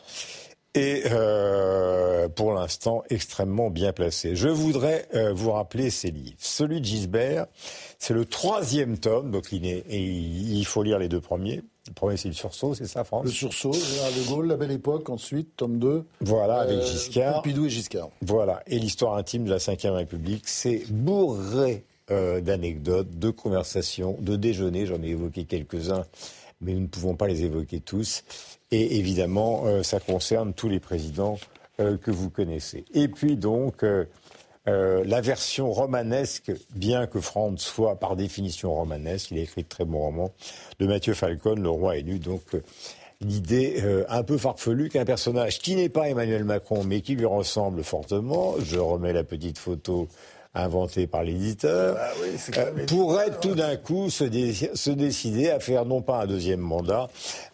est 0.74 1.10
euh, 1.10 2.28
pour 2.28 2.52
l'instant 2.52 3.02
extrêmement 3.10 3.70
bien 3.70 3.92
placé. 3.92 4.36
Je 4.36 4.48
voudrais 4.48 5.06
euh, 5.14 5.32
vous 5.32 5.50
rappeler 5.50 5.90
ces 5.90 6.10
livres. 6.10 6.36
Celui 6.38 6.80
de 6.80 6.84
Gisbert, 6.84 7.46
c'est 7.98 8.14
le 8.14 8.24
troisième 8.24 8.98
tome, 8.98 9.30
donc 9.30 9.52
il, 9.52 9.66
est, 9.66 9.84
et 9.88 10.00
il 10.00 10.64
faut 10.64 10.82
lire 10.82 10.98
les 10.98 11.08
deux 11.08 11.20
premiers. 11.20 11.62
Le 11.88 11.94
premier, 11.94 12.16
c'est 12.16 12.28
le 12.28 12.34
sursaut, 12.34 12.74
c'est 12.74 12.86
ça, 12.86 13.02
France? 13.02 13.24
Le 13.24 13.30
sursaut, 13.30 13.72
de 13.72 14.28
Gaulle, 14.28 14.46
la 14.46 14.56
belle 14.56 14.70
époque, 14.70 15.08
ensuite, 15.08 15.56
tome 15.56 15.78
2. 15.78 16.04
Voilà, 16.20 16.60
avec 16.60 16.82
Giscard. 16.82 17.42
Pompidou 17.42 17.66
et 17.66 17.70
Giscard. 17.70 18.10
Voilà, 18.22 18.62
et 18.66 18.78
l'histoire 18.78 19.16
intime 19.16 19.44
de 19.44 19.50
la 19.50 19.56
Ve 19.56 19.94
République, 19.94 20.46
c'est 20.46 20.84
bourré 20.88 21.84
euh, 22.10 22.40
d'anecdotes, 22.40 23.18
de 23.18 23.30
conversations, 23.30 24.16
de 24.20 24.34
déjeuners. 24.34 24.86
J'en 24.86 25.00
ai 25.02 25.10
évoqué 25.10 25.44
quelques-uns, 25.44 26.04
mais 26.60 26.72
nous 26.72 26.80
ne 26.80 26.86
pouvons 26.86 27.14
pas 27.14 27.28
les 27.28 27.44
évoquer 27.44 27.78
tous. 27.78 28.24
Et 28.72 28.98
évidemment, 28.98 29.66
euh, 29.66 29.84
ça 29.84 30.00
concerne 30.00 30.52
tous 30.52 30.68
les 30.68 30.80
présidents 30.80 31.38
euh, 31.78 31.96
que 31.96 32.10
vous 32.10 32.28
connaissez. 32.28 32.84
Et 32.94 33.06
puis 33.06 33.36
donc, 33.36 33.84
la 34.66 35.20
version 35.20 35.72
romanesque, 35.72 36.52
bien 36.74 37.06
que 37.06 37.20
Franz 37.20 37.58
soit 37.58 37.96
par 37.96 38.16
définition 38.16 38.74
romanesque, 38.74 39.30
il 39.30 39.38
a 39.38 39.42
écrit 39.42 39.62
de 39.62 39.68
très 39.68 39.84
bons 39.84 40.00
romans, 40.00 40.32
de 40.78 40.86
Mathieu 40.86 41.14
Falcon, 41.14 41.56
Le 41.56 41.70
Roi 41.70 41.96
élu. 41.96 42.18
Donc, 42.20 42.42
l'idée 43.20 43.82
un 44.08 44.22
peu 44.22 44.38
farfelue 44.38 44.88
qu'un 44.88 45.04
personnage 45.04 45.58
qui 45.58 45.74
n'est 45.74 45.88
pas 45.88 46.08
Emmanuel 46.08 46.44
Macron, 46.44 46.84
mais 46.84 47.00
qui 47.00 47.16
lui 47.16 47.24
ressemble 47.24 47.82
fortement, 47.82 48.54
je 48.60 48.78
remets 48.78 49.12
la 49.12 49.24
petite 49.24 49.58
photo 49.58 50.06
inventé 50.54 51.06
par 51.06 51.22
l'éditeur, 51.22 51.96
ah 51.98 52.10
euh, 52.58 52.86
pourrait 52.86 53.30
tout 53.40 53.54
d'un 53.54 53.76
coup 53.76 54.10
se, 54.10 54.24
se, 54.74 54.90
décider 54.90 55.48
à 55.48 55.60
faire 55.60 55.84
non 55.84 56.02
pas 56.02 56.22
un 56.22 56.26
deuxième 56.26 56.60
mandat, 56.60 57.08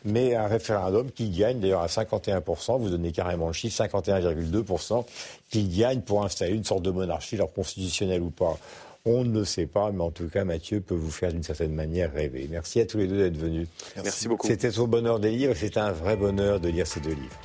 mais 0.05 0.35
un 0.35 0.47
référendum 0.47 1.11
qui 1.11 1.29
gagne 1.29 1.61
d'ailleurs 1.61 1.83
à 1.83 1.89
51%, 1.89 2.79
vous 2.79 2.89
donnez 2.89 3.13
carrément 3.13 3.49
le 3.49 3.53
chiffre, 3.53 3.85
51,2%, 3.85 5.05
qui 5.51 5.65
gagne 5.65 6.01
pour 6.01 6.25
installer 6.25 6.55
une 6.55 6.65
sorte 6.65 6.83
de 6.83 6.91
monarchie, 6.91 7.35
alors 7.35 7.53
constitutionnelle 7.53 8.23
ou 8.23 8.31
pas. 8.31 8.57
On 9.05 9.23
ne 9.23 9.39
le 9.39 9.45
sait 9.45 9.67
pas, 9.67 9.93
mais 9.93 10.03
en 10.03 10.11
tout 10.11 10.29
cas, 10.29 10.45
Mathieu 10.45 10.81
peut 10.81 10.97
vous 10.97 11.13
faire 11.13 11.33
d'une 11.33 11.45
certaine 11.45 11.73
manière 11.73 12.13
rêver. 12.13 12.49
Merci 12.51 12.81
à 12.81 12.87
tous 12.87 12.99
les 12.99 13.07
deux 13.07 13.19
d'être 13.19 13.37
venus. 13.37 13.69
Merci 14.03 14.27
beaucoup. 14.27 14.47
C'était 14.49 14.79
au 14.79 14.89
bonheur 14.89 15.21
des 15.21 15.31
livres 15.31 15.53
et 15.53 15.55
c'était 15.55 15.79
un 15.79 15.93
vrai 15.93 16.17
bonheur 16.17 16.59
de 16.59 16.69
lire 16.69 16.89
ces 16.89 16.99
deux 17.01 17.11
livres. 17.11 17.39